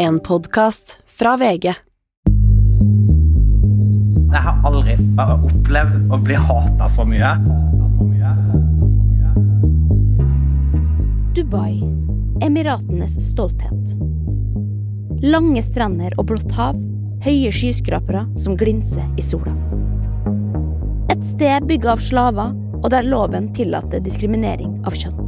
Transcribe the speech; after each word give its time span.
En 0.00 0.20
podkast 0.20 1.00
fra 1.06 1.32
VG. 1.36 1.64
Jeg 4.30 4.42
har 4.44 4.60
aldri 4.68 4.94
opplevd 5.18 6.14
å 6.14 6.18
bli 6.22 6.36
hata 6.38 6.86
så 6.94 7.02
mye. 7.02 7.32
Dubai, 11.34 11.82
Emiratenes 12.46 13.18
stolthet. 13.26 13.98
Lange 15.26 15.66
strender 15.66 16.14
og 16.14 16.30
blått 16.30 16.54
hav, 16.54 16.78
høye 17.26 17.50
skyskrapere 17.50 18.22
som 18.38 18.54
glinser 18.54 19.02
i 19.18 19.24
sola. 19.32 19.58
Et 21.10 21.26
sted 21.26 21.66
bygget 21.66 21.96
av 21.96 22.06
slaver, 22.06 22.54
og 22.84 22.92
der 22.94 23.02
loven 23.02 23.50
tillater 23.50 23.98
diskriminering 24.06 24.78
av 24.86 24.94
kjønn. 24.94 25.27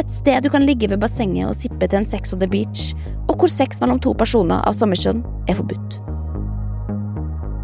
Et 0.00 0.12
sted 0.12 0.40
du 0.42 0.48
kan 0.48 0.64
ligge 0.64 0.88
ved 0.88 1.00
bassenget 1.02 1.50
og 1.50 1.56
sippe 1.58 1.84
til 1.84 2.00
en 2.00 2.06
sex 2.08 2.32
on 2.32 2.40
the 2.40 2.48
beach, 2.48 2.94
og 3.28 3.36
hvor 3.36 3.52
sex 3.52 3.82
mellom 3.82 3.98
to 4.00 4.14
personer 4.16 4.62
av 4.64 4.72
samme 4.76 4.96
kjønn 4.96 5.20
er 5.50 5.58
forbudt. 5.58 5.98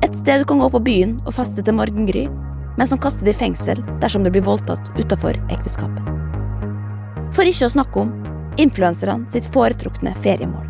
Et 0.05 0.19
sted 0.21 0.43
du 0.43 0.49
kan 0.51 0.61
gå 0.61 0.69
på 0.75 0.83
byen 0.85 1.17
og 1.25 1.33
faste 1.39 1.65
til 1.65 1.79
morgengry, 1.79 2.27
men 2.77 2.91
som 2.91 3.01
kaster 3.01 3.25
deg 3.25 3.33
i 3.33 3.41
fengsel 3.41 3.81
dersom 4.03 4.27
du 4.27 4.29
blir 4.35 4.45
voldtatt 4.45 4.93
utenfor 4.99 5.39
ekteskapet. 5.49 6.13
For 7.33 7.49
ikke 7.49 7.71
å 7.71 7.73
snakke 7.73 8.05
om 8.05 8.13
influenserne 8.61 9.25
sitt 9.33 9.49
foretrukne 9.57 10.13
feriemål. 10.21 10.69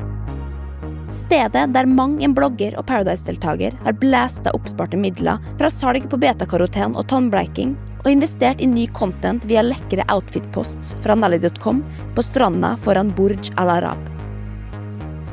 Stedet 1.17 1.73
der 1.75 1.91
mang 1.91 2.21
en 2.23 2.35
blogger 2.37 2.77
og 2.79 2.87
Paradise-deltaker 2.87 3.75
har 3.83 3.99
blæsta 3.99 4.55
oppsparte 4.55 4.99
midler 5.01 5.43
fra 5.59 5.71
salg 5.73 6.07
på 6.11 6.19
betakaroten 6.23 6.95
og 6.95 7.07
tannbleiking, 7.11 7.75
og 8.07 8.13
investert 8.15 8.61
i 8.63 8.69
ny 8.71 8.87
content 8.95 9.45
via 9.51 9.65
lekre 9.67 10.05
outfit-posts 10.15 10.95
fra 11.03 11.17
Nally.com 11.19 11.83
på 12.15 12.23
stranda 12.23 12.77
foran 12.85 13.11
Burj 13.17 13.51
Al 13.59 13.73
Arab. 13.81 14.13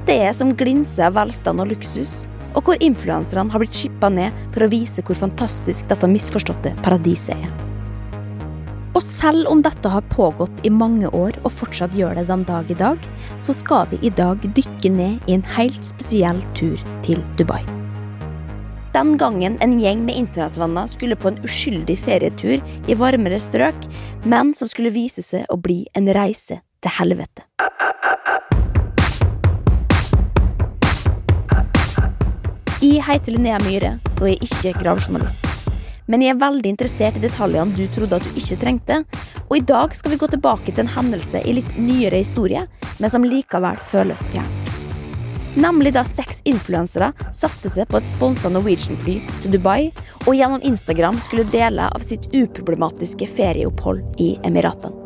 Stedet 0.01 0.33
som 0.35 0.55
glinser 0.57 1.05
av 1.07 1.19
velstand 1.19 1.61
og 1.61 1.69
luksus, 1.69 2.23
og 2.57 2.65
hvor 2.65 2.81
influenserne 2.81 3.53
har 3.53 3.61
blitt 3.61 3.77
skippa 3.77 4.09
ned 4.13 4.33
for 4.55 4.65
å 4.65 4.71
vise 4.73 5.05
hvor 5.05 5.17
fantastisk 5.21 5.85
dette 5.89 6.09
misforståtte 6.09 6.73
paradiset 6.81 7.37
er. 7.37 7.53
Og 8.93 9.01
selv 9.05 9.49
om 9.49 9.61
dette 9.65 9.89
har 9.89 10.09
pågått 10.13 10.65
i 10.65 10.73
mange 10.73 11.09
år 11.13 11.37
og 11.41 11.53
fortsatt 11.53 11.95
gjør 11.97 12.19
det 12.19 12.27
den 12.29 12.45
dag 12.49 12.69
i 12.69 12.77
dag, 12.77 13.07
så 13.41 13.55
skal 13.57 13.87
vi 13.93 14.01
i 14.05 14.13
dag 14.13 14.41
dykke 14.41 14.93
ned 14.97 15.29
i 15.29 15.37
en 15.37 15.47
helt 15.57 15.93
spesiell 15.93 16.41
tur 16.57 16.77
til 17.05 17.21
Dubai. 17.37 17.82
Den 18.93 19.15
gangen 19.17 19.55
en 19.61 19.79
gjeng 19.81 20.03
med 20.05 20.15
internettvenner 20.15 20.85
skulle 20.85 21.15
på 21.17 21.31
en 21.31 21.39
uskyldig 21.41 21.95
ferietur 21.97 22.61
i 22.61 22.93
varmere 22.93 23.39
strøk, 23.41 23.87
men 24.29 24.51
som 24.53 24.69
skulle 24.69 24.91
vise 24.93 25.23
seg 25.25 25.49
å 25.49 25.57
bli 25.57 25.79
en 25.97 26.11
reise 26.13 26.59
til 26.77 26.93
helvete. 26.99 27.41
Jeg 32.83 33.01
heter 33.07 33.33
Linnea 33.33 33.57
Myhre 33.65 33.95
og 34.19 34.27
er 34.29 34.45
ikke 34.45 34.75
gravjournalist. 34.77 35.41
Men 36.05 36.21
jeg 36.21 36.35
er 36.35 36.43
veldig 36.43 36.75
interessert 36.75 37.17
i 37.17 37.23
detaljene 37.23 37.73
du 37.73 37.87
trodde 37.89 38.19
at 38.19 38.27
du 38.27 38.37
ikke 38.37 38.59
trengte, 38.61 38.99
og 39.47 39.55
i 39.57 39.65
dag 39.73 39.95
skal 39.97 40.13
vi 40.13 40.21
gå 40.21 40.29
tilbake 40.29 40.69
til 40.69 40.85
en 40.85 40.93
hendelse 40.99 41.41
i 41.41 41.57
litt 41.57 41.79
nyere 41.79 42.21
historie, 42.21 42.67
men 42.99 43.09
som 43.09 43.25
likevel 43.25 43.81
føles 43.89 44.27
fjernt. 44.29 44.62
Nemlig 45.55 45.93
da 45.93 46.01
seks 46.05 46.41
influensere 46.49 47.11
satte 47.31 47.69
seg 47.69 47.85
på 47.91 47.99
et 47.99 48.07
sponsa 48.09 48.49
Norwegian-fly 48.49 49.19
til 49.43 49.53
Dubai, 49.53 49.91
og 50.25 50.33
gjennom 50.33 50.63
Instagram 50.65 51.19
skulle 51.21 51.45
dele 51.53 51.85
av 51.93 52.01
sitt 52.01 52.25
uproblematiske 52.33 53.27
ferieopphold 53.29 54.17
i 54.23 54.33
Emiratene. 54.47 54.97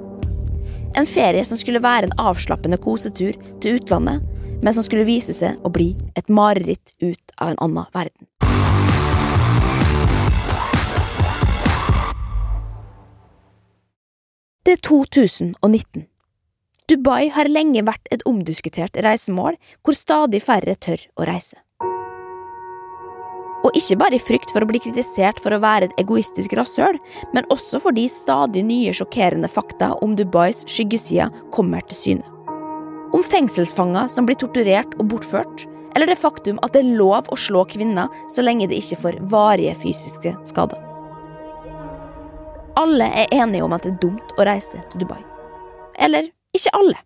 En 0.96 1.06
ferie 1.06 1.44
som 1.46 1.60
skulle 1.60 1.84
være 1.84 2.08
en 2.08 2.16
avslappende 2.18 2.80
kosetur 2.82 3.36
til 3.62 3.82
utlandet, 3.82 4.24
men 4.64 4.74
som 4.74 4.86
skulle 4.88 5.06
vise 5.06 5.36
seg 5.36 5.60
å 5.68 5.70
bli 5.70 5.92
et 6.16 6.32
mareritt 6.32 6.96
ut 7.04 7.36
av 7.38 7.52
en 7.52 7.62
annen 7.68 7.92
verden. 7.94 8.32
Det 14.64 14.80
er 14.80 14.82
2019. 14.84 16.08
Dubai 16.88 17.28
har 17.36 17.50
lenge 17.52 17.82
vært 17.84 18.06
et 18.16 18.22
omdiskutert 18.30 18.96
reisemål 19.04 19.58
hvor 19.84 19.96
stadig 19.98 20.40
færre 20.40 20.72
tør 20.80 21.02
å 21.20 21.26
reise. 21.28 21.58
Og 23.68 23.76
ikke 23.76 23.98
bare 24.00 24.16
i 24.16 24.22
frykt 24.24 24.54
for 24.56 24.64
å 24.64 24.70
bli 24.70 24.80
kritisert 24.80 25.42
for 25.44 25.52
å 25.52 25.60
være 25.60 25.90
et 25.90 25.98
egoistisk 26.00 26.56
rasshøl, 26.56 26.96
men 27.36 27.50
også 27.52 27.82
fordi 27.84 28.06
stadig 28.08 28.64
nye 28.70 28.94
sjokkerende 28.96 29.50
fakta 29.52 29.90
om 30.06 30.14
Dubais 30.16 30.62
skyggeside 30.72 31.28
kommer 31.52 31.84
til 31.90 32.00
syne. 32.00 32.32
Om 33.12 33.26
fengselsfanger 33.34 34.08
som 34.14 34.30
blir 34.30 34.40
torturert 34.40 34.96
og 34.96 35.10
bortført, 35.12 35.66
eller 35.92 36.08
det 36.08 36.20
faktum 36.22 36.64
at 36.64 36.72
det 36.72 36.86
er 36.86 36.96
lov 37.02 37.28
å 37.28 37.40
slå 37.40 37.66
kvinner 37.68 38.08
så 38.32 38.48
lenge 38.48 38.70
det 38.72 38.80
ikke 38.80 39.02
får 39.04 39.20
varige 39.28 39.76
fysiske 39.84 40.38
skader. 40.48 40.80
Alle 42.80 43.12
er 43.26 43.36
enige 43.42 43.68
om 43.68 43.76
at 43.76 43.84
det 43.84 43.98
er 43.98 44.02
dumt 44.08 44.36
å 44.38 44.48
reise 44.48 44.80
til 44.94 45.04
Dubai. 45.04 45.20
Eller 46.00 46.32
ikke 46.60 46.76
alle. 46.78 46.98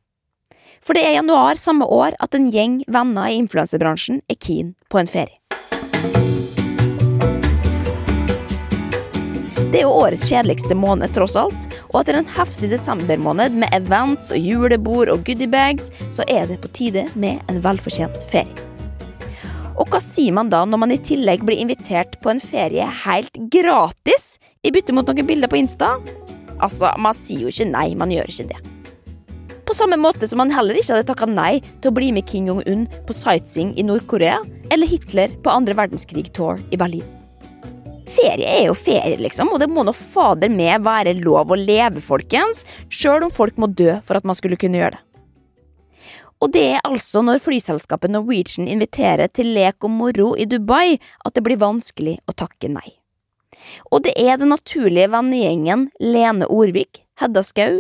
For 0.82 0.98
det 0.98 1.04
er 1.06 1.20
januar 1.20 1.60
samme 1.62 1.86
år 1.86 2.18
at 2.24 2.34
en 2.38 2.50
gjeng 2.54 2.82
venner 2.90 3.30
i 3.30 3.38
influenserbransjen 3.44 4.24
er 4.32 4.40
keen 4.42 4.74
på 4.90 5.02
en 5.02 5.12
ferie. 5.12 5.38
Det 9.72 9.80
er 9.80 9.86
jo 9.86 9.94
årets 10.02 10.26
kjedeligste 10.28 10.76
måned, 10.76 11.14
tross 11.16 11.38
alt, 11.40 11.68
og 11.94 12.02
etter 12.02 12.18
en 12.20 12.28
heftig 12.34 12.68
desembermåned 12.74 13.56
med 13.62 13.72
events 13.78 14.34
og 14.34 14.42
julebord 14.42 15.12
og 15.14 15.24
goodiebags, 15.24 15.88
så 16.12 16.26
er 16.28 16.50
det 16.50 16.60
på 16.60 16.72
tide 16.76 17.06
med 17.16 17.40
en 17.48 17.62
velfortjent 17.64 18.20
ferie. 18.34 18.68
Og 19.80 19.88
hva 19.88 20.02
sier 20.04 20.36
man 20.36 20.52
da 20.52 20.66
når 20.68 20.82
man 20.84 20.92
i 20.92 21.00
tillegg 21.00 21.46
blir 21.48 21.62
invitert 21.64 22.20
på 22.22 22.34
en 22.34 22.44
ferie 22.44 22.90
helt 23.06 23.40
gratis 23.54 24.36
i 24.62 24.74
bytte 24.76 24.94
mot 24.98 25.08
noen 25.08 25.30
bilder 25.30 25.50
på 25.50 25.62
Insta? 25.62 25.96
Altså, 26.60 26.92
man 27.00 27.16
sier 27.18 27.48
jo 27.48 27.56
ikke 27.56 27.72
nei, 27.72 27.88
man 27.96 28.12
gjør 28.12 28.28
ikke 28.28 28.52
det. 28.52 28.62
På 29.72 29.76
samme 29.76 29.96
måte 29.98 30.28
som 30.28 30.42
han 30.44 30.50
heller 30.52 30.76
ikke 30.76 30.92
hadde 30.92 31.08
takka 31.08 31.28
nei 31.32 31.62
til 31.80 31.94
å 31.94 31.96
bli 31.96 32.10
med 32.12 32.26
Kim 32.28 32.50
Jong-un 32.50 32.82
på 33.08 33.14
sightseeing 33.16 33.70
i 33.80 33.86
Nord-Korea, 33.88 34.42
eller 34.68 34.90
Hitler 34.92 35.32
på 35.46 35.54
andre 35.54 35.78
verdenskrig-tour 35.80 36.60
i 36.76 36.80
Berlin. 36.82 37.06
Ferie 38.12 38.50
er 38.52 38.66
jo 38.66 38.76
ferie, 38.76 39.16
liksom, 39.24 39.54
og 39.56 39.64
det 39.64 39.70
må 39.72 39.88
nå 39.88 39.96
fader 39.96 40.52
meg 40.52 40.84
være 40.84 41.16
lov 41.22 41.56
å 41.56 41.60
leve, 41.62 42.04
folkens, 42.04 42.66
sjøl 42.92 43.30
om 43.30 43.32
folk 43.32 43.56
må 43.64 43.72
dø 43.72 43.96
for 44.04 44.20
at 44.20 44.28
man 44.28 44.36
skulle 44.36 44.60
kunne 44.60 44.84
gjøre 44.84 45.00
det. 45.00 45.02
Og 46.44 46.52
det 46.52 46.68
er 46.74 46.84
altså 46.84 47.24
når 47.24 47.40
flyselskapet 47.48 48.12
Norwegian 48.12 48.68
inviterer 48.68 49.32
til 49.32 49.56
lek 49.56 49.88
og 49.88 49.96
moro 50.04 50.34
i 50.36 50.52
Dubai 50.52 50.98
at 51.00 51.38
det 51.38 51.48
blir 51.48 51.64
vanskelig 51.64 52.20
å 52.28 52.36
takke 52.36 52.76
nei. 52.76 52.90
Og 53.88 54.04
det 54.04 54.20
er 54.20 54.36
den 54.36 54.52
naturlige 54.52 55.14
vennegjengen 55.16 55.94
Lene 56.04 56.52
Orvik, 56.52 57.06
Hedda 57.24 57.40
Skau, 57.40 57.78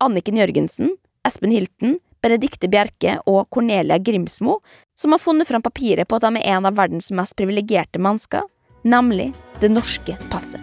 Anniken 0.00 0.40
Jørgensen, 0.40 0.96
Espen 1.26 1.54
Hilton, 1.54 1.98
Benedikte 2.22 2.70
Bjerke 2.70 3.18
og 3.26 3.46
Cornelia 3.54 3.98
Grimsmo 3.98 4.60
som 4.98 5.14
har 5.14 5.22
funnet 5.22 5.48
fram 5.48 5.62
papiret 5.62 6.08
på 6.08 6.18
at 6.18 6.26
de 6.26 6.40
er 6.40 6.56
en 6.56 6.68
av 6.68 6.78
verdens 6.78 7.12
mest 7.14 7.36
privilegerte 7.38 8.00
mennesker, 8.02 8.46
nemlig 8.86 9.32
det 9.60 9.70
norske 9.72 10.16
passet. 10.32 10.62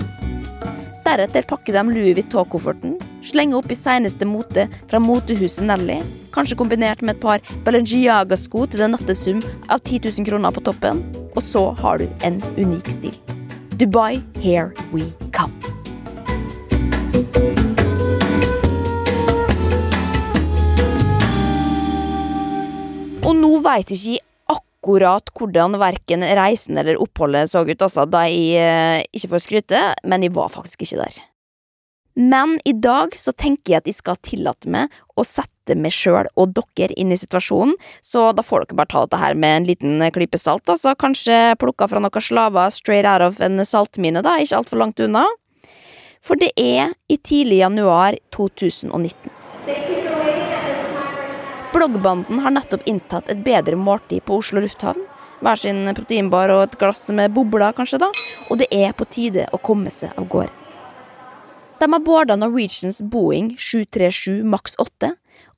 Deretter 1.03 1.43
pakker 1.43 1.75
de 1.75 1.83
Louis 1.91 2.15
Vuitton-kofferten, 2.15 2.95
slenger 3.27 3.59
opp 3.59 3.71
i 3.71 3.77
seneste 3.77 4.25
mote 4.27 4.69
fra 4.87 5.01
motehuset 5.03 5.67
Nelly, 5.67 5.99
kanskje 6.33 6.57
kombinert 6.59 7.03
med 7.03 7.17
et 7.17 7.23
par 7.23 7.43
Balenciaga-sko 7.67 8.65
til 8.71 8.85
en 8.87 8.95
nattesum 8.95 9.43
av 9.67 9.83
10 9.83 10.07
000 10.07 10.29
kroner 10.31 10.55
på 10.55 10.63
toppen, 10.63 11.03
og 11.35 11.43
så 11.43 11.69
har 11.83 11.99
du 11.99 12.07
en 12.23 12.39
unik 12.55 12.91
stil. 12.95 13.19
Dubai, 13.75 14.23
here 14.39 14.71
we 14.93 15.11
come. 15.35 15.82
Nå 23.43 23.57
veit 23.63 23.91
ikke 23.91 24.15
jeg 24.15 24.23
akkurat 24.83 25.29
hvordan 25.37 25.77
verken 25.79 26.25
reisen 26.35 26.79
eller 26.79 26.99
oppholdet 27.01 27.51
så 27.51 27.63
ut, 27.63 27.81
altså, 27.81 28.07
da 28.09 28.25
jeg 28.27 28.57
eh, 28.59 29.03
ikke 29.15 29.31
får 29.35 29.45
skryte, 29.45 29.83
men 30.03 30.25
jeg 30.25 30.35
var 30.35 30.51
faktisk 30.51 30.83
ikke 30.83 30.99
der. 31.05 31.21
Men 32.19 32.59
i 32.69 32.75
dag 32.77 33.15
så 33.17 33.31
tenker 33.33 33.73
jeg 33.73 33.81
at 33.81 33.87
jeg 33.89 33.97
skal 33.97 34.19
tillate 34.21 34.69
meg 34.69 34.91
å 35.17 35.25
sette 35.25 35.73
meg 35.79 35.95
sjøl 35.95 36.27
og 36.37 36.53
dere 36.53 36.93
inn 36.99 37.13
i 37.13 37.17
situasjonen, 37.17 37.73
så 38.05 38.27
da 38.35 38.45
får 38.45 38.67
dere 38.67 38.77
bare 38.81 38.91
ta 38.91 39.05
dette 39.05 39.21
her 39.21 39.37
med 39.39 39.61
en 39.61 39.69
liten 39.71 40.03
klype 40.13 40.37
salt, 40.37 40.67
altså 40.69 40.93
kanskje 40.99 41.55
plukka 41.61 41.87
fra 41.89 42.03
noen 42.03 42.27
slaver 42.27 42.73
straight 42.75 43.07
out 43.09 43.25
of 43.25 43.41
en 43.41 43.63
saltmine, 43.65 44.21
da, 44.21 44.35
ikke 44.37 44.59
altfor 44.61 44.83
langt 44.83 45.01
unna. 45.01 45.25
For 46.23 46.39
det 46.39 46.53
er 46.59 46.93
i 47.11 47.17
tidlig 47.17 47.63
januar 47.63 48.19
2019. 48.35 49.42
Bloggbanden 51.73 52.39
har 52.39 52.51
nettopp 52.53 52.83
inntatt 52.85 53.29
et 53.33 53.39
bedre 53.43 53.75
måltid 53.75 54.21
på 54.27 54.37
Oslo 54.37 54.61
lufthavn. 54.61 54.99
Hver 55.43 55.57
sin 55.57 55.87
proteinbar 55.97 56.51
og 56.53 56.61
et 56.67 56.75
glass 56.79 57.07
med 57.09 57.33
bobler, 57.33 57.73
kanskje, 57.73 57.99
da. 58.03 58.11
Og 58.53 58.59
det 58.61 58.67
er 58.71 58.93
på 58.93 59.07
tide 59.09 59.47
å 59.49 59.59
komme 59.59 59.89
seg 59.91 60.13
av 60.13 60.27
gårde. 60.29 60.53
De 61.81 61.89
har 61.91 62.03
boarda 62.05 62.37
Norwegians 62.37 63.01
Boeing 63.01 63.55
737 63.57 64.45
Max 64.47 64.77
8, 64.79 65.09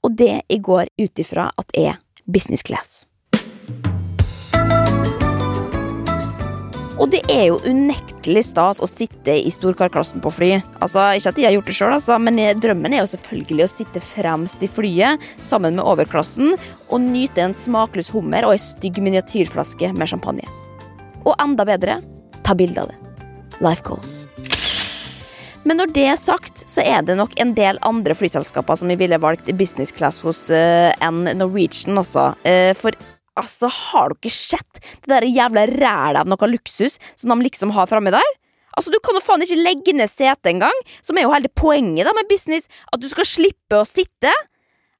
og 0.08 0.16
det 0.18 0.40
i 0.48 0.58
går 0.58 0.88
ut 0.98 1.22
ifra 1.22 1.50
at 1.60 1.76
er 1.78 2.00
business 2.26 2.64
class. 2.64 3.04
Og 6.96 7.10
det 7.12 7.20
er 7.28 7.50
jo 7.50 7.58
unektelig 7.68 8.46
stas 8.48 8.80
å 8.80 8.88
sitte 8.88 9.34
i 9.36 9.50
storkarklassen 9.52 10.22
på 10.24 10.32
fly. 10.32 10.52
Altså, 10.80 11.04
Ikke 11.18 11.34
at 11.34 11.40
de 11.40 11.44
har 11.44 11.56
gjort 11.58 11.68
det 11.68 11.76
sjøl, 11.76 11.96
altså, 11.98 12.20
men 12.24 12.40
drømmen 12.62 12.94
er 12.96 13.02
jo 13.02 13.10
selvfølgelig 13.12 13.66
å 13.66 13.72
sitte 13.74 14.04
fremst 14.04 14.64
i 14.64 14.70
flyet 14.72 15.26
sammen 15.44 15.76
med 15.76 15.84
overklassen 15.84 16.54
og 16.56 17.04
nyte 17.04 17.44
en 17.44 17.58
smakløs 17.58 18.14
hummer 18.16 18.48
og 18.48 18.56
ei 18.56 18.62
stygg 18.64 19.02
miniatyrflaske 19.04 19.92
med 19.92 20.12
champagne. 20.14 20.48
Og 21.26 21.36
enda 21.36 21.68
bedre 21.68 22.00
ta 22.48 22.56
bilde 22.56 22.86
av 22.86 22.94
det. 22.94 22.98
Life 23.60 23.84
goals. 23.84 24.24
Men 25.66 25.82
når 25.82 25.92
det 25.96 26.08
er 26.14 26.20
sagt, 26.22 26.64
så 26.70 26.84
er 26.86 27.04
det 27.04 27.18
nok 27.18 27.36
en 27.42 27.56
del 27.58 27.80
andre 27.84 28.16
flyselskaper 28.16 28.78
som 28.80 28.92
vi 28.94 29.00
ville 29.02 29.20
valgt 29.20 29.50
business 29.58 29.92
class 29.92 30.22
hos 30.24 30.46
uh, 30.54 30.94
enn 31.04 31.26
Norwegian, 31.40 31.98
altså. 31.98 32.30
Uh, 32.46 32.72
for 32.78 32.96
Altså, 33.36 33.68
har 33.68 34.10
du 34.10 34.16
ikke 34.16 34.32
sett 34.32 34.80
det 35.04 35.12
der 35.12 35.28
jævla 35.28 35.66
rælet 35.74 36.22
av 36.24 36.30
noe 36.32 36.50
luksus 36.50 37.00
som 37.20 37.34
de 37.34 37.48
liksom 37.48 37.74
har 37.76 37.90
framme 37.92 38.14
der? 38.16 38.36
Altså, 38.76 38.92
Du 38.92 39.00
kan 39.04 39.16
jo 39.16 39.24
faen 39.24 39.44
ikke 39.44 39.60
legge 39.60 39.96
ned 39.96 40.12
setet 40.12 40.52
engang, 40.52 40.76
som 41.04 41.18
er 41.18 41.28
jo 41.28 41.34
hele 41.34 41.52
poenget 41.52 42.08
da 42.08 42.14
med 42.16 42.30
business, 42.32 42.68
at 42.92 43.00
du 43.00 43.08
skal 43.12 43.28
slippe 43.28 43.80
å 43.80 43.88
sitte. 43.88 44.32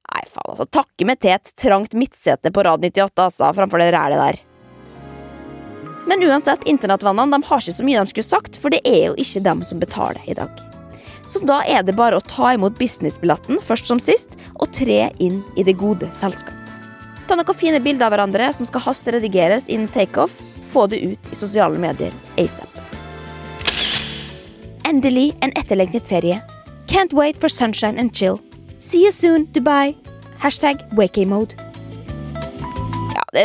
Nei, 0.06 0.22
faen, 0.28 0.52
altså, 0.52 0.68
takke 0.68 1.08
meg 1.08 1.20
til 1.20 1.34
et 1.34 1.52
trangt 1.60 1.96
midtsete 1.96 2.52
på 2.52 2.64
rad 2.64 2.84
98, 2.84 3.24
altså, 3.24 3.52
framfor 3.56 3.82
det 3.82 3.90
rælet 3.96 4.22
der. 4.22 4.42
Men 6.06 6.22
uansett, 6.22 6.62
internettvennene 6.70 7.34
de 7.34 7.48
har 7.48 7.64
ikke 7.64 7.74
så 7.74 7.84
mye 7.84 8.04
de 8.04 8.12
skulle 8.12 8.28
sagt, 8.28 8.60
for 8.62 8.72
det 8.72 8.84
er 8.86 9.08
jo 9.08 9.16
ikke 9.18 9.42
dem 9.48 9.64
som 9.66 9.80
betaler 9.82 10.22
i 10.30 10.36
dag. 10.38 10.60
Så 11.26 11.40
da 11.42 11.58
er 11.66 11.82
det 11.82 11.96
bare 11.98 12.20
å 12.20 12.22
ta 12.22 12.52
imot 12.54 12.78
businessbilletten 12.78 13.58
først 13.64 13.90
som 13.90 13.98
sist, 13.98 14.38
og 14.60 14.70
tre 14.76 15.08
inn 15.18 15.42
i 15.58 15.66
det 15.66 15.74
gode 15.80 16.12
selskap. 16.14 16.65
Ta 17.26 17.34
noen 17.34 17.58
fine 17.58 17.80
bilder 17.82 18.06
av 18.06 18.14
hverandre 18.14 18.52
som 18.54 18.66
skal 18.68 18.84
hasteredigeres 18.86 19.66
innen 19.68 19.90
takeoff. 19.90 20.38
Få 20.70 20.86
det 20.86 21.00
ut 21.02 21.32
i 21.32 21.38
sosiale 21.38 21.78
medier 21.78 22.14
asap. 22.38 22.70
Endelig 24.86 25.34
en 25.42 25.54
etterlengtet 25.58 26.06
ferie. 26.06 26.40
Can't 26.86 27.12
wait 27.12 27.38
for 27.40 27.48
sunshine 27.48 27.98
and 27.98 28.14
chill. 28.14 28.38
See 28.78 29.02
you 29.02 29.12
soon, 29.12 29.46
Dubai. 29.46 29.96
Hashtag 30.38 30.84
wakey-mode. 30.94 31.56
Det 31.56 31.60
er 31.60 31.65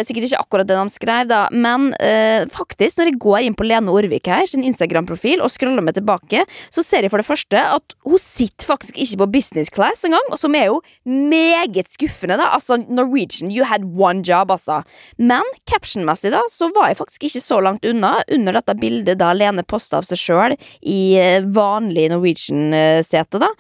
sikkert 0.08 0.28
ikke 0.30 0.42
akkurat 0.42 0.70
det 0.70 0.78
de 0.78 0.94
skrev, 0.94 1.28
da, 1.30 1.42
men 1.52 1.92
eh, 2.02 2.48
faktisk, 2.52 2.98
når 3.00 3.12
jeg 3.12 3.20
går 3.22 3.46
inn 3.48 3.58
på 3.58 3.68
Lene 3.68 3.94
Orvik 3.94 4.30
her, 4.32 4.48
sin 4.50 4.66
Instagram-profil, 4.68 5.44
og 5.44 5.52
scroller 5.54 5.84
meg 5.86 5.98
tilbake, 5.98 6.46
så 6.74 6.84
ser 6.86 7.06
jeg 7.06 7.14
for 7.14 7.22
det 7.22 7.28
første 7.28 7.62
at 7.78 7.96
hun 8.08 8.22
sitter 8.22 8.70
faktisk 8.72 8.98
ikke 8.98 9.22
på 9.24 9.30
business 9.38 9.74
class 9.74 10.06
engang, 10.08 10.28
og 10.32 10.40
som 10.42 10.56
er 10.58 10.70
jo 10.70 10.82
meget 11.06 11.92
skuffende, 11.92 12.40
da. 12.42 12.52
Altså, 12.56 12.80
Norwegian, 12.88 13.52
you 13.54 13.68
had 13.68 13.86
one 13.98 14.26
job, 14.28 14.52
altså. 14.54 14.82
Men 15.18 15.46
captionmessig, 15.70 16.34
da, 16.36 16.44
så 16.52 16.72
var 16.76 16.92
jeg 16.92 17.02
faktisk 17.02 17.30
ikke 17.30 17.44
så 17.44 17.62
langt 17.64 17.88
unna. 17.88 18.18
Under 18.32 18.60
dette 18.60 18.78
bildet 18.80 19.20
da 19.22 19.32
Lene 19.38 19.66
posta 19.68 20.02
av 20.02 20.08
seg 20.08 20.20
sjøl 20.20 20.58
i 20.82 21.00
eh, 21.20 21.48
vanlig 21.56 22.10
Norwegian-sete, 22.12 23.42
da, 23.42 23.52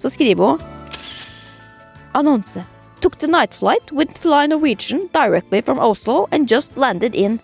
så 0.00 0.12
skriver 0.12 0.54
hun 0.54 0.68
Annonse 2.16 2.64
took 3.00 3.18
the 3.18 3.26
night 3.26 3.54
flight 3.54 3.92
with 3.92 4.18
Fly 4.18 4.46
Norwegian 4.46 5.08
directly 5.12 5.60
from 5.62 5.78
Oslo 5.78 6.28
and 6.30 6.48
just 6.48 6.76
landed 6.76 7.14
in 7.14 7.40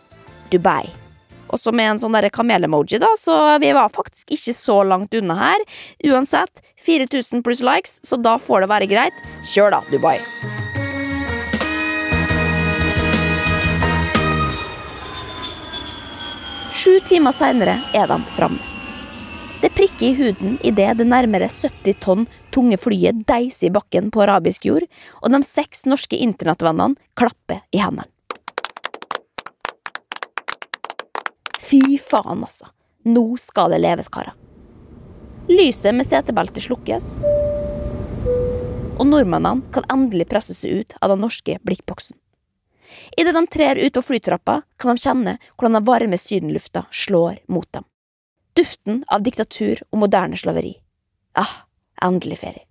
Dubai. 0.50 0.90
Også 1.48 1.70
med 1.72 1.92
en 1.92 2.00
sånn 2.02 2.16
kamel-emoji, 2.34 2.98
da, 2.98 3.12
så 3.18 3.58
vi 3.62 3.70
var 3.72 3.88
faktisk 3.94 4.32
ikke 4.34 4.54
så 4.54 4.82
langt 4.82 5.14
unna 5.14 5.36
her. 5.38 5.64
Uansett, 6.04 6.62
4000 6.82 7.42
pluss 7.46 7.62
likes, 7.62 8.00
så 8.02 8.18
da 8.18 8.36
får 8.38 8.66
det 8.66 8.70
være 8.74 8.90
greit. 8.90 9.24
Kjør 9.46 9.78
da, 9.78 9.82
Dubai. 9.90 10.18
Sju 16.76 16.98
timer 17.08 17.32
seinere 17.32 17.78
er 17.96 18.10
de 18.10 18.18
framme. 18.36 18.75
Det 19.62 19.70
prikker 19.72 20.06
i 20.06 20.14
huden 20.14 20.58
idet 20.62 20.98
det 20.98 21.06
nærmere 21.08 21.48
70 21.48 21.96
tonn 22.04 22.26
tunge 22.52 22.76
flyet 22.76 23.22
deiser 23.28 23.70
i 23.70 23.72
bakken 23.72 24.10
på 24.12 24.20
arabisk 24.26 24.66
jord, 24.68 24.84
og 25.22 25.32
de 25.32 25.40
seks 25.48 25.86
norske 25.88 26.18
internettvennene 26.20 26.98
klapper 27.16 27.62
i 27.72 27.80
hendene. 27.80 28.04
Fy 31.66 31.96
faen, 31.98 32.44
altså. 32.44 32.68
Nå 33.08 33.24
skal 33.40 33.72
det 33.72 33.80
leves, 33.80 34.12
karer. 34.12 34.36
Lyset 35.48 35.94
med 35.94 36.06
setebeltet 36.06 36.66
slukkes, 36.66 37.16
og 38.96 39.04
nordmennene 39.08 39.64
kan 39.72 39.88
endelig 39.92 40.28
presse 40.30 40.56
seg 40.56 40.82
ut 40.82 40.96
av 41.00 41.12
den 41.14 41.22
norske 41.24 41.58
blikkboksen. 41.64 42.16
Idet 43.18 43.34
de 43.34 43.46
trer 43.50 43.80
ut 43.80 43.96
på 43.96 44.04
flytrappa, 44.12 44.60
kan 44.78 44.94
de 44.94 45.02
kjenne 45.02 45.36
hvordan 45.56 45.80
den 45.80 45.86
varme 45.88 46.18
sydenlufta 46.20 46.86
slår 46.92 47.40
mot 47.52 47.68
dem. 47.72 47.86
Duften 48.56 49.02
av 49.12 49.20
diktatur 49.20 49.82
og 49.92 49.98
moderne 50.00 50.36
slaveri. 50.40 50.70
Ah, 51.36 51.50
endelig 52.00 52.38
ferie. 52.40 52.62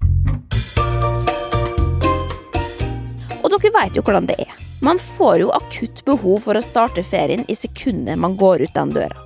Og 3.44 3.52
dere 3.54 3.72
veit 3.76 3.94
jo 3.94 4.02
hvordan 4.02 4.26
det 4.26 4.40
er. 4.48 4.56
Man 4.82 4.98
får 4.98 5.44
jo 5.44 5.52
akutt 5.54 6.02
behov 6.08 6.42
for 6.48 6.58
å 6.58 6.64
starte 6.66 7.06
ferien 7.06 7.46
i 7.46 7.58
sekundet 7.60 8.18
man 8.18 8.34
går 8.40 8.66
ut 8.66 8.74
den 8.74 8.96
døra. 8.98 9.22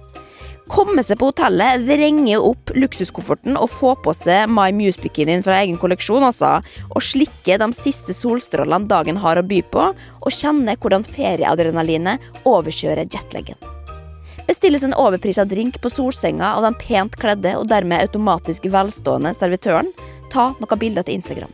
Komme 0.69 1.01
seg 1.01 1.21
på 1.21 1.31
hotellet, 1.31 1.87
vrenge 1.87 2.35
opp 2.43 2.75
luksuskofferten 2.75 3.55
og 3.57 3.71
få 3.73 3.95
på 4.03 4.11
seg 4.13 4.51
My 4.51 4.69
Muse-bikinien 4.75 5.41
fra 5.47 5.61
egen 5.63 5.79
kolleksjon, 5.81 6.27
altså. 6.27 6.59
Og 6.91 7.01
slikke 7.01 7.57
de 7.57 7.71
siste 7.73 8.13
solstrålene 8.13 8.91
dagen 8.91 9.23
har 9.23 9.39
å 9.39 9.47
by 9.47 9.63
på, 9.71 9.89
og 9.95 10.39
kjenne 10.43 10.75
hvordan 10.75 11.07
ferieadrenalinet 11.07 12.43
overkjører 12.43 13.07
jetlaggen 13.07 13.78
bestilles 14.49 14.83
en 14.83 14.95
overprisa 14.97 15.45
drink 15.45 15.77
på 15.81 15.89
solsenga 15.93 16.55
av 16.55 16.65
den 16.65 16.77
pent 16.81 17.15
kledde 17.21 17.53
og 17.59 17.67
dermed 17.69 18.01
automatisk 18.01 18.65
velstående 18.73 19.35
servitøren. 19.37 19.91
Ta 20.33 20.51
noen 20.57 20.81
bilder 20.81 21.05
til 21.05 21.19
Instagram. 21.19 21.51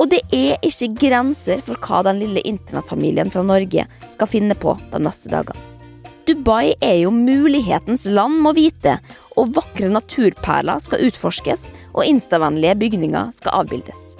Og 0.00 0.08
det 0.10 0.22
er 0.32 0.56
ikke 0.64 0.88
grenser 1.02 1.60
for 1.64 1.76
hva 1.84 2.00
den 2.08 2.22
lille 2.22 2.42
internettfamilien 2.48 3.30
fra 3.30 3.44
Norge 3.44 3.84
skal 4.14 4.30
finne 4.30 4.56
på 4.56 4.74
de 4.92 5.02
neste 5.04 5.30
dagene. 5.32 5.68
Dubai 6.22 6.72
er 6.80 7.00
jo 7.02 7.10
mulighetens 7.10 8.06
land, 8.06 8.38
må 8.40 8.54
vite, 8.54 8.94
og 9.36 9.52
vakre 9.56 9.90
naturperler 9.90 10.78
skal 10.80 11.02
utforskes, 11.08 11.66
og 11.92 12.06
instavennlige 12.06 12.76
bygninger 12.78 13.34
skal 13.34 13.58
avbildes. 13.64 14.14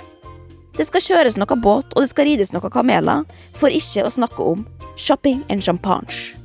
Det 0.77 0.89
skal 0.89 1.05
kjøres 1.07 1.39
noe 1.39 1.61
båt, 1.63 1.95
og 1.95 2.03
det 2.03 2.11
skal 2.11 2.29
rides 2.29 2.53
noen 2.53 2.75
kameler, 2.75 3.25
for 3.55 3.71
ikke 3.71 4.05
å 4.05 4.13
snakke 4.13 4.53
om 4.55 4.67
shopping 4.99 5.45
and 5.49 5.63
champagne. 5.63 6.42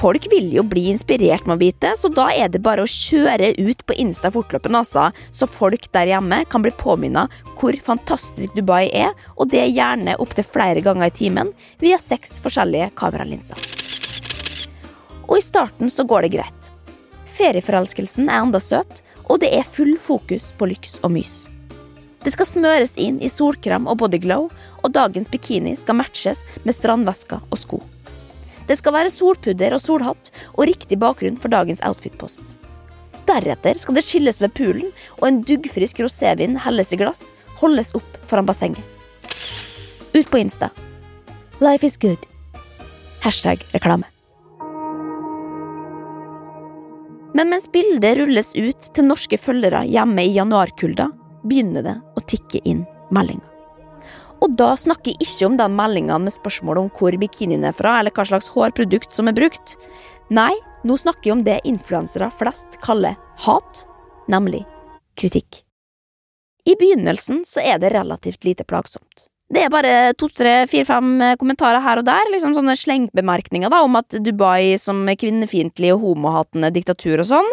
Folk 0.00 0.30
vil 0.32 0.46
jo 0.54 0.62
bli 0.64 0.86
inspirert, 0.88 1.44
med 1.44 1.58
å 1.58 1.60
vite, 1.60 1.90
så 1.92 2.08
da 2.08 2.30
er 2.32 2.48
det 2.48 2.62
bare 2.64 2.86
å 2.86 2.88
kjøre 2.88 3.50
ut 3.58 3.82
på 3.84 3.96
Insta 4.00 4.30
fortløpende, 4.32 4.80
altså, 4.80 5.10
så 5.28 5.44
folk 5.44 5.90
der 5.92 6.08
hjemme 6.08 6.38
kan 6.48 6.64
bli 6.64 6.72
påminnet 6.72 7.28
hvor 7.60 7.76
fantastisk 7.84 8.56
Dubai 8.56 8.86
er, 8.96 9.12
og 9.36 9.50
det 9.52 9.60
er 9.60 9.74
gjerne 9.74 10.16
opptil 10.24 10.48
flere 10.48 10.80
ganger 10.86 11.10
i 11.10 11.14
timen 11.18 11.52
via 11.84 12.00
seks 12.00 12.38
forskjellige 12.40 12.88
kameralinser. 12.96 13.60
Og 15.28 15.36
i 15.36 15.44
starten 15.44 15.92
så 15.92 16.08
går 16.08 16.24
det 16.24 16.32
greit. 16.38 16.72
Ferieforelskelsen 17.36 18.32
er 18.32 18.40
enda 18.40 18.64
søt, 18.64 19.04
og 19.28 19.44
det 19.44 19.52
er 19.52 19.68
full 19.68 19.98
fokus 20.00 20.54
på 20.56 20.72
lyks 20.72 20.96
og 21.04 21.12
mys. 21.20 21.38
Det 22.24 22.32
skal 22.32 22.48
smøres 22.48 22.96
inn 22.96 23.20
i 23.20 23.28
solkrem 23.28 23.84
og 23.84 24.00
bodyglow, 24.00 24.48
og 24.80 24.96
dagens 24.96 25.28
bikini 25.28 25.76
skal 25.76 26.00
matches 26.00 26.40
med 26.64 26.72
strandvesker 26.80 27.44
og 27.52 27.66
sko. 27.68 27.84
Det 28.70 28.76
skal 28.78 28.94
være 28.94 29.10
solpudder 29.10 29.74
og 29.74 29.82
solhatt 29.82 30.30
og 30.54 30.68
riktig 30.70 31.00
bakgrunn 31.02 31.38
for 31.42 31.50
dagens 31.50 31.82
outfit-post. 31.86 32.44
Deretter 33.26 33.78
skal 33.78 33.98
det 33.98 34.04
skilles 34.06 34.38
ved 34.42 34.54
poolen, 34.54 34.92
og 35.18 35.26
en 35.26 35.40
duggfrisk 35.46 35.98
rosévin 36.04 36.54
helles 36.64 36.94
i 36.94 37.00
glass, 37.00 37.32
holdes 37.58 37.90
opp 37.98 38.16
foran 38.30 38.46
bassenget. 38.46 38.86
Ut 40.14 40.30
på 40.30 40.38
Insta. 40.38 40.70
Life 41.60 41.86
is 41.86 41.98
good. 41.98 42.22
Hashtag 43.26 43.66
reklame. 43.74 44.06
Men 47.34 47.50
mens 47.50 47.68
bildet 47.70 48.18
rulles 48.18 48.54
ut 48.54 48.90
til 48.94 49.06
norske 49.06 49.38
følgere 49.38 49.84
hjemme 49.86 50.24
i 50.26 50.34
januarkulda, 50.34 51.10
begynner 51.42 51.86
det 51.86 51.96
å 52.18 52.22
tikke 52.26 52.62
inn 52.66 52.86
meldinger. 53.14 53.59
Og 54.40 54.56
da 54.56 54.72
snakker 54.78 55.12
jeg 55.12 55.26
ikke 55.26 55.48
om 55.50 55.56
den 55.60 55.74
meldingene 55.76 56.24
med 56.26 56.34
spørsmål 56.34 56.84
om 56.84 56.90
hvor 56.96 57.16
bikinien 57.20 57.64
er 57.68 57.76
fra, 57.76 57.98
eller 58.00 58.14
hva 58.16 58.24
slags 58.24 58.48
hårprodukt 58.54 59.16
som 59.16 59.28
er 59.28 59.36
brukt. 59.36 59.76
Nei, 60.32 60.52
nå 60.86 60.96
snakker 60.96 61.28
jeg 61.28 61.36
om 61.36 61.42
det 61.44 61.58
influensere 61.68 62.30
flest 62.32 62.78
kaller 62.84 63.18
hat, 63.44 63.84
nemlig 64.32 64.62
kritikk. 65.20 65.62
I 66.64 66.76
begynnelsen 66.80 67.44
så 67.48 67.60
er 67.64 67.80
det 67.82 67.92
relativt 67.92 68.44
lite 68.44 68.64
plagsomt. 68.68 69.28
Det 69.50 69.64
er 69.66 69.70
bare 69.72 69.92
to, 70.14 70.28
tre, 70.30 70.52
fire, 70.70 70.86
fem 70.86 71.08
kommentarer 71.40 71.82
her 71.82 71.98
og 71.98 72.06
der, 72.06 72.28
liksom 72.30 72.52
sånne 72.54 72.76
slengbemerkninger 72.78 73.72
da, 73.72 73.80
om 73.82 73.98
at 73.98 74.14
Dubai 74.22 74.76
som 74.78 75.02
kvinnefiendtlig 75.18 75.90
og 75.90 76.04
homohatende 76.04 76.70
diktatur 76.70 77.18
og 77.24 77.26
sånn, 77.32 77.48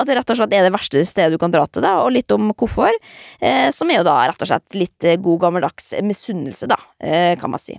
at 0.00 0.08
det 0.08 0.16
rett 0.16 0.32
og 0.32 0.38
slett 0.38 0.56
er 0.56 0.64
det 0.64 0.72
verste 0.72 1.02
stedet 1.04 1.36
du 1.36 1.40
kan 1.42 1.52
dra 1.52 1.66
til, 1.68 1.84
da, 1.84 1.98
og 2.06 2.14
litt 2.16 2.32
om 2.32 2.54
hvorfor, 2.56 2.96
eh, 3.44 3.68
som 3.76 3.92
er 3.92 4.00
jo 4.00 4.06
da 4.08 4.16
rett 4.30 4.40
og 4.40 4.48
slett 4.48 4.78
litt 4.80 5.04
eh, 5.04 5.20
god 5.20 5.42
gammeldags 5.44 5.92
misunnelse, 6.00 6.70
da, 6.72 6.80
eh, 7.04 7.34
kan 7.40 7.52
man 7.52 7.60
si. 7.60 7.76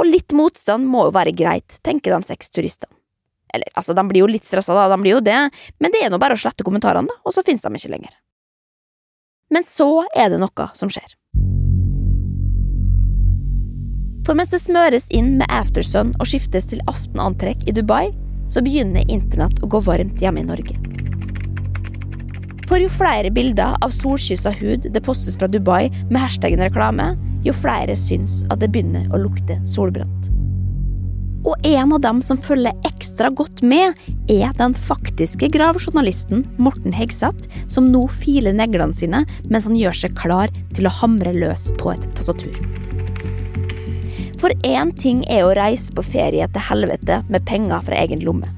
Og 0.00 0.08
litt 0.08 0.32
motstand 0.36 0.88
må 0.88 1.04
jo 1.10 1.16
være 1.18 1.36
greit, 1.36 1.76
tenker 1.84 2.16
de 2.16 2.30
seks 2.32 2.48
turistene. 2.48 2.96
Eller, 3.52 3.68
altså, 3.76 3.92
de 3.92 4.06
blir 4.08 4.24
jo 4.24 4.30
litt 4.30 4.48
stressa, 4.48 4.72
da, 4.72 4.88
de 4.88 4.98
blir 5.04 5.18
jo 5.18 5.24
det, 5.24 5.36
men 5.84 5.92
det 5.92 6.00
er 6.00 6.12
nå 6.12 6.20
bare 6.20 6.36
å 6.36 6.40
slette 6.40 6.64
kommentarene, 6.64 7.12
da, 7.12 7.20
og 7.28 7.36
så 7.36 7.44
finnes 7.44 7.60
de 7.60 7.76
ikke 7.76 7.92
lenger. 7.92 8.16
Men 9.52 9.68
så 9.68 9.90
er 10.16 10.32
det 10.32 10.40
noe 10.40 10.72
som 10.74 10.88
skjer. 10.90 11.12
For 14.26 14.34
mens 14.34 14.50
det 14.50 14.58
smøres 14.58 15.06
inn 15.14 15.36
med 15.38 15.46
aftersun 15.54 16.10
og 16.18 16.26
skiftes 16.26 16.66
til 16.72 16.82
aftenantrekk 16.90 17.62
i 17.70 17.74
Dubai, 17.76 18.10
så 18.50 18.62
begynner 18.62 19.06
internett 19.06 19.60
å 19.62 19.70
gå 19.70 19.78
varmt 19.86 20.18
hjemme 20.22 20.42
i 20.42 20.48
Norge. 20.48 20.74
For 22.66 22.82
jo 22.82 22.90
flere 22.90 23.30
bilder 23.30 23.78
av 23.78 23.94
solkyssa 23.94 24.50
hud 24.58 24.88
det 24.90 25.02
postes 25.06 25.38
fra 25.38 25.46
Dubai 25.46 25.86
med 26.10 26.18
hashtaggen 26.18 26.64
reklame, 26.64 27.12
jo 27.46 27.54
flere 27.54 27.94
syns 27.94 28.40
at 28.50 28.58
det 28.58 28.72
begynner 28.74 29.06
å 29.14 29.22
lukte 29.22 29.60
solbrent. 29.62 30.32
Og 31.46 31.54
en 31.68 31.92
av 31.94 32.02
dem 32.02 32.18
som 32.26 32.40
følger 32.42 32.74
ekstra 32.88 33.30
godt 33.30 33.62
med, 33.62 33.94
er 34.26 34.50
den 34.58 34.74
faktiske 34.74 35.52
gravejournalisten 35.54 36.42
Morten 36.58 36.90
Hegseth, 36.96 37.46
som 37.70 37.92
nå 37.92 38.08
filer 38.18 38.56
neglene 38.58 38.98
sine 38.98 39.22
mens 39.46 39.70
han 39.70 39.78
gjør 39.78 40.02
seg 40.02 40.18
klar 40.18 40.50
til 40.74 40.90
å 40.90 40.96
hamre 40.98 41.36
løs 41.38 41.68
på 41.78 41.94
et 41.94 42.10
tastatur. 42.18 42.58
For 44.36 44.52
én 44.68 44.90
ting 45.00 45.22
er 45.32 45.46
å 45.46 45.54
reise 45.56 45.94
på 45.96 46.04
ferie 46.04 46.44
til 46.52 46.64
helvete 46.68 47.22
med 47.32 47.44
penger 47.48 47.84
fra 47.86 48.00
egen 48.02 48.20
lomme. 48.26 48.50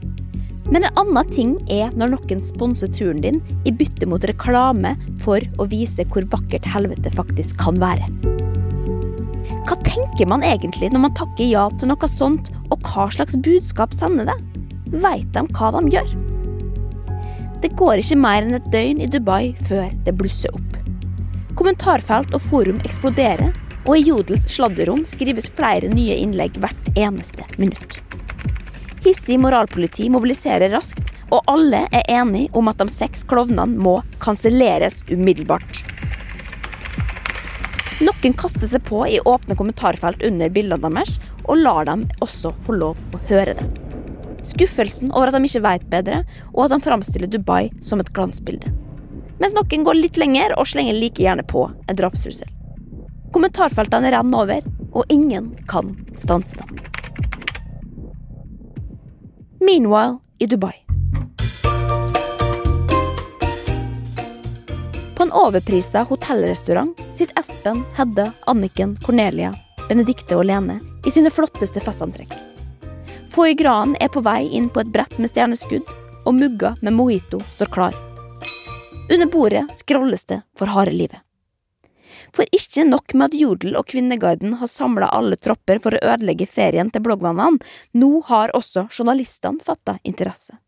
Men 0.69 0.85
en 0.85 0.99
annen 1.01 1.31
ting 1.33 1.53
er 1.73 1.95
når 1.97 2.17
noen 2.17 2.43
sponser 2.45 2.91
turen 2.93 3.23
din 3.25 3.39
i 3.65 3.73
bytte 3.73 4.09
mot 4.11 4.25
reklame 4.29 4.97
for 5.23 5.45
å 5.57 5.69
vise 5.71 6.05
hvor 6.11 6.27
vakkert 6.35 6.67
helvete 6.69 7.13
faktisk 7.15 7.63
kan 7.63 7.79
være. 7.81 8.09
Hva 9.69 9.79
tenker 9.87 10.29
man 10.29 10.45
egentlig 10.45 10.91
når 10.93 11.05
man 11.07 11.15
takker 11.17 11.47
ja 11.49 11.69
til 11.79 11.93
noe 11.93 12.11
sånt, 12.11 12.51
og 12.69 12.83
hva 12.85 13.07
slags 13.15 13.39
budskap 13.45 13.95
sender 13.97 14.29
det? 14.29 14.37
Veit 14.99 15.31
de 15.37 15.45
hva 15.55 15.71
de 15.79 15.95
gjør? 15.95 16.13
Det 17.63 17.73
går 17.79 18.03
ikke 18.03 18.19
mer 18.19 18.43
enn 18.43 18.59
et 18.59 18.69
døgn 18.75 19.01
i 19.03 19.09
Dubai 19.11 19.55
før 19.69 19.89
det 20.07 20.15
blusser 20.19 20.53
opp. 20.55 20.77
Kommentarfelt 21.59 22.35
og 22.37 22.45
forum 22.45 22.79
eksploderer, 22.87 23.55
og 23.89 23.97
i 23.97 24.05
Jodels 24.05 24.45
sladderom 24.53 25.07
skrives 25.09 25.49
flere 25.57 25.89
nye 25.89 26.19
innlegg 26.21 26.59
hvert 26.61 26.91
eneste 26.93 27.47
minutt. 27.57 28.03
Hissig 29.05 29.39
moralpoliti 29.41 30.11
mobiliserer 30.13 30.69
raskt, 30.75 31.15
og 31.33 31.45
alle 31.49 31.87
er 31.93 32.05
enige 32.13 32.53
om 32.57 32.69
at 32.69 32.81
de 32.81 32.89
seks 32.93 33.25
klovnene 33.29 33.81
må 33.81 33.99
kanselleres 34.21 35.01
umiddelbart. 35.09 35.81
Noen 38.05 38.37
kaster 38.39 38.69
seg 38.69 38.85
på 38.87 39.03
i 39.09 39.19
åpne 39.25 39.57
kommentarfelt 39.59 40.23
under 40.27 40.53
bildene 40.53 40.93
deres, 40.93 41.17
og 41.49 41.63
lar 41.65 41.89
dem 41.89 42.05
også 42.25 42.53
få 42.67 42.77
lov 42.77 43.01
å 43.17 43.23
høre 43.31 43.57
det. 43.57 43.71
Skuffelsen 44.49 45.11
over 45.15 45.31
at 45.31 45.39
de 45.39 45.49
ikke 45.49 45.65
vet 45.65 45.89
bedre, 45.91 46.21
og 46.53 46.67
at 46.67 46.77
de 46.77 46.81
framstiller 46.85 47.33
Dubai 47.33 47.73
som 47.81 48.05
et 48.05 48.13
glansbilde. 48.13 48.71
Mens 49.41 49.57
noen 49.57 49.87
går 49.87 49.99
litt 49.99 50.21
lenger 50.21 50.55
og 50.59 50.69
slenger 50.69 50.99
like 50.99 51.25
gjerne 51.25 51.47
på 51.49 51.69
en 51.71 51.99
drapstrussel. 51.99 52.58
Kommentarfeltene 53.33 54.11
renner 54.11 54.43
over, 54.43 54.69
og 54.93 55.05
ingen 55.13 55.53
kan 55.69 55.93
stanse 56.17 56.57
dem. 56.57 56.79
Meanwhile 59.61 60.19
i 60.39 60.47
Dubai. 60.47 60.73
På 65.17 65.23
en 65.23 65.33
overprisa 65.33 66.03
hotellrestaurant 66.03 67.01
sitter 67.13 67.41
Espen, 67.41 67.83
Hedda, 67.97 68.33
Anniken, 68.47 68.97
Cornelia, 69.03 69.55
Benedikte 69.89 70.37
og 70.39 70.47
Lene 70.47 70.79
i 71.07 71.11
sine 71.11 71.31
flotteste 71.31 71.83
festantrekk. 71.83 72.33
Foie 73.35 73.55
Gran 73.59 73.97
er 74.01 74.09
på 74.15 74.23
vei 74.23 74.47
inn 74.55 74.71
på 74.71 74.81
et 74.81 74.93
brett 74.95 75.19
med 75.19 75.31
stjerneskudd, 75.31 75.91
og 76.25 76.35
mugga 76.35 76.77
med 76.81 76.95
mojito 76.95 77.41
står 77.51 77.73
klar. 77.75 77.97
Under 79.11 79.27
bordet 79.27 79.67
scrolles 79.75 80.25
det 80.25 80.43
for 80.59 80.71
harde 80.71 80.95
livet. 80.95 81.28
For 82.37 82.45
ikke 82.55 82.85
nok 82.89 83.15
med 83.15 83.33
at 83.33 83.41
Jodel 83.41 83.77
og 83.79 83.89
Kvinneguiden 83.91 84.59
har 84.61 84.71
samla 84.71 85.11
alle 85.15 85.39
tropper 85.41 85.81
for 85.83 85.97
å 85.97 86.03
ødelegge 86.15 86.49
ferien 86.51 86.93
til 86.93 87.05
bloggvannene, 87.05 87.61
nå 87.95 88.11
har 88.29 88.55
også 88.57 88.89
journalistene 88.93 89.65
fatta 89.65 89.99
interesse. 90.05 90.59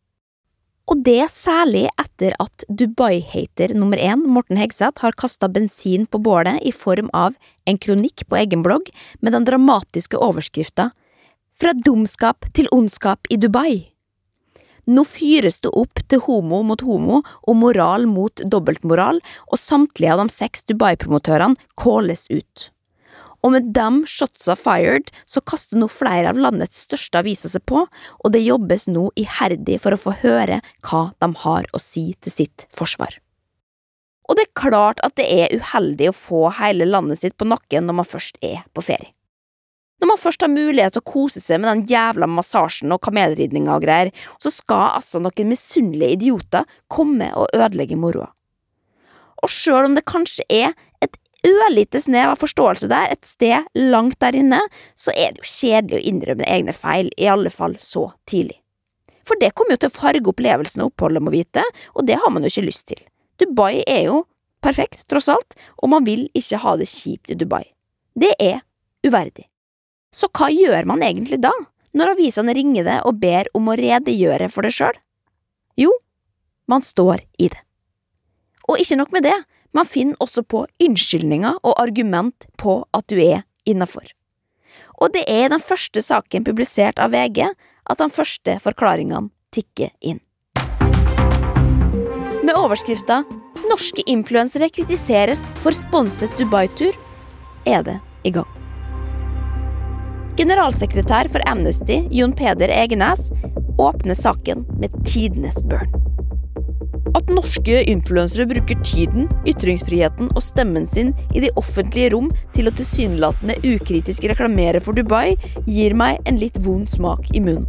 Og 0.91 1.05
det 1.07 1.29
særlig 1.31 1.85
etter 2.01 2.35
at 2.43 2.65
Dubai-hater 2.67 3.77
nummer 3.79 4.01
én, 4.01 4.25
Morten 4.27 4.59
Hegseth, 4.59 5.05
har 5.05 5.15
kasta 5.15 5.47
bensin 5.47 6.09
på 6.11 6.19
bålet 6.19 6.59
i 6.67 6.73
form 6.75 7.13
av 7.15 7.37
en 7.71 7.79
kronikk 7.79 8.27
på 8.27 8.41
egen 8.41 8.65
blogg 8.67 8.91
med 9.21 9.37
den 9.37 9.47
dramatiske 9.47 10.19
overskrifta 10.19 10.91
Fra 11.61 11.75
dumskap 11.77 12.47
til 12.57 12.71
ondskap 12.73 13.29
i 13.29 13.37
Dubai. 13.37 13.91
Nå 14.91 15.05
fyres 15.07 15.61
det 15.63 15.71
opp 15.79 16.03
til 16.11 16.23
homo 16.25 16.65
mot 16.67 16.83
homo 16.83 17.21
og 17.23 17.57
moral 17.61 18.09
mot 18.11 18.43
dobbeltmoral, 18.43 19.21
og 19.47 19.61
samtlige 19.61 20.17
av 20.17 20.25
de 20.25 20.35
seks 20.35 20.67
Dubai-promotørene 20.67 21.71
kåles 21.79 22.27
ut. 22.33 22.71
Og 23.41 23.55
med 23.55 23.71
dem 23.77 24.03
shotsa 24.09 24.57
fired, 24.59 25.09
så 25.25 25.41
kaster 25.41 25.81
nå 25.81 25.89
flere 25.93 26.33
av 26.33 26.41
landets 26.41 26.83
største 26.85 27.23
aviser 27.23 27.53
seg 27.53 27.65
på, 27.71 27.87
og 27.87 28.35
det 28.35 28.43
jobbes 28.45 28.89
nå 28.91 29.07
iherdig 29.21 29.79
for 29.81 29.97
å 29.97 30.01
få 30.01 30.17
høre 30.25 30.61
hva 30.85 31.07
de 31.23 31.31
har 31.45 31.71
å 31.73 31.81
si 31.81 32.11
til 32.21 32.35
sitt 32.35 32.67
forsvar. 32.77 33.17
Og 34.29 34.37
det 34.39 34.47
er 34.47 34.59
klart 34.59 35.01
at 35.07 35.17
det 35.19 35.27
er 35.27 35.57
uheldig 35.57 36.11
å 36.11 36.19
få 36.19 36.43
hele 36.61 36.87
landet 36.87 37.23
sitt 37.23 37.39
på 37.41 37.49
nakken 37.49 37.89
når 37.89 38.03
man 38.03 38.11
først 38.11 38.39
er 38.45 38.61
på 38.77 38.85
ferie. 38.85 39.15
Når 40.01 40.09
man 40.09 40.21
først 40.21 40.41
har 40.45 40.53
mulighet 40.53 40.95
til 40.97 41.03
å 41.03 41.11
kose 41.13 41.43
seg 41.45 41.61
med 41.61 41.69
den 41.71 41.83
jævla 41.91 42.29
massasjen 42.31 42.93
og 42.95 43.03
kamelridninga 43.05 43.75
og 43.77 43.85
greier, 43.85 44.13
så 44.41 44.53
skal 44.53 44.97
altså 44.97 45.21
noen 45.21 45.51
misunnelige 45.51 46.17
idioter 46.17 46.69
komme 46.89 47.29
og 47.37 47.53
ødelegge 47.53 47.99
moroa. 48.01 48.31
Og 49.45 49.53
sjøl 49.53 49.91
om 49.91 49.97
det 49.97 50.09
kanskje 50.09 50.45
er 50.53 50.73
et 51.05 51.17
ørlite 51.47 52.01
snev 52.01 52.33
av 52.33 52.41
forståelse 52.41 52.89
der, 52.91 53.13
et 53.13 53.29
sted 53.29 53.69
langt 53.77 54.19
der 54.25 54.37
inne, 54.37 54.61
så 54.97 55.13
er 55.13 55.33
det 55.35 55.45
jo 55.45 55.53
kjedelig 55.53 56.01
å 56.01 56.09
innrømme 56.13 56.49
egne 56.49 56.75
feil, 56.77 57.13
i 57.17 57.29
alle 57.29 57.53
fall 57.53 57.77
så 57.81 58.11
tidlig. 58.29 58.59
For 59.25 59.41
det 59.41 59.53
kommer 59.55 59.77
jo 59.77 59.85
til 59.85 59.93
å 59.93 59.99
farge 60.01 60.33
opplevelsen 60.33 60.83
av 60.83 60.91
oppholdet, 60.91 61.25
må 61.25 61.33
vite, 61.35 61.65
og 61.95 62.09
det 62.09 62.19
har 62.21 62.33
man 62.33 62.45
jo 62.45 62.53
ikke 62.53 62.69
lyst 62.69 62.89
til. 62.93 63.05
Dubai 63.41 63.85
er 63.85 64.09
jo 64.09 64.25
perfekt, 64.65 65.07
tross 65.09 65.31
alt, 65.33 65.57
og 65.81 65.93
man 65.93 66.09
vil 66.09 66.27
ikke 66.37 66.61
ha 66.65 66.77
det 66.81 66.89
kjipt 66.91 67.33
i 67.33 67.39
Dubai. 67.41 67.65
Det 68.17 68.35
er 68.41 68.61
uverdig. 69.07 69.50
Så 70.11 70.27
hva 70.35 70.51
gjør 70.51 70.89
man 70.91 71.05
egentlig 71.07 71.39
da, 71.43 71.53
når 71.95 72.15
avisene 72.15 72.55
ringer 72.55 72.87
det 72.87 72.99
og 73.07 73.19
ber 73.23 73.51
om 73.55 73.71
å 73.71 73.77
redegjøre 73.79 74.51
for 74.51 74.67
det 74.67 74.75
sjøl? 74.75 74.97
Jo, 75.79 75.93
man 76.71 76.83
står 76.83 77.23
i 77.39 77.51
det. 77.51 77.61
Og 78.71 78.83
ikke 78.83 78.99
nok 78.99 79.15
med 79.15 79.27
det, 79.27 79.37
man 79.75 79.87
finner 79.87 80.19
også 80.23 80.43
på 80.43 80.65
unnskyldninger 80.83 81.61
og 81.63 81.79
argument 81.79 82.47
på 82.59 82.81
at 82.95 83.07
du 83.11 83.21
er 83.23 83.45
innafor. 83.71 84.11
Og 85.01 85.15
det 85.15 85.25
er 85.31 85.47
i 85.47 85.53
den 85.53 85.63
første 85.63 86.03
saken 86.03 86.47
publisert 86.47 86.99
av 87.03 87.15
VG 87.15 87.47
at 87.47 88.03
de 88.03 88.11
første 88.11 88.59
forklaringene 88.63 89.31
tikker 89.55 89.95
inn. 90.03 90.21
Med 92.43 92.57
overskrifta 92.57 93.23
'Norske 93.71 94.03
influensere 94.11 94.71
kritiseres 94.71 95.45
for 95.63 95.71
sponset 95.71 96.31
Dubai-tur' 96.39 96.99
er 97.67 97.83
det 97.87 98.01
i 98.25 98.35
gang. 98.35 98.60
Generalsekretær 100.41 101.29
for 101.29 101.45
Amnesty, 101.51 101.99
Jon 102.17 102.31
Peder 102.33 102.71
Egenes, 102.73 103.27
åpner 103.77 104.17
saken 104.17 104.63
med 104.81 104.95
tidenes 105.05 105.59
børn. 105.69 105.91
At 107.19 107.29
norske 107.29 107.83
influensere 107.91 108.47
bruker 108.49 108.79
tiden, 108.87 109.27
ytringsfriheten 109.45 110.31
og 110.33 110.41
stemmen 110.41 110.87
sin 110.89 111.11
i 111.37 111.43
de 111.45 111.51
offentlige 111.61 112.15
rom 112.15 112.31
til 112.55 112.71
å 112.71 112.73
tilsynelatende 112.79 113.59
ukritisk 113.69 114.31
reklamere 114.33 114.81
for 114.81 114.97
Dubai, 114.97 115.35
gir 115.69 115.99
meg 115.99 116.25
en 116.25 116.41
litt 116.41 116.57
vond 116.65 116.89
smak 116.89 117.29
i 117.37 117.45
munnen. 117.45 117.69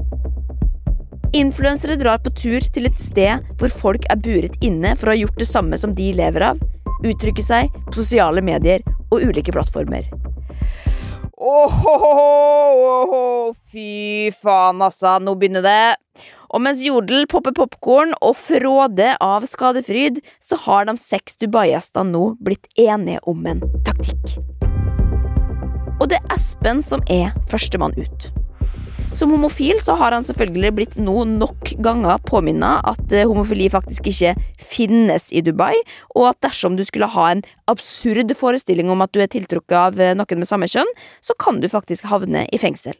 Influensere 1.36 2.00
drar 2.00 2.24
på 2.24 2.32
tur 2.40 2.63
til 2.72 2.88
et 2.88 3.04
sted 3.04 3.51
hvor 3.60 3.75
folk 3.84 4.08
er 4.08 4.24
buret 4.24 4.56
inne 4.63 4.96
for 4.96 5.10
å 5.10 5.18
ha 5.18 5.20
gjort 5.25 5.44
det 5.44 5.51
samme 5.51 5.80
som 5.80 5.92
de 5.98 6.13
lever 6.16 6.51
av, 6.54 6.63
uttrykke 7.04 7.44
seg 7.44 7.68
på 7.90 8.00
sosiale 8.00 8.44
medier 8.46 8.80
og 9.10 9.28
ulike 9.28 9.51
plattformer. 9.51 10.21
Åhåhå, 11.42 13.16
fy 13.72 14.30
faen, 14.44 14.82
altså. 14.86 15.16
Nå 15.18 15.34
begynner 15.42 15.66
det. 15.66 15.96
Og 16.54 16.62
mens 16.62 16.84
Jodel 16.86 17.26
popper 17.32 17.56
popkorn 17.58 18.12
og 18.22 18.36
fråder 18.38 19.16
av 19.24 19.48
skadefryd, 19.50 20.20
så 20.38 20.60
har 20.68 20.86
de 20.86 20.94
seks 21.02 21.40
Dubai-gjestene 21.42 22.14
nå 22.14 22.36
blitt 22.44 22.70
enige 22.78 23.24
om 23.32 23.42
en 23.50 23.64
taktikk. 23.88 24.38
Og 25.98 26.12
det 26.12 26.20
er 26.20 26.38
Espen 26.38 26.86
som 26.86 27.02
er 27.10 27.34
førstemann 27.50 27.98
ut. 27.98 28.41
Som 29.13 29.34
homofil 29.34 29.75
så 29.84 29.98
har 30.00 30.13
han 30.15 30.24
selvfølgelig 30.24 30.72
blitt 30.75 30.94
nå 30.96 31.25
nok 31.27 31.74
ganger 31.84 32.22
påminnet 32.24 32.86
at 32.88 33.15
eh, 33.15 33.27
homofili 33.27 33.68
faktisk 33.72 34.08
ikke 34.08 34.32
finnes 34.56 35.27
i 35.36 35.44
Dubai, 35.44 35.74
og 36.15 36.30
at 36.30 36.39
dersom 36.48 36.77
du 36.80 36.86
skulle 36.88 37.10
ha 37.12 37.25
en 37.34 37.44
absurd 37.72 38.32
forestilling 38.39 38.89
om 38.94 39.03
at 39.03 39.12
du 39.12 39.20
er 39.20 39.27
tiltrukket 39.32 39.77
av 39.77 40.00
eh, 40.00 40.15
noen 40.15 40.39
med 40.39 40.48
samme 40.48 40.70
kjønn, 40.72 40.88
så 41.20 41.36
kan 41.36 41.60
du 41.60 41.68
faktisk 41.68 42.08
havne 42.08 42.46
i 42.56 42.62
fengsel. 42.62 42.96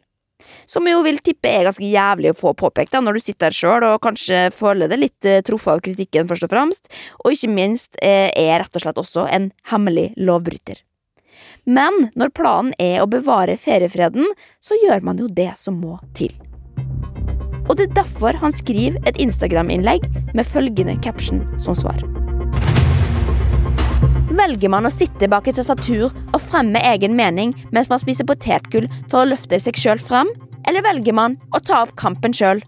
Som 0.68 0.90
jo 0.90 1.00
vil 1.06 1.22
tippe 1.24 1.48
er 1.48 1.70
ganske 1.70 1.88
jævlig 1.88 2.34
å 2.34 2.40
få 2.42 2.52
påpekt 2.60 2.92
da, 2.92 3.00
når 3.00 3.16
du 3.16 3.24
sitter 3.24 3.48
der 3.48 3.56
sjøl 3.62 3.88
og 3.94 4.02
kanskje 4.04 4.50
føler 4.52 4.92
deg 4.92 5.06
litt 5.06 5.32
eh, 5.32 5.40
truffet 5.48 5.78
av 5.78 5.84
kritikken, 5.88 6.28
først 6.28 6.50
og 6.50 6.52
fremst, 6.52 6.92
og 7.24 7.38
ikke 7.38 7.56
minst 7.56 7.96
er 8.04 8.60
rett 8.60 8.76
og 8.76 8.84
slett 8.84 9.00
også 9.00 9.30
en 9.32 9.54
hemmelig 9.72 10.10
lovbryter. 10.20 10.84
Men 11.66 12.08
når 12.18 12.32
planen 12.34 12.74
er 12.82 13.04
å 13.04 13.10
bevare 13.10 13.58
feriefreden, 13.60 14.26
så 14.60 14.78
gjør 14.82 15.04
man 15.06 15.20
jo 15.22 15.28
det 15.30 15.52
som 15.62 15.78
må 15.78 16.00
til. 16.18 16.34
Og 17.70 17.78
det 17.78 17.90
er 17.90 18.00
derfor 18.02 18.36
han 18.42 18.54
skriver 18.56 18.98
et 19.08 19.20
Instagram-innlegg 19.22 20.08
med 20.36 20.48
følgende 20.48 20.98
caption 21.06 21.44
som 21.62 21.78
svar. 21.78 22.02
Velger 24.32 24.72
man 24.74 24.88
å 24.88 24.92
sitte 24.92 25.30
bak 25.30 25.48
et 25.48 25.60
tastatur 25.60 26.10
og 26.10 26.40
fremme 26.42 26.82
egen 26.90 27.14
mening 27.16 27.54
mens 27.76 27.92
man 27.92 28.02
spiser 28.02 28.26
potetgull 28.26 28.88
for 29.12 29.22
å 29.22 29.30
løfte 29.30 29.60
seg 29.62 29.78
sjøl 29.78 30.02
fram, 30.02 30.32
eller 30.68 30.86
velger 30.86 31.14
man 31.14 31.38
å 31.54 31.62
ta 31.62 31.84
opp 31.86 31.94
kampen 32.00 32.34
sjøl? 32.34 32.64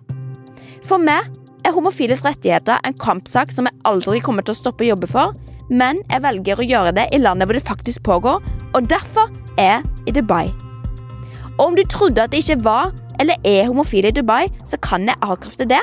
For 0.86 1.02
meg 1.02 1.32
er 1.64 1.74
homofiles 1.74 2.22
rettigheter 2.26 2.84
en 2.84 2.98
kampsak 3.00 3.54
som 3.56 3.70
jeg 3.70 3.80
aldri 3.90 4.22
kommer 4.22 4.46
til 4.46 4.54
å 4.54 4.60
stoppe 4.60 4.86
å 4.86 4.92
jobbe 4.92 5.10
for, 5.10 5.34
men 5.70 6.02
jeg 6.10 6.24
velger 6.26 6.60
å 6.60 6.68
gjøre 6.68 6.94
det 6.98 7.08
i 7.14 7.22
landet 7.22 7.48
hvor 7.48 7.58
det 7.58 7.68
faktisk 7.68 8.04
pågår, 8.04 8.44
og 8.74 8.90
derfor 8.90 9.32
er 9.58 9.80
jeg 9.80 10.10
i 10.10 10.16
Dubai. 10.18 10.48
Og 11.60 11.68
om 11.70 11.76
du 11.78 11.84
trodde 11.90 12.24
at 12.24 12.34
jeg 12.34 12.44
ikke 12.44 12.64
var 12.66 12.94
eller 13.22 13.38
er 13.46 13.68
homofil 13.70 14.08
i 14.10 14.16
Dubai, 14.16 14.48
så 14.66 14.80
kan 14.82 15.06
jeg 15.08 15.22
avkrefte 15.22 15.70
det. 15.70 15.82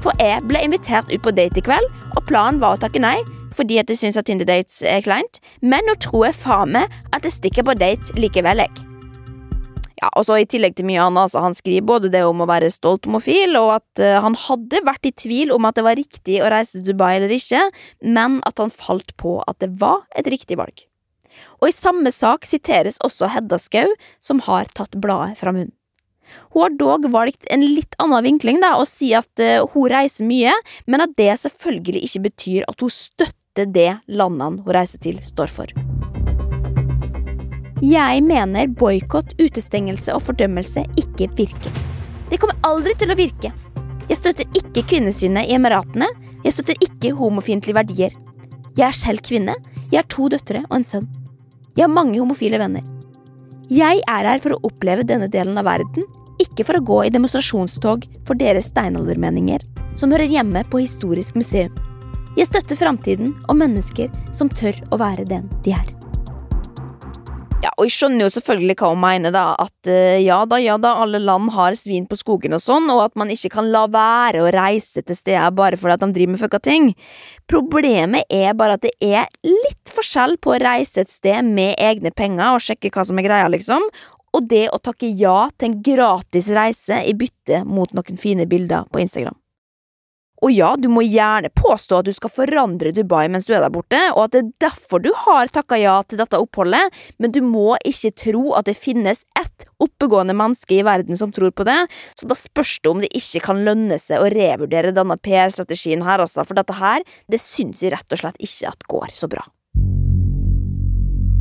For 0.00 0.16
jeg 0.18 0.40
ble 0.48 0.62
invitert 0.64 1.12
ut 1.12 1.22
på 1.22 1.34
date 1.36 1.60
i 1.60 1.64
kveld, 1.64 1.86
og 2.16 2.24
planen 2.28 2.60
var 2.62 2.76
å 2.76 2.82
takke 2.86 3.02
nei 3.02 3.18
fordi 3.50 3.80
at 3.80 3.90
jeg 3.90 3.98
syns 3.98 4.16
at 4.16 4.28
Tinder-dates 4.30 4.78
er 4.86 5.02
kleint, 5.04 5.40
men 5.60 5.82
nå 5.84 5.96
tror 6.00 6.28
jeg 6.28 6.38
faen 6.38 6.70
meg 6.78 7.00
at 7.10 7.26
jeg 7.26 7.34
stikker 7.34 7.66
på 7.66 7.74
date 7.76 8.14
likevel, 8.16 8.62
jeg. 8.62 8.89
Ja, 10.00 10.08
og 10.16 10.24
så 10.24 10.38
I 10.40 10.46
tillegg 10.48 10.78
til 10.78 10.86
mye 10.88 11.00
annet, 11.02 11.26
altså 11.26 11.42
han 11.44 11.56
skriver 11.56 11.84
både 11.84 12.10
det 12.12 12.22
om 12.24 12.40
å 12.40 12.48
være 12.48 12.70
stolt 12.72 13.04
homofil, 13.08 13.52
og 13.60 13.74
at 13.76 14.00
uh, 14.00 14.20
han 14.24 14.36
hadde 14.46 14.80
vært 14.86 15.10
i 15.10 15.12
tvil 15.12 15.52
om 15.52 15.66
at 15.68 15.76
det 15.76 15.84
var 15.84 15.98
riktig 16.00 16.38
å 16.40 16.48
reise 16.52 16.78
til 16.78 16.86
Dubai 16.94 17.18
eller 17.18 17.34
ikke, 17.36 17.66
men 18.00 18.38
at 18.48 18.62
han 18.62 18.72
falt 18.72 19.12
på 19.20 19.38
at 19.44 19.60
det 19.60 19.74
var 19.82 20.06
et 20.16 20.30
riktig 20.32 20.56
valg. 20.60 20.86
Og 21.60 21.68
i 21.68 21.76
samme 21.76 22.08
sak 22.12 22.48
siteres 22.48 22.96
også 23.04 23.28
Hedda 23.34 23.60
Skau, 23.60 23.92
som 24.24 24.40
har 24.48 24.72
tatt 24.72 24.96
bladet 25.00 25.36
fra 25.40 25.52
munnen. 25.52 25.76
Hun 26.54 26.62
har 26.62 26.74
dog 26.78 27.08
valgt 27.10 27.48
en 27.50 27.64
litt 27.66 27.96
annen 28.00 28.22
vinkling 28.24 28.60
da, 28.62 28.76
og 28.80 28.88
sier 28.88 29.20
at 29.20 29.44
uh, 29.44 29.68
hun 29.74 29.90
reiser 29.92 30.24
mye, 30.24 30.56
men 30.88 31.04
at 31.04 31.12
det 31.20 31.34
selvfølgelig 31.44 32.06
ikke 32.08 32.24
betyr 32.30 32.68
at 32.70 32.80
hun 32.80 32.94
støtter 32.94 33.68
det 33.68 33.90
landene 34.08 34.64
hun 34.64 34.76
reiser 34.80 35.02
til, 35.02 35.20
står 35.26 35.52
for. 35.52 36.19
Jeg 37.80 38.20
mener 38.26 38.68
boikott, 38.76 39.32
utestengelse 39.40 40.12
og 40.12 40.26
fordømmelse 40.26 40.82
ikke 41.00 41.30
virker. 41.38 41.72
Det 42.28 42.36
kommer 42.40 42.58
aldri 42.68 42.92
til 43.00 43.12
å 43.12 43.16
virke. 43.16 43.52
Jeg 44.10 44.18
støtter 44.18 44.58
ikke 44.58 44.84
kvinnesynet 44.90 45.48
i 45.48 45.54
Emiratene. 45.56 46.10
Jeg 46.44 46.52
støtter 46.56 46.76
ikke 46.84 47.14
homofiendtlige 47.16 47.78
verdier. 47.78 48.16
Jeg 48.76 48.84
er 48.90 48.96
selv 48.96 49.24
kvinne. 49.24 49.54
Jeg 49.88 50.02
har 50.02 50.08
to 50.12 50.28
døtre 50.28 50.60
og 50.68 50.76
en 50.76 50.86
sønn. 50.86 51.08
Jeg 51.72 51.86
har 51.86 51.92
mange 51.94 52.18
homofile 52.20 52.60
venner. 52.60 52.84
Jeg 53.70 54.02
er 54.02 54.28
her 54.28 54.42
for 54.42 54.56
å 54.56 54.64
oppleve 54.66 55.06
denne 55.06 55.30
delen 55.30 55.56
av 55.56 55.68
verden, 55.68 56.04
ikke 56.42 56.66
for 56.66 56.76
å 56.76 56.84
gå 56.84 56.98
i 57.06 57.12
demonstrasjonstog 57.14 58.04
for 58.26 58.36
deres 58.36 58.68
steinaldermeninger, 58.72 59.62
som 59.96 60.12
hører 60.12 60.28
hjemme 60.28 60.64
på 60.68 60.82
Historisk 60.82 61.38
museum. 61.38 61.72
Jeg 62.36 62.50
støtter 62.50 62.78
framtiden 62.78 63.32
og 63.46 63.56
mennesker 63.62 64.12
som 64.36 64.52
tør 64.52 64.76
å 64.90 65.00
være 65.00 65.28
den 65.30 65.48
de 65.64 65.74
er. 65.78 65.99
Ja, 67.70 67.74
og 67.78 67.86
jeg 67.86 67.94
skjønner 67.94 68.24
jo 68.24 68.32
selvfølgelig 68.34 68.74
hva 68.80 68.88
hun 68.90 69.02
mener, 69.04 69.30
da. 69.34 69.54
At 69.62 69.86
uh, 69.86 70.18
ja 70.18 70.40
da, 70.48 70.58
ja 70.58 70.74
da, 70.80 70.96
alle 71.04 71.20
land 71.22 71.52
har 71.54 71.76
svin 71.78 72.08
på 72.10 72.18
skogen 72.18 72.56
og 72.56 72.62
sånn, 72.64 72.88
og 72.90 73.04
at 73.04 73.18
man 73.20 73.30
ikke 73.30 73.52
kan 73.54 73.70
la 73.70 73.84
være 73.86 74.42
å 74.42 74.50
reise 74.50 75.04
til 75.04 75.14
steder 75.14 75.54
bare 75.54 75.78
fordi 75.78 75.94
at 75.94 76.02
de 76.02 76.10
driver 76.16 76.34
med 76.34 76.42
fucka 76.42 76.60
ting. 76.64 76.90
Problemet 77.50 78.26
er 78.26 78.56
bare 78.58 78.78
at 78.78 78.86
det 78.86 78.94
er 78.98 79.28
litt 79.46 79.94
forskjell 79.94 80.34
på 80.42 80.56
å 80.56 80.62
reise 80.62 81.04
et 81.04 81.14
sted 81.14 81.46
med 81.46 81.78
egne 81.78 82.10
penger 82.10 82.56
og 82.56 82.64
sjekke 82.64 82.90
hva 82.90 83.06
som 83.06 83.20
er 83.22 83.28
greia, 83.28 83.50
liksom, 83.52 83.86
og 84.34 84.50
det 84.50 84.66
å 84.74 84.82
takke 84.82 85.10
ja 85.18 85.48
til 85.54 85.70
en 85.70 85.78
gratis 85.86 86.50
reise 86.54 87.00
i 87.06 87.14
bytte 87.18 87.62
mot 87.66 87.94
noen 87.94 88.18
fine 88.18 88.50
bilder 88.50 88.90
på 88.90 89.02
Instagram. 89.04 89.39
Og 90.40 90.52
ja, 90.54 90.70
du 90.80 90.88
må 90.88 91.02
gjerne 91.04 91.50
påstå 91.52 92.00
at 92.00 92.08
du 92.08 92.14
skal 92.16 92.32
forandre 92.32 92.94
Dubai 92.96 93.26
mens 93.32 93.44
du 93.48 93.52
er 93.52 93.60
der 93.60 93.72
borte, 93.72 94.00
og 94.14 94.24
at 94.24 94.34
det 94.34 94.40
er 94.40 94.52
derfor 94.68 95.02
du 95.04 95.10
har 95.26 95.52
takka 95.52 95.76
ja 95.80 95.98
til 96.08 96.20
dette 96.22 96.40
oppholdet, 96.40 96.96
men 97.20 97.34
du 97.34 97.42
må 97.44 97.74
ikke 97.84 98.14
tro 98.24 98.54
at 98.56 98.70
det 98.70 98.78
finnes 98.80 99.24
ett 99.38 99.68
oppegående 99.80 100.36
menneske 100.36 100.78
i 100.78 100.84
verden 100.86 101.18
som 101.20 101.32
tror 101.34 101.52
på 101.52 101.66
det, 101.68 101.78
så 102.16 102.28
da 102.30 102.36
spørs 102.38 102.78
det 102.80 102.92
om 102.92 103.04
det 103.04 103.12
ikke 103.16 103.44
kan 103.50 103.64
lønne 103.66 104.00
seg 104.00 104.22
å 104.22 104.32
revurdere 104.32 104.96
denne 104.96 105.18
PR-strategien 105.20 106.04
her, 106.08 106.24
altså, 106.24 106.46
for 106.48 106.56
dette 106.56 106.76
her, 106.80 107.04
det 107.28 107.40
syns 107.42 107.84
jeg 107.84 107.92
rett 107.92 108.16
og 108.16 108.22
slett 108.22 108.40
ikke 108.40 108.72
at 108.72 108.88
går 108.88 109.16
så 109.16 109.28
bra. 109.28 109.44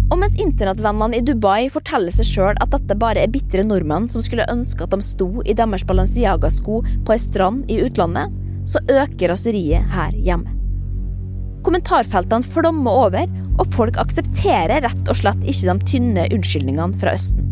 Og 0.10 0.18
mens 0.18 0.34
internettvennene 0.42 1.20
i 1.20 1.24
Dubai 1.24 1.70
forteller 1.72 2.14
seg 2.14 2.26
sjøl 2.26 2.60
at 2.64 2.74
dette 2.74 2.98
bare 2.98 3.22
er 3.24 3.32
bitre 3.32 3.62
nordmenn 3.64 4.10
som 4.10 4.24
skulle 4.26 4.48
ønske 4.50 4.84
at 4.84 4.96
de 4.96 5.06
sto 5.06 5.30
i 5.46 5.54
deres 5.56 5.86
Balenciaga-sko 5.88 6.82
på 7.06 7.14
ei 7.14 7.22
strand 7.22 7.70
i 7.70 7.78
utlandet, 7.86 8.34
så 8.70 8.82
øker 8.86 9.34
raseriet 9.34 9.90
her 9.94 10.16
hjemme. 10.16 10.56
Kommentarfeltene 11.66 12.46
flommer 12.46 13.04
over, 13.08 13.30
og 13.60 13.74
folk 13.76 13.98
aksepterer 14.00 14.86
rett 14.86 15.10
og 15.12 15.18
slett 15.20 15.42
ikke 15.44 15.74
de 15.74 15.90
tynne 15.92 16.28
unnskyldningene 16.32 17.00
fra 17.02 17.16
Østen. 17.18 17.46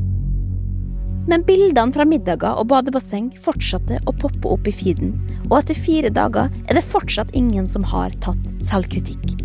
Men 1.28 1.44
bildene 1.44 1.92
fra 1.92 2.06
middager 2.08 2.56
og 2.56 2.70
badebasseng 2.72 3.34
fortsatte 3.44 4.00
å 4.08 4.14
poppe 4.16 4.48
opp 4.54 4.70
i 4.70 4.72
feeden, 4.72 5.12
og 5.50 5.58
etter 5.60 5.76
fire 5.76 6.12
dager 6.14 6.48
er 6.64 6.78
det 6.80 6.86
fortsatt 6.88 7.36
ingen 7.36 7.68
som 7.68 7.84
har 7.84 8.16
tatt 8.24 8.48
selvkritikk. 8.64 9.36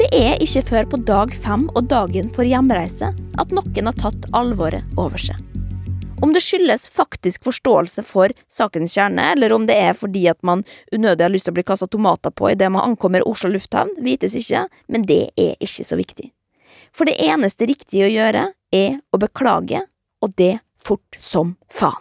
Det 0.00 0.08
er 0.16 0.40
ikke 0.40 0.64
før 0.70 0.88
på 0.94 1.02
dag 1.06 1.34
fem 1.44 1.68
og 1.76 1.84
dagen 1.92 2.32
for 2.32 2.48
hjemreise 2.48 3.12
at 3.12 3.52
noen 3.52 3.90
har 3.90 4.00
tatt 4.00 4.24
alvoret 4.32 4.96
over 4.96 5.20
seg. 5.20 5.36
Om 6.22 6.32
det 6.32 6.40
skyldes 6.40 6.88
faktisk 6.88 7.44
forståelse 7.44 8.02
for 8.06 8.30
sakens 8.48 8.94
kjerne, 8.94 9.32
eller 9.32 9.52
om 9.52 9.64
det 9.66 9.74
er 9.74 9.96
fordi 9.98 10.28
at 10.30 10.38
man 10.46 10.62
unødig 10.94 11.24
har 11.24 11.32
lyst 11.34 11.48
til 11.48 11.54
å 11.54 11.56
bli 11.56 11.64
kasta 11.66 11.88
tomater 11.90 12.30
på 12.30 12.52
idet 12.52 12.68
man 12.70 12.92
ankommer 12.92 13.26
Oslo 13.26 13.50
lufthavn, 13.50 13.90
vites 13.98 14.36
ikke, 14.38 14.68
men 14.86 15.02
det 15.08 15.32
er 15.34 15.56
ikke 15.58 15.82
så 15.82 15.98
viktig. 15.98 16.30
For 16.94 17.10
det 17.10 17.18
eneste 17.26 17.66
riktige 17.66 18.06
å 18.06 18.12
gjøre 18.12 18.44
er 18.70 19.00
å 19.10 19.18
beklage, 19.18 19.82
og 20.22 20.34
det 20.38 20.60
fort 20.78 21.18
som 21.18 21.56
faen. 21.66 21.98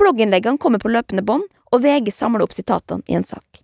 Blogginnleggene 0.00 0.56
kommer 0.56 0.80
på 0.80 0.88
løpende 0.88 1.20
bånd, 1.20 1.44
og 1.76 1.84
VG 1.84 2.08
samler 2.16 2.46
opp 2.46 2.56
sitatene 2.56 3.04
i 3.04 3.20
en 3.20 3.26
sak. 3.26 3.60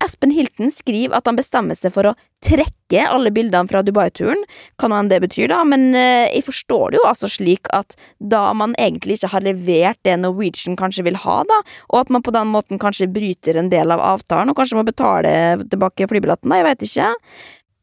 Espen 0.00 0.32
Hilton 0.32 0.70
skriver 0.72 1.18
at 1.18 1.28
han 1.28 1.36
bestemmer 1.36 1.76
seg 1.76 1.92
for 1.92 2.08
å 2.08 2.14
trekke 2.44 3.04
alle 3.04 3.32
bildene 3.34 3.68
fra 3.68 3.82
Dubai-turen, 3.84 4.42
nå 4.80 4.96
enn 4.96 5.10
det 5.12 5.20
betyr, 5.22 5.50
da, 5.52 5.60
men 5.68 5.90
eh, 5.92 6.30
jeg 6.32 6.46
forstår 6.46 6.92
det 6.92 7.00
jo 7.00 7.06
altså 7.10 7.28
slik 7.28 7.68
at 7.76 7.96
da 8.18 8.46
man 8.56 8.72
egentlig 8.80 9.18
ikke 9.18 9.32
har 9.34 9.44
levert 9.44 10.00
det 10.08 10.16
Norwegian 10.22 10.78
kanskje 10.80 11.04
vil 11.06 11.20
ha, 11.20 11.40
da, 11.48 11.60
og 11.92 12.00
at 12.00 12.12
man 12.16 12.24
på 12.24 12.34
den 12.34 12.48
måten 12.54 12.80
kanskje 12.80 13.10
bryter 13.12 13.60
en 13.60 13.68
del 13.72 13.92
av 13.92 14.02
avtalen 14.14 14.52
og 14.52 14.60
kanskje 14.60 14.80
må 14.80 14.86
betale 14.88 15.32
tilbake 15.66 16.08
flybilletten, 16.08 16.48
da, 16.48 16.62
jeg 16.62 16.70
vet 16.70 16.86
ikke. 16.88 17.10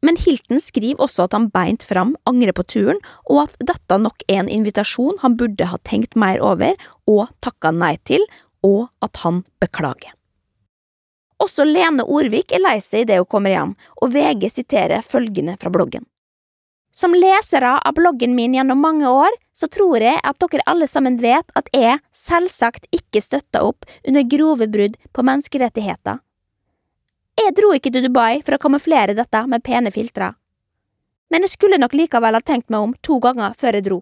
Men 0.06 0.18
Hilton 0.18 0.62
skriver 0.62 1.06
også 1.06 1.26
at 1.26 1.34
han 1.34 1.48
beint 1.54 1.86
fram 1.86 2.14
angrer 2.30 2.54
på 2.54 2.66
turen, 2.70 3.00
og 3.30 3.46
at 3.46 3.58
dette 3.62 3.98
nok 4.02 4.26
er 4.28 4.42
en 4.42 4.52
invitasjon 4.58 5.22
han 5.24 5.38
burde 5.38 5.70
ha 5.70 5.80
tenkt 5.86 6.18
mer 6.18 6.42
over 6.42 6.78
og 7.10 7.26
takka 7.46 7.74
nei 7.74 7.96
til, 8.06 8.26
og 8.66 8.88
at 9.06 9.22
han 9.22 9.44
beklager. 9.62 10.17
Også 11.38 11.64
Lene 11.64 12.02
Orvik 12.02 12.52
er 12.52 12.62
lei 12.62 12.78
seg 12.82 13.06
idet 13.06 13.20
hun 13.20 13.30
kommer 13.30 13.54
hjem, 13.54 13.74
og 14.02 14.14
VG 14.14 14.48
siterer 14.50 15.04
følgende 15.06 15.54
fra 15.60 15.70
bloggen. 15.70 16.06
Som 16.90 17.14
lesere 17.14 17.76
av 17.78 17.94
bloggen 17.94 18.34
min 18.34 18.56
gjennom 18.56 18.80
mange 18.82 19.06
år, 19.06 19.30
så 19.54 19.68
tror 19.70 20.02
jeg 20.02 20.18
at 20.18 20.38
dere 20.42 20.64
alle 20.66 20.88
sammen 20.90 21.20
vet 21.22 21.52
at 21.58 21.68
jeg 21.74 22.00
selvsagt 22.10 22.88
ikke 22.90 23.22
støtta 23.22 23.62
opp 23.62 23.86
under 24.02 24.26
grove 24.26 24.66
brudd 24.66 24.96
på 25.14 25.22
menneskerettigheter. 25.22 26.18
Jeg 27.38 27.54
dro 27.54 27.70
ikke 27.76 27.92
til 27.94 28.08
Dubai 28.08 28.40
for 28.42 28.56
å 28.56 28.62
kamuflere 28.62 29.14
dette 29.14 29.44
med 29.46 29.62
pene 29.62 29.92
filtre. 29.94 30.32
Men 31.30 31.44
jeg 31.44 31.54
skulle 31.54 31.78
nok 31.78 31.94
likevel 31.94 32.34
ha 32.34 32.42
tenkt 32.42 32.66
meg 32.72 32.82
om 32.82 32.96
to 33.04 33.20
ganger 33.22 33.54
før 33.54 33.78
jeg 33.78 33.86
dro. 33.86 34.00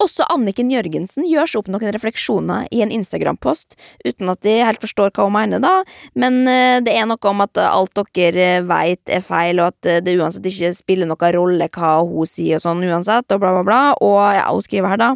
Også 0.00 0.24
Anniken 0.32 0.70
Jørgensen 0.72 1.26
gjør 1.28 1.50
seg 1.50 1.60
opp 1.60 1.68
noen 1.68 1.92
refleksjoner 1.92 2.68
i 2.72 2.80
en 2.80 2.92
Instagram-post, 2.94 3.76
uten 4.06 4.32
at 4.32 4.40
de 4.46 4.54
helt 4.64 4.80
forstår 4.80 5.12
hva 5.12 5.26
hun 5.28 5.36
mener, 5.36 5.60
da, 5.60 5.82
men 6.16 6.40
eh, 6.48 6.78
det 6.84 6.94
er 6.96 7.08
noe 7.10 7.20
om 7.28 7.44
at 7.44 7.60
alt 7.60 8.00
dere 8.16 8.62
veit 8.64 9.12
er 9.12 9.20
feil, 9.24 9.60
og 9.60 9.74
at 9.74 10.04
det 10.06 10.16
uansett 10.16 10.46
ikke 10.48 10.72
spiller 10.78 11.10
noen 11.10 11.36
rolle 11.36 11.68
hva 11.68 11.98
hun 12.00 12.28
sier 12.28 12.56
og 12.56 12.64
sånn 12.64 12.84
uansett, 12.88 13.28
og 13.28 13.42
bla, 13.42 13.52
bla, 13.58 13.66
bla, 13.66 13.82
og 14.00 14.20
ja, 14.38 14.48
hun 14.48 14.64
skriver 14.64 14.94
her, 14.94 15.04
da. 15.04 15.12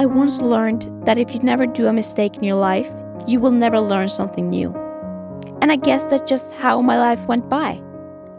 I 0.00 0.06
once 0.06 0.40
learned 0.40 0.88
that 1.06 1.18
if 1.18 1.34
you 1.34 1.40
never 1.40 1.66
do 1.66 1.88
a 1.88 1.92
mistake 1.92 2.36
in 2.36 2.44
your 2.44 2.58
life, 2.58 2.90
you 3.26 3.38
will 3.38 3.52
never 3.52 3.80
learn 3.80 4.08
something 4.08 4.48
new. 4.48 4.74
And 5.60 5.70
I 5.72 5.76
guess 5.76 6.04
that's 6.04 6.28
just 6.28 6.54
how 6.54 6.80
my 6.80 6.98
life 6.98 7.26
went 7.26 7.48
by. 7.48 7.80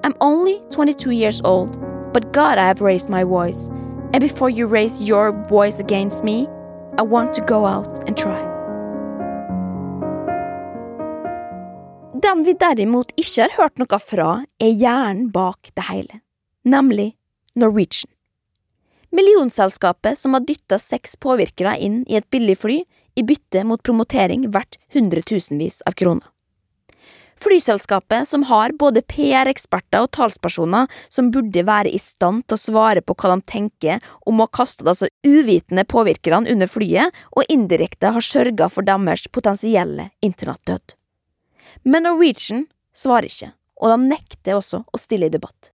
I'm 0.04 0.14
only 0.22 0.62
22 0.70 1.12
years 1.12 1.42
old, 1.44 1.76
but 2.16 2.32
God, 2.32 2.58
I 2.58 2.68
have 2.68 2.80
raised 2.80 3.10
my 3.10 3.26
voice. 3.26 3.68
And 4.14 4.22
before 4.22 4.50
you 4.50 4.68
raise 4.68 5.02
your 5.02 5.34
voice 5.50 5.82
against 5.82 6.24
me, 6.24 6.48
I 6.98 7.02
want 7.02 7.34
to 7.34 7.42
go 7.42 7.66
out 7.66 8.08
and 8.08 8.16
try. 8.16 8.40
Den 12.22 12.44
vi 12.44 12.54
derimot 12.54 13.12
ikke 13.20 13.42
har 13.42 13.58
hørt 13.58 13.82
noe 13.82 14.00
fra, 14.00 14.30
er 14.64 14.72
hjernen 14.72 15.28
bak 15.34 15.74
det 15.76 15.90
hele, 15.90 16.22
nemlig 16.64 17.18
Norwegian. 17.54 18.10
Millionselskapet 19.12 20.18
som 20.18 20.34
har 20.34 20.48
dytta 20.48 20.80
seks 20.80 21.20
påvirkere 21.20 21.76
inn 21.84 22.06
i 22.08 22.16
et 22.16 22.30
billig 22.32 22.56
fly 22.64 22.80
i 23.16 23.28
bytte 23.28 23.66
mot 23.68 23.84
promotering 23.84 24.48
verdt 24.56 24.80
hundretusenvis 24.96 25.82
av 25.84 26.00
kroner. 26.00 26.32
Flyselskapet 27.42 28.28
som 28.28 28.46
har 28.48 28.72
både 28.80 29.04
PR-eksperter 29.04 30.06
og 30.06 30.12
talspersoner 30.16 30.88
som 31.12 31.32
burde 31.36 31.66
være 31.68 31.92
i 31.92 32.00
stand 32.00 32.46
til 32.48 32.56
å 32.56 32.62
svare 32.62 33.04
på 33.04 33.16
hva 33.20 33.34
de 33.34 33.46
tenker 33.52 34.08
om 34.26 34.40
å 34.40 34.48
ha 34.48 34.54
kastet 34.56 34.88
disse 34.88 35.12
uvitende 35.28 35.84
påvirkerne 35.84 36.52
under 36.52 36.72
flyet, 36.72 37.12
og 37.36 37.52
indirekte 37.52 38.14
har 38.16 38.24
sørga 38.24 38.70
for 38.72 38.88
deres 38.88 39.28
potensielle 39.28 40.10
internettdød. 40.24 40.96
Men 41.84 42.08
Norwegian 42.08 42.68
svarer 42.96 43.28
ikke, 43.28 43.52
og 43.84 43.92
de 43.92 44.12
nekter 44.16 44.56
også 44.56 44.86
å 44.88 45.02
stille 45.02 45.28
i 45.28 45.34
debatt. 45.34 45.72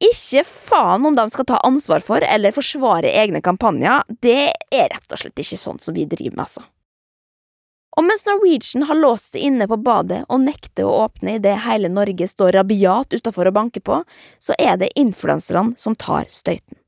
Ikke 0.00 0.46
faen 0.48 1.04
om 1.04 1.16
de 1.16 1.26
skal 1.28 1.44
ta 1.44 1.58
ansvar 1.66 2.00
for 2.04 2.24
eller 2.24 2.54
forsvare 2.56 3.10
egne 3.20 3.42
kampanjer, 3.44 4.06
det 4.24 4.52
er 4.72 4.92
rett 4.94 5.12
og 5.12 5.20
slett 5.20 5.42
ikke 5.42 5.58
sånn 5.60 5.82
som 5.82 5.96
vi 5.96 6.06
driver 6.08 6.38
med, 6.38 6.46
altså. 6.46 6.64
Og 7.98 8.06
mens 8.06 8.22
Norwegian 8.26 8.86
har 8.86 8.98
låst 8.98 9.32
det 9.34 9.42
inne 9.48 9.66
på 9.66 9.78
badet 9.82 10.22
og 10.30 10.44
nekter 10.44 10.86
å 10.86 11.06
åpne 11.06 11.38
idet 11.40 11.56
hele 11.64 11.90
Norge 11.90 12.28
står 12.30 12.54
rabiat 12.60 13.16
utafor 13.16 13.50
og 13.50 13.56
banker 13.56 13.82
på, 13.82 14.02
så 14.38 14.54
er 14.58 14.78
det 14.78 14.92
influenserne 15.00 15.74
som 15.80 15.98
tar 15.98 16.30
støyten. 16.30 16.78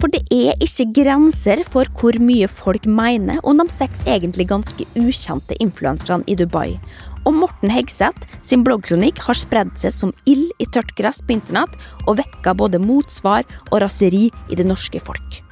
For 0.00 0.08
det 0.08 0.22
er 0.32 0.56
ikke 0.64 0.86
grenser 0.96 1.60
for 1.68 1.90
hvor 1.98 2.16
mye 2.22 2.46
folk 2.48 2.86
mener 2.88 3.42
om 3.44 3.58
de 3.60 3.66
seks 3.68 4.00
egentlig 4.06 4.46
ganske 4.48 4.86
ukjente 4.96 5.58
influenserne 5.60 6.24
i 6.24 6.38
Dubai. 6.40 6.78
Og 7.28 7.36
Morten 7.36 7.68
Hegseth 7.74 8.38
sin 8.46 8.64
bloggkronikk 8.64 9.20
har 9.26 9.36
spredd 9.36 9.74
seg 9.76 9.92
som 9.92 10.14
ild 10.24 10.48
i 10.56 10.70
tørt 10.72 10.94
gress 10.96 11.20
på 11.20 11.36
internett 11.36 11.76
og 12.06 12.16
vekka 12.22 12.56
både 12.56 12.80
motsvar 12.80 13.44
og 13.68 13.82
raseri 13.84 14.30
i 14.48 14.56
det 14.56 14.70
norske 14.70 15.04
folk. 15.04 15.42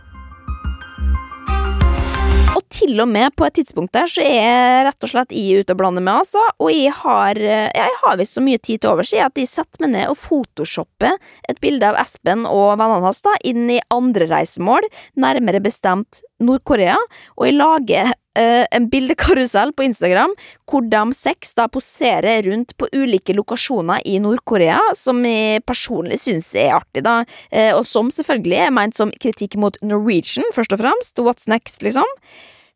Og 2.59 2.65
til 2.75 2.99
og 2.99 3.07
med 3.07 3.31
på 3.39 3.47
et 3.47 3.55
tidspunkt 3.61 3.95
der 3.95 4.09
så 4.11 4.25
er 4.27 4.89
rett 4.89 5.05
og 5.07 5.11
slett 5.13 5.35
jeg 5.37 5.63
ute 5.63 5.75
og 5.77 5.79
blander 5.79 6.03
med, 6.03 6.25
altså. 6.25 6.43
Og 6.59 6.73
jeg 6.75 6.91
har, 7.05 7.39
jeg 7.39 7.99
har 8.03 8.17
visst 8.19 8.35
så 8.35 8.43
mye 8.43 8.59
tid 8.59 8.83
til 8.83 8.91
overs 8.91 9.13
at 9.15 9.39
jeg 9.39 9.51
setter 9.51 9.85
meg 9.85 9.93
ned 9.95 10.11
og 10.11 10.19
photoshopper 10.19 11.15
et 11.49 11.61
bilde 11.63 11.87
av 11.87 12.01
Espen 12.03 12.43
og 12.49 12.73
vennene 12.81 13.05
hans 13.07 13.23
da, 13.23 13.37
inn 13.47 13.71
i 13.71 13.79
andre 13.95 14.27
reisemål, 14.33 14.89
nærmere 15.23 15.63
bestemt 15.63 16.25
Nord-Korea, 16.43 16.99
og 17.39 17.47
jeg 17.47 17.59
lager 17.59 18.11
uh, 18.39 18.65
en 18.75 18.89
bildekarusell 18.93 19.75
på 19.77 19.89
Instagram 19.89 20.35
hvor 20.69 20.87
de 20.89 21.03
seks 21.17 21.57
da 21.59 21.69
poserer 21.73 22.45
rundt 22.47 22.77
på 22.79 22.89
ulike 22.95 23.37
lokasjoner 23.37 24.05
i 24.09 24.19
Nord-Korea, 24.23 24.79
som 24.99 25.25
jeg 25.27 25.65
personlig 25.69 26.21
syns 26.23 26.53
er 26.59 26.77
artig, 26.79 27.05
da, 27.07 27.23
uh, 27.25 27.73
og 27.77 27.83
som 27.89 28.13
selvfølgelig 28.15 28.63
er 28.67 28.77
meint 28.77 28.99
som 28.99 29.13
kritikk 29.21 29.59
mot 29.61 29.79
Norwegian, 29.83 30.47
først 30.55 30.77
og 30.77 30.85
fremst, 30.85 31.19
what's 31.25 31.51
next, 31.51 31.83
liksom. 31.83 32.07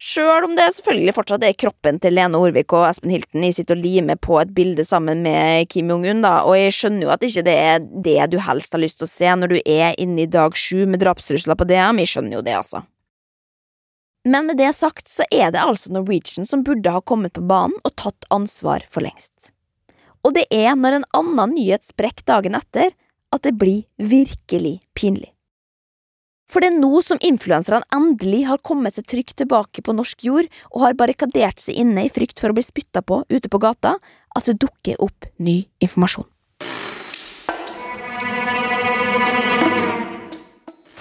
Sjøl 0.03 0.49
om 0.49 0.57
det 0.59 0.65
selvfølgelig 0.75 1.13
fortsatt 1.15 1.45
er 1.47 1.55
kroppen 1.55 2.01
til 2.03 2.17
Lene 2.17 2.35
Orvik 2.43 2.73
og 2.75 2.89
Espen 2.89 3.13
Hilton 3.15 3.45
i 3.47 3.53
sitt 3.55 3.71
og 3.71 3.79
limer 3.79 4.19
på 4.19 4.41
et 4.41 4.51
bilde 4.51 4.83
sammen 4.83 5.21
med 5.23 5.69
Kim 5.71 5.93
Jong-un, 5.95 6.25
da, 6.25 6.41
og 6.43 6.57
jeg 6.59 6.75
skjønner 6.75 7.07
jo 7.07 7.13
at 7.15 7.23
ikke 7.23 7.45
det 7.47 7.55
er 7.55 7.85
det 8.09 8.33
du 8.33 8.41
helst 8.43 8.75
har 8.75 8.83
lyst 8.83 8.99
til 8.99 9.07
å 9.07 9.13
se 9.13 9.37
når 9.39 9.53
du 9.53 9.61
er 9.63 9.95
inne 10.03 10.25
i 10.25 10.31
dag 10.31 10.59
sju 10.59 10.89
med 10.91 11.05
drapstrusler 11.05 11.55
på 11.55 11.69
DM, 11.71 12.03
jeg 12.03 12.17
skjønner 12.17 12.41
jo 12.41 12.43
det, 12.49 12.57
altså. 12.65 12.83
Men 14.25 14.47
med 14.47 14.57
det 14.61 14.71
sagt 14.79 15.11
så 15.11 15.27
er 15.35 15.51
det 15.51 15.63
altså 15.63 15.91
Norwegian 15.93 16.47
som 16.47 16.63
burde 16.63 16.95
ha 16.95 17.03
kommet 17.03 17.35
på 17.35 17.43
banen 17.47 17.79
og 17.83 17.97
tatt 17.99 18.27
ansvar 18.31 18.85
for 18.89 19.03
lengst. 19.03 19.51
Og 20.23 20.37
det 20.37 20.47
er 20.55 20.77
når 20.79 21.01
en 21.01 21.09
annen 21.19 21.57
nyhet 21.57 21.89
sprekker 21.89 22.27
dagen 22.31 22.55
etter, 22.55 22.93
at 23.33 23.43
det 23.43 23.57
blir 23.59 23.83
virkelig 23.99 24.79
pinlig. 24.95 25.33
For 26.53 26.61
det 26.61 26.69
er 26.69 26.83
nå 26.83 27.01
som 27.01 27.21
influenserne 27.25 27.87
endelig 27.97 28.43
har 28.51 28.61
kommet 28.61 28.99
seg 28.99 29.09
trygt 29.09 29.39
tilbake 29.41 29.83
på 29.83 29.95
norsk 29.97 30.27
jord 30.27 30.51
og 30.69 30.83
har 30.85 30.99
barrikadert 31.01 31.63
seg 31.65 31.81
inne 31.81 32.05
i 32.05 32.13
frykt 32.13 32.43
for 32.43 32.53
å 32.53 32.59
bli 32.59 32.65
spytta 32.67 33.01
på 33.01 33.23
ute 33.33 33.49
på 33.49 33.63
gata, 33.63 33.97
at 34.37 34.49
det 34.49 34.61
dukker 34.61 35.01
opp 35.03 35.27
ny 35.41 35.63
informasjon. 35.81 36.29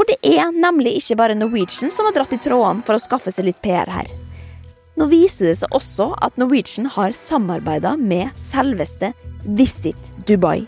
For 0.02 0.10
det 0.10 0.34
er 0.34 0.48
nemlig 0.50 0.96
ikke 0.98 1.16
bare 1.20 1.36
Norwegian 1.38 1.92
som 1.94 2.08
har 2.08 2.16
dratt 2.16 2.32
i 2.34 2.40
trådene 2.42 2.82
for 2.82 2.98
å 2.98 3.02
skaffe 3.04 3.30
seg 3.30 3.46
litt 3.46 3.60
PR 3.62 3.86
her. 3.94 4.08
Nå 4.98 5.06
viser 5.12 5.52
det 5.52 5.60
seg 5.60 5.76
også 5.78 6.08
at 6.26 6.40
Norwegian 6.42 6.88
har 6.96 7.14
samarbeida 7.14 7.92
med 8.02 8.32
selveste 8.34 9.12
Visit 9.46 10.10
Dubai. 10.26 10.64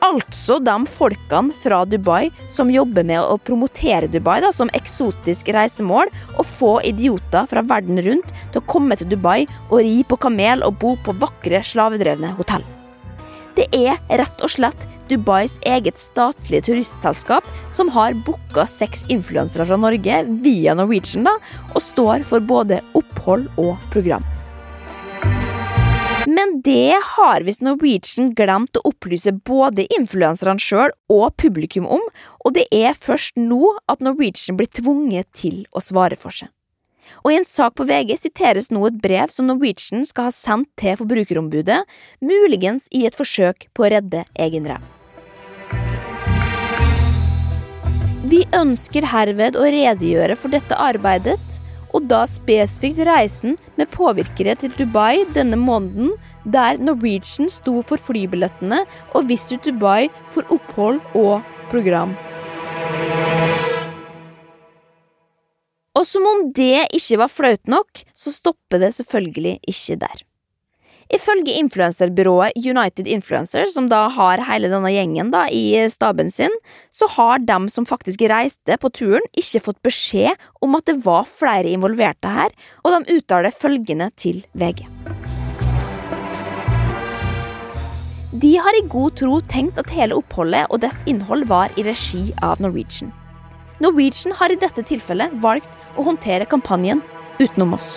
Altså 0.00 0.56
de 0.64 0.72
folkene 0.88 1.52
fra 1.60 1.82
Dubai 1.84 2.30
som 2.48 2.72
jobber 2.72 3.04
med 3.10 3.20
å 3.20 3.36
promotere 3.44 4.08
Dubai 4.08 4.38
da, 4.40 4.54
som 4.56 4.72
eksotisk 4.72 5.52
reisemål, 5.52 6.08
og 6.40 6.48
få 6.48 6.70
idioter 6.88 7.44
fra 7.50 7.60
verden 7.60 8.00
rundt 8.06 8.32
til 8.54 8.62
å 8.62 8.68
komme 8.72 8.96
til 8.96 9.12
Dubai 9.12 9.42
og 9.68 9.82
ri 9.84 9.98
på 10.00 10.16
kamel 10.24 10.64
og 10.64 10.80
bo 10.80 10.94
på 11.04 11.12
vakre, 11.20 11.60
slavedrevne 11.60 12.32
hotell. 12.40 12.64
Det 13.52 13.68
er 13.76 14.00
rett 14.08 14.40
og 14.40 14.56
slett 14.56 14.88
Dubais 15.10 15.56
eget 15.66 15.98
statlige 15.98 16.68
turistselskap, 16.70 17.46
som 17.76 17.90
har 17.94 18.14
booka 18.26 18.66
seks 18.70 19.02
influensere 19.10 19.66
fra 19.66 19.78
Norge 19.80 20.20
via 20.44 20.76
Norwegian, 20.78 21.26
da, 21.26 21.36
og 21.74 21.82
står 21.82 22.26
for 22.30 22.44
både 22.44 22.78
opphold 22.98 23.48
og 23.58 23.74
program. 23.90 24.24
Men 26.30 26.60
det 26.62 26.94
har 27.16 27.42
visst 27.42 27.62
Norwegian 27.64 28.30
glemt 28.38 28.76
å 28.78 28.84
opplyse 28.92 29.32
både 29.34 29.86
influenserne 29.96 30.62
sjøl 30.62 30.92
og 31.10 31.34
publikum 31.40 31.88
om, 31.90 32.04
og 32.44 32.54
det 32.54 32.68
er 32.70 32.94
først 32.94 33.40
nå 33.40 33.74
at 33.90 34.04
Norwegian 34.04 34.58
blir 34.60 34.70
tvunget 34.70 35.26
til 35.34 35.64
å 35.72 35.82
svare 35.82 36.18
for 36.20 36.34
seg. 36.34 36.52
Og 37.24 37.32
I 37.32 37.40
en 37.40 37.48
sak 37.48 37.74
på 37.78 37.88
VG 37.88 38.14
siteres 38.20 38.70
nå 38.70 38.84
et 38.86 39.02
brev 39.02 39.32
som 39.34 39.48
Norwegian 39.50 40.06
skal 40.06 40.28
ha 40.28 40.34
sendt 40.34 40.70
til 40.78 40.94
Forbrukerombudet, 41.00 41.82
muligens 42.22 42.86
i 42.94 43.06
et 43.08 43.18
forsøk 43.18 43.66
på 43.74 43.88
å 43.88 43.92
redde 43.96 44.24
egen 44.38 44.70
ræv. 44.70 44.99
Vi 48.30 48.44
ønsker 48.54 49.02
herved 49.10 49.56
å 49.58 49.64
redegjøre 49.66 50.36
for 50.38 50.52
dette 50.54 50.76
arbeidet, 50.78 51.56
og 51.90 52.04
da 52.06 52.20
spesifikt 52.30 53.00
reisen 53.08 53.56
med 53.74 53.90
påvirkere 53.90 54.54
til 54.60 54.70
Dubai 54.76 55.24
denne 55.34 55.58
måneden, 55.58 56.12
der 56.46 56.78
Norwegian 56.78 57.50
sto 57.50 57.80
for 57.88 57.98
flybillettene 57.98 58.84
og 59.18 59.26
Visit 59.32 59.66
Dubai 59.66 60.06
for 60.30 60.46
opphold 60.54 61.02
og 61.18 61.42
program. 61.72 62.14
Og 65.98 66.06
som 66.06 66.30
om 66.30 66.46
det 66.54 66.86
ikke 66.94 67.18
var 67.24 67.34
flaut 67.34 67.66
nok, 67.66 68.06
så 68.14 68.30
stopper 68.30 68.78
det 68.84 68.94
selvfølgelig 69.00 69.58
ikke 69.74 69.98
der. 70.06 70.22
Ifølge 71.10 71.56
influenserbyrået 71.58 72.54
United 72.54 73.08
Influencers, 73.10 73.74
som 73.74 73.88
da 73.90 74.04
har 74.14 74.42
hele 74.46 74.70
denne 74.70 74.92
gjengen 74.94 75.32
da 75.32 75.48
i 75.50 75.74
staben 75.90 76.30
sin, 76.30 76.52
så 76.94 77.08
har 77.16 77.42
dem 77.42 77.66
som 77.68 77.86
faktisk 77.88 78.22
reiste 78.30 78.76
på 78.78 78.92
turen, 78.94 79.26
ikke 79.34 79.64
fått 79.64 79.80
beskjed 79.82 80.38
om 80.62 80.78
at 80.78 80.86
det 80.86 81.00
var 81.02 81.26
flere 81.26 81.72
involverte 81.72 82.30
her, 82.30 82.54
og 82.84 82.94
de 82.94 83.18
uttaler 83.18 83.50
følgende 83.50 84.12
til 84.14 84.44
VG. 84.54 84.84
De 88.40 88.52
har 88.62 88.78
i 88.78 88.86
god 88.86 89.16
tro 89.18 89.40
tenkt 89.50 89.80
at 89.82 89.90
hele 89.90 90.14
oppholdet 90.14 90.70
og 90.70 90.78
dets 90.84 91.02
innhold 91.10 91.48
var 91.50 91.74
i 91.74 91.82
regi 91.82 92.28
av 92.46 92.62
Norwegian. 92.62 93.10
Norwegian 93.82 94.36
har 94.38 94.54
i 94.54 94.60
dette 94.60 94.86
tilfellet 94.86 95.34
valgt 95.42 95.74
å 95.98 96.06
håndtere 96.06 96.46
kampanjen 96.46 97.02
utenom 97.42 97.74
oss. 97.74 97.96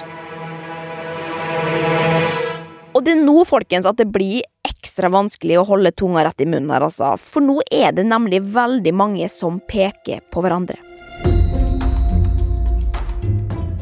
Det 3.04 3.12
er 3.18 3.20
nå, 3.20 3.42
folkens, 3.44 3.88
at 3.90 3.98
det 4.00 4.06
blir 4.16 4.46
ekstra 4.64 5.10
vanskelig 5.12 5.58
å 5.60 5.66
holde 5.68 5.92
tunga 5.92 6.22
rett 6.24 6.40
i 6.40 6.48
munnen 6.48 6.72
her, 6.72 6.86
altså. 6.86 7.18
For 7.20 7.44
nå 7.44 7.58
er 7.68 7.92
det 7.98 8.06
nemlig 8.08 8.40
veldig 8.56 8.94
mange 8.96 9.28
som 9.32 9.58
peker 9.68 10.22
på 10.32 10.44
hverandre. 10.46 10.78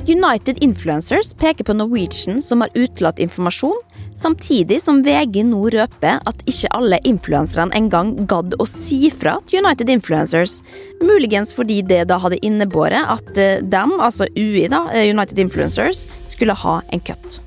United 0.10 0.58
Influencers 0.66 1.36
peker 1.38 1.68
på 1.68 1.76
Norwegian 1.78 2.42
som 2.42 2.66
har 2.66 2.74
utelatt 2.74 3.22
informasjon, 3.22 3.78
samtidig 4.18 4.80
som 4.82 5.04
VG 5.06 5.44
nå 5.52 5.70
røper 5.76 6.18
at 6.26 6.42
ikke 6.50 6.74
alle 6.80 6.98
influenserne 7.06 7.78
engang 7.78 8.16
gadd 8.26 8.58
å 8.58 8.66
si 8.66 9.04
fra 9.14 9.38
til 9.46 9.62
United 9.62 9.94
Influencers, 9.94 10.58
muligens 11.06 11.54
fordi 11.54 11.84
det 11.86 12.08
da 12.10 12.18
hadde 12.26 12.42
innebåret 12.42 13.06
at 13.06 13.38
eh, 13.38 13.62
dem, 13.62 14.00
altså 14.02 14.26
UI, 14.34 14.66
da, 14.74 14.88
eh, 14.90 15.14
United 15.14 15.46
Influencers, 15.46 16.08
skulle 16.34 16.58
ha 16.66 16.80
en 16.90 17.06
kutt. 17.06 17.40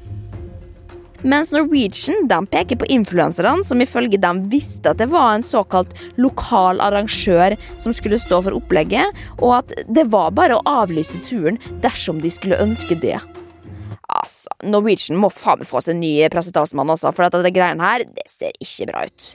Mens 1.25 1.49
Norwegian 1.53 2.27
de 2.29 2.39
peker 2.53 2.77
på 2.77 2.87
influenserne, 2.93 3.65
som 3.65 3.81
ifølge 3.81 4.19
dem 4.21 4.43
visste 4.53 4.93
at 4.93 5.01
det 5.01 5.09
var 5.09 5.33
en 5.33 5.45
såkalt 5.45 5.95
lokal 6.21 6.83
arrangør 6.85 7.57
som 7.81 7.95
skulle 7.97 8.19
stå 8.21 8.43
for 8.45 8.59
opplegget, 8.59 9.17
og 9.41 9.63
at 9.63 9.73
det 9.89 10.05
var 10.13 10.35
bare 10.37 10.59
å 10.59 10.67
avlyse 10.69 11.23
turen 11.25 11.57
dersom 11.81 12.21
de 12.21 12.33
skulle 12.33 12.61
ønske 12.61 12.99
det. 13.01 13.17
Altså, 14.13 14.53
Norwegian 14.69 15.17
må 15.17 15.31
faen 15.33 15.63
meg 15.63 15.71
få 15.71 15.81
seg 15.87 15.97
ny 15.97 16.13
pressetalsmann, 16.29 16.93
altså, 16.93 17.09
for 17.17 17.25
dette 17.25 17.41
det 17.47 17.55
greiene 17.57 17.81
her, 17.81 18.05
det 18.05 18.29
ser 18.29 18.53
ikke 18.61 18.91
bra 18.93 19.07
ut. 19.09 19.31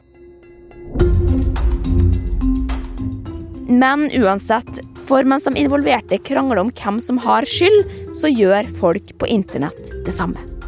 Men 3.70 4.06
uansett, 4.14 4.80
for 5.10 5.26
mens 5.26 5.50
de 5.50 5.58
involverte 5.58 6.22
krangler 6.22 6.62
om 6.62 6.70
hvem 6.70 7.02
som 7.02 7.18
har 7.26 7.50
skyld, 7.50 7.82
så 8.18 8.30
gjør 8.30 8.70
folk 8.78 9.18
på 9.18 9.34
internett 9.34 9.94
det 10.06 10.14
samme. 10.14 10.59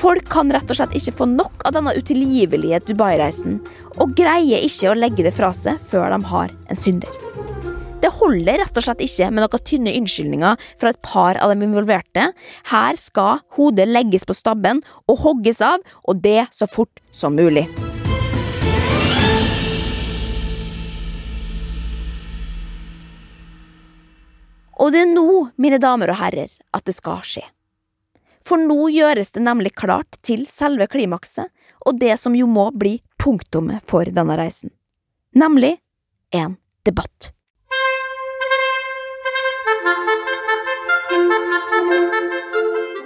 Folk 0.00 0.30
kan 0.32 0.48
rett 0.48 0.70
og 0.72 0.78
slett 0.78 0.94
ikke 0.96 1.12
få 1.18 1.26
nok 1.28 1.60
av 1.68 1.74
denne 1.76 1.92
utilgivelige 1.92 2.78
Dubai-reisen, 2.88 3.58
og 4.00 4.14
greier 4.16 4.62
ikke 4.64 4.88
å 4.88 4.96
legge 4.96 5.26
det 5.26 5.34
fra 5.36 5.50
seg 5.52 5.76
før 5.90 6.14
de 6.14 6.18
har 6.30 6.54
en 6.72 6.80
synder. 6.80 7.18
Det 8.00 8.08
holder 8.16 8.62
rett 8.62 8.80
og 8.80 8.86
slett 8.86 9.02
ikke 9.04 9.28
med 9.28 9.44
noen 9.44 9.64
tynne 9.68 9.92
unnskyldninger 9.98 10.64
fra 10.80 10.94
et 10.94 11.02
par 11.04 11.36
av 11.36 11.52
de 11.52 11.68
involverte. 11.68 12.30
Her 12.72 13.00
skal 13.02 13.44
hodet 13.58 13.90
legges 13.90 14.24
på 14.24 14.38
stabben 14.38 14.80
og 15.04 15.20
hogges 15.20 15.60
av, 15.60 15.84
og 16.08 16.24
det 16.24 16.48
så 16.48 16.64
fort 16.64 17.04
som 17.12 17.36
mulig. 17.36 17.68
Og 24.80 24.94
det 24.96 25.04
er 25.04 25.12
nå, 25.12 25.30
mine 25.60 25.76
damer 25.76 26.16
og 26.16 26.22
herrer, 26.24 26.48
at 26.72 26.88
det 26.88 26.96
skal 26.96 27.20
skje. 27.20 27.44
For 28.44 28.60
nå 28.60 28.88
gjøres 28.94 29.34
det 29.34 29.42
nemlig 29.44 29.74
klart 29.76 30.16
til 30.26 30.46
selve 30.48 30.88
klimakset, 30.90 31.50
og 31.86 32.00
det 32.00 32.16
som 32.20 32.36
jo 32.36 32.48
må 32.48 32.70
bli 32.72 32.98
punktummet 33.20 33.84
for 33.88 34.08
denne 34.08 34.36
reisen. 34.40 34.72
Nemlig 35.36 35.76
en 36.34 36.56
debatt. 36.86 37.32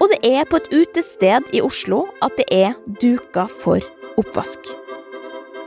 Og 0.01 0.11
det 0.13 0.21
er 0.29 0.47
på 0.49 0.59
et 0.61 0.73
utested 0.73 1.51
i 1.57 1.63
Oslo 1.65 2.05
at 2.25 2.35
det 2.39 2.47
er 2.53 2.75
duka 3.01 3.47
for 3.63 3.85
oppvask. 4.21 4.61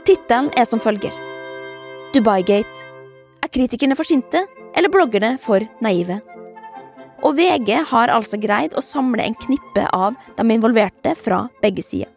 Tittelen 0.08 0.52
er 0.56 0.64
som 0.68 0.80
følger 0.80 1.12
Dubai-gate. 2.14 2.86
Er 3.44 3.50
kritikerne 3.52 3.96
for 3.98 4.08
sinte, 4.08 4.46
eller 4.76 4.88
bloggerne 4.92 5.34
for 5.42 5.60
naive? 5.84 6.20
Og 7.26 7.34
VG 7.38 7.72
har 7.90 8.12
altså 8.14 8.38
greid 8.38 8.76
å 8.78 8.84
samle 8.84 9.24
en 9.24 9.36
knippe 9.38 9.88
av 9.94 10.14
de 10.36 10.46
involverte 10.54 11.14
fra 11.18 11.46
begge 11.62 11.82
sider. 11.82 12.12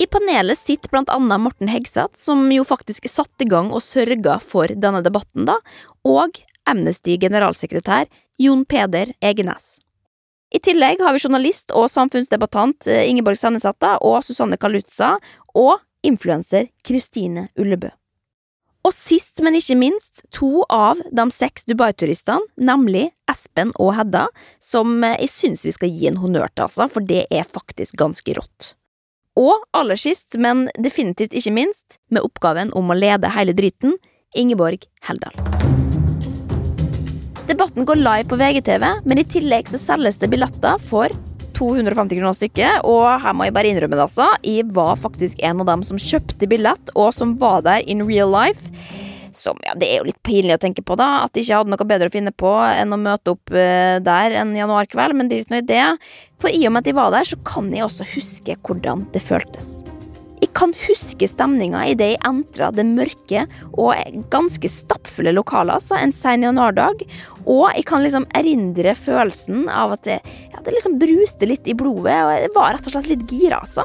I 0.00 0.06
panelet 0.08 0.56
sitter 0.56 0.88
blant 0.88 1.10
annet 1.12 1.42
Morten 1.44 1.68
Hegseth, 1.68 2.16
som 2.16 2.46
jo 2.52 2.64
faktisk 2.64 3.04
satte 3.10 3.44
i 3.44 3.50
gang 3.50 3.68
og 3.68 3.84
sørga 3.84 4.38
for 4.40 4.72
denne 4.72 5.02
debatten, 5.04 5.44
da, 5.44 5.58
og 6.08 6.40
Amnesty 6.70 7.18
generalsekretær 7.20 8.08
Jon 8.40 8.64
Peder 8.64 9.12
Egenes. 9.20 9.76
I 10.50 10.58
tillegg 10.58 11.04
har 11.04 11.14
vi 11.14 11.22
journalist 11.22 11.70
og 11.76 11.90
samfunnsdebattant 11.92 12.88
eh, 12.90 13.04
Ingeborg 13.12 13.38
Sannesata 13.38 13.98
og 14.02 14.24
Susanne 14.26 14.58
Kalutza, 14.58 15.18
og 15.54 15.78
influenser 16.06 16.70
Kristine 16.86 17.50
Ullebø. 17.60 17.92
Og 18.80 18.94
sist, 18.96 19.42
men 19.44 19.56
ikke 19.58 19.76
minst, 19.76 20.22
to 20.32 20.64
av 20.72 21.00
de 21.12 21.26
seks 21.34 21.66
Dubai-turistene, 21.68 22.46
nemlig 22.56 23.10
Espen 23.28 23.74
og 23.76 23.92
Hedda, 23.98 24.26
som 24.62 25.02
eh, 25.04 25.18
jeg 25.26 25.32
syns 25.34 25.66
vi 25.68 25.74
skal 25.76 25.92
gi 25.92 26.08
en 26.08 26.20
honnør 26.22 26.48
til, 26.54 26.64
altså, 26.64 26.88
for 26.88 27.04
det 27.04 27.26
er 27.28 27.48
faktisk 27.48 27.98
ganske 28.00 28.36
rått. 28.38 28.72
Og 29.40 29.52
aller 29.76 30.00
sist, 30.00 30.34
men 30.40 30.66
definitivt 30.80 31.36
ikke 31.36 31.52
minst, 31.60 32.00
med 32.08 32.24
oppgaven 32.24 32.72
om 32.76 32.90
å 32.90 32.96
lede 32.96 33.32
hele 33.36 33.54
driten, 33.56 33.98
Ingeborg 34.38 34.86
Heldal. 35.04 35.36
Debatten 37.50 37.84
går 37.84 37.98
live 37.98 38.28
på 38.30 38.38
VGTV, 38.38 38.84
men 39.04 39.20
i 39.20 39.26
tillegg 39.26 39.68
så 39.68 39.80
selges 39.80 40.20
det 40.22 40.30
billetter 40.32 40.80
for 40.80 41.12
250 41.60 42.18
kroner 42.18 42.36
stykket, 42.36 42.80
og 42.88 43.04
her 43.22 43.36
må 43.36 43.46
jeg 43.46 43.56
bare 43.56 43.70
innrømme 43.70 43.98
det, 43.98 44.06
altså. 44.08 44.30
Jeg 44.46 44.70
var 44.76 44.96
faktisk 45.00 45.42
en 45.44 45.62
av 45.62 45.68
dem 45.68 45.84
som 45.86 46.00
kjøpte 46.00 46.48
billett, 46.50 46.92
og 46.96 47.12
som 47.16 47.36
var 47.40 47.64
der 47.66 47.84
in 47.84 48.04
real 48.08 48.32
life. 48.32 48.72
Som, 49.36 49.60
ja, 49.64 49.76
Det 49.78 49.86
er 49.86 50.00
jo 50.00 50.08
litt 50.08 50.22
pinlig 50.26 50.56
å 50.56 50.60
tenke 50.62 50.82
på, 50.82 50.96
da, 50.98 51.22
at 51.24 51.34
de 51.34 51.44
ikke 51.44 51.60
hadde 51.60 51.72
noe 51.72 51.88
bedre 51.92 52.10
å 52.10 52.16
finne 52.16 52.32
på 52.34 52.50
enn 52.66 52.96
å 52.96 53.00
møte 53.00 53.36
opp 53.36 53.52
uh, 53.54 54.00
der 54.02 54.40
en 54.40 54.56
januarkveld, 54.56 55.16
men 55.16 55.30
drit 55.30 55.52
nå 55.52 55.62
i 55.62 55.68
det. 55.68 55.86
For 56.42 56.50
i 56.50 56.64
og 56.66 56.74
med 56.74 56.82
at 56.82 56.90
de 56.90 56.98
var 56.98 57.14
der, 57.14 57.28
så 57.28 57.38
kan 57.46 57.70
jeg 57.74 57.86
også 57.86 58.08
huske 58.16 58.58
hvordan 58.66 59.06
det 59.14 59.22
føltes. 59.22 59.80
Jeg 60.40 60.54
kan 60.56 60.72
huske 60.86 61.28
stemninga 61.28 61.82
idet 61.92 62.14
jeg 62.14 62.22
entra 62.24 62.70
det 62.72 62.86
mørke 62.88 63.44
og 63.76 63.92
ganske 64.32 64.70
stappfulle 64.72 65.34
lokalet 65.36 65.76
altså, 65.76 65.98
en 66.00 66.14
sen 66.16 66.46
januardag. 66.46 67.04
Og 67.44 67.66
jeg 67.76 67.84
kan 67.88 68.04
liksom 68.04 68.24
erindre 68.36 68.94
følelsen 68.96 69.68
av 69.68 69.98
at 69.98 70.06
det, 70.08 70.18
ja, 70.48 70.62
det 70.64 70.76
liksom 70.76 70.96
bruste 71.00 71.48
litt 71.48 71.68
i 71.68 71.76
blodet, 71.76 72.16
og 72.24 72.32
jeg 72.32 72.52
var 72.56 72.76
rett 72.76 72.88
og 72.88 72.96
slett 72.96 73.10
litt 73.12 73.26
gira, 73.28 73.60
altså. 73.60 73.84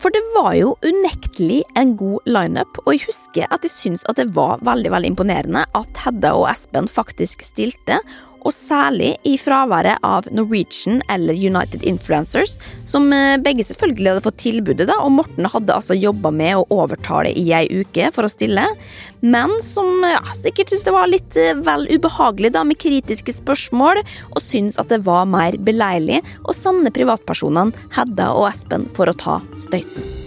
For 0.00 0.14
det 0.14 0.22
var 0.32 0.54
jo 0.56 0.70
unektelig 0.86 1.60
en 1.76 1.92
god 2.00 2.30
lineup, 2.30 2.78
og 2.86 2.94
jeg 2.94 3.04
husker 3.10 3.50
at 3.52 3.66
jeg 3.66 3.74
syns 3.74 4.06
at 4.08 4.16
det 4.16 4.30
var 4.36 4.62
veldig 4.64 4.94
veldig 4.94 5.10
imponerende 5.12 5.66
at 5.76 6.04
Hedda 6.06 6.32
og 6.38 6.46
Espen 6.48 6.88
faktisk 6.88 7.44
stilte, 7.44 7.98
og 8.40 8.54
særlig 8.54 9.14
i 9.28 9.36
fraværet 9.40 10.00
av 10.06 10.28
Norwegian 10.34 11.00
eller 11.12 11.34
United 11.34 11.84
Influencers, 11.86 12.56
som 12.84 13.10
eh, 13.12 13.36
begge 13.42 13.66
selvfølgelig 13.66 14.12
hadde 14.12 14.24
fått 14.26 14.40
tilbudet, 14.42 14.88
da, 14.90 14.98
og 15.04 15.14
Morten 15.18 15.48
hadde 15.50 15.76
altså 15.76 15.96
jobba 15.98 16.32
med 16.34 16.60
å 16.60 16.66
overtale 16.82 17.32
i 17.36 17.46
ei 17.56 17.66
uke 17.70 18.10
for 18.14 18.26
å 18.26 18.32
stille, 18.32 18.66
men 19.20 19.56
som 19.66 20.04
ja, 20.06 20.22
sikkert 20.36 20.72
syntes 20.72 20.86
det 20.88 20.96
var 20.96 21.10
litt 21.10 21.40
eh, 21.40 21.52
vel 21.66 21.86
ubehagelig 21.90 22.54
da 22.56 22.64
med 22.66 22.80
kritiske 22.80 23.34
spørsmål, 23.40 24.02
og 24.32 24.42
syntes 24.44 24.80
at 24.80 24.92
det 24.92 25.02
var 25.06 25.28
mer 25.30 25.58
beleilig 25.60 26.22
å 26.48 26.56
sende 26.56 26.94
privatpersonene 26.94 27.88
Hedda 27.96 28.32
og 28.36 28.48
Espen 28.50 28.88
for 28.96 29.10
å 29.10 29.16
ta 29.16 29.40
støyten. 29.60 30.20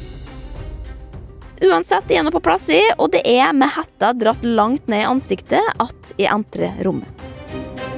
Uansett, 1.64 2.10
er 2.12 2.26
nå 2.26 2.32
på 2.34 2.42
plass 2.44 2.66
i, 2.76 2.82
og 2.98 3.14
det 3.14 3.22
er 3.30 3.54
med 3.56 3.72
hetta 3.72 4.12
dratt 4.18 4.44
langt 4.44 4.90
ned 4.92 5.06
i 5.06 5.08
ansiktet 5.08 5.80
at 5.80 6.12
jeg 6.20 6.28
entrer 6.34 6.76
rommet. 6.84 7.33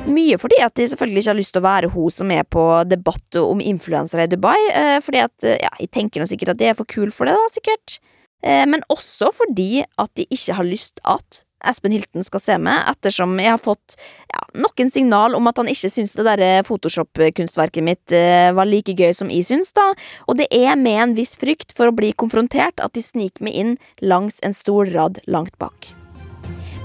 Mye 0.05 0.37
fordi 0.37 0.59
at 0.61 0.75
de 0.77 0.85
selvfølgelig 0.91 1.23
ikke 1.23 1.31
har 1.31 1.39
lyst 1.39 1.53
til 1.55 1.63
å 1.63 1.65
være 1.65 1.89
hun 1.95 2.13
som 2.13 2.31
er 2.33 2.43
på 2.45 2.63
debatt 2.85 3.37
om 3.41 3.61
influensere 3.63 4.27
i 4.27 4.29
Dubai. 4.29 4.57
Eh, 4.69 4.99
fordi 5.01 5.23
at, 5.23 5.33
eh, 5.43 5.57
ja, 5.61 5.71
Jeg 5.79 5.91
tenker 5.91 6.21
nå 6.21 6.27
sikkert 6.29 6.53
at 6.53 6.57
de 6.57 6.65
er 6.65 6.75
for 6.75 6.85
kul 6.85 7.11
for 7.11 7.25
det, 7.25 7.33
da, 7.33 7.47
sikkert. 7.49 7.99
Eh, 8.43 8.65
men 8.65 8.81
også 8.89 9.33
fordi 9.33 9.83
at 9.97 10.11
de 10.15 10.27
ikke 10.29 10.53
har 10.53 10.63
lyst 10.63 10.99
at 11.03 11.43
Espen 11.65 11.91
Hilton 11.91 12.23
skal 12.23 12.39
se 12.39 12.57
meg, 12.59 12.85
ettersom 12.85 13.39
jeg 13.39 13.49
har 13.49 13.57
fått 13.57 13.95
ja, 14.29 14.43
noen 14.53 14.91
signal 14.91 15.33
om 15.33 15.47
at 15.47 15.57
han 15.57 15.65
ikke 15.65 15.89
syns 15.89 16.13
det 16.13 16.25
der 16.27 16.61
Photoshop-kunstverket 16.61 17.81
mitt 17.81 18.05
var 18.53 18.69
like 18.69 18.93
gøy 18.93 19.15
som 19.15 19.31
jeg 19.33 19.47
syns, 19.47 19.73
da. 19.73 19.95
Og 20.29 20.37
det 20.37 20.45
er 20.51 20.75
med 20.75 21.01
en 21.01 21.15
viss 21.15 21.35
frykt 21.35 21.73
for 21.73 21.89
å 21.89 21.95
bli 21.95 22.13
konfrontert 22.13 22.77
at 22.77 22.93
de 22.93 23.01
sniker 23.01 23.41
meg 23.41 23.55
inn 23.55 23.77
langs 23.99 24.37
en 24.43 24.53
stor 24.53 24.85
rad 24.93 25.23
langt 25.25 25.57
bak. 25.57 25.94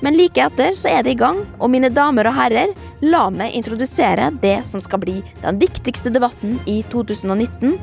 Men 0.00 0.16
like 0.16 0.40
etter 0.40 0.72
så 0.76 0.88
er 0.88 1.04
det 1.04 1.12
i 1.12 1.20
gang, 1.20 1.42
og 1.60 1.68
mine 1.72 1.90
damer 1.92 2.30
og 2.30 2.36
herrer, 2.38 2.72
la 3.04 3.26
meg 3.32 3.56
introdusere 3.56 4.30
det 4.40 4.60
som 4.68 4.80
skal 4.80 5.02
bli 5.02 5.18
den 5.42 5.60
viktigste 5.60 6.12
debatten 6.12 6.56
i 6.64 6.80
2019 6.92 7.76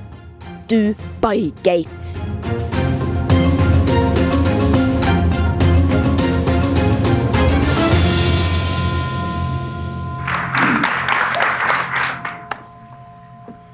Dubai-gate. 0.68 2.18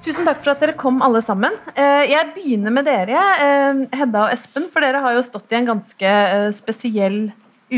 Tusen 0.03 0.27
takk 0.27 0.41
for 0.43 0.51
at 0.51 0.60
dere 0.60 0.75
kom, 0.75 0.99
alle 0.99 1.21
sammen. 1.23 1.56
Eh, 1.79 2.12
jeg 2.12 2.34
begynner 2.36 2.75
med 2.75 2.84
dere, 2.89 3.23
eh, 3.39 3.86
Hedda 3.95 4.25
og 4.25 4.36
Espen, 4.36 4.67
for 4.67 4.84
dere 4.84 4.99
har 4.99 5.15
jo 5.15 5.23
stått 5.23 5.56
i 5.56 5.62
en 5.62 5.69
ganske 5.71 6.12
eh, 6.12 6.49
spesiell 6.60 7.21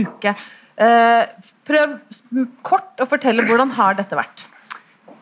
uke. 0.04 0.36
Eh, 0.76 1.24
prøv 1.68 1.96
kort 2.68 3.00
å 3.00 3.08
fortelle 3.08 3.46
hvordan 3.48 3.72
har 3.78 3.96
dette 3.96 4.18
vært? 4.18 4.44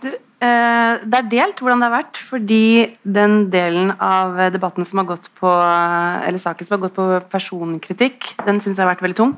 Du, 0.01 0.09
eh, 0.09 0.93
det 1.05 1.19
er 1.19 1.29
delt 1.29 1.61
hvordan 1.61 1.83
det 1.83 1.89
har 1.89 1.97
vært, 1.99 2.17
fordi 2.17 2.65
den 3.05 3.51
delen 3.53 3.93
av 4.01 4.39
debatten 4.53 4.87
som 4.89 5.03
har 5.03 5.11
gått 5.13 5.29
på 5.37 5.51
eller 5.53 6.41
saken 6.41 6.65
som 6.65 6.77
har 6.77 6.87
gått 6.87 6.97
på 6.97 7.07
personkritikk, 7.31 8.33
den 8.47 8.59
syns 8.59 8.79
jeg 8.79 8.85
har 8.85 8.95
vært 8.95 9.05
veldig 9.05 9.19
tung. 9.19 9.37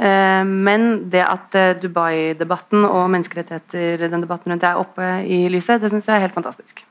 Eh, 0.00 0.42
men 0.44 1.10
det 1.12 1.22
at 1.22 1.54
Dubai-debatten 1.80 2.84
og 2.88 3.08
menneskerettigheter, 3.14 4.08
den 4.10 4.26
debatten 4.26 4.52
rundt 4.52 4.66
er 4.66 4.82
oppe 4.82 5.14
i 5.22 5.44
lyset, 5.52 5.80
det 5.80 5.94
syns 5.94 6.10
jeg 6.10 6.18
er 6.18 6.26
helt 6.26 6.36
fantastisk. 6.36 6.84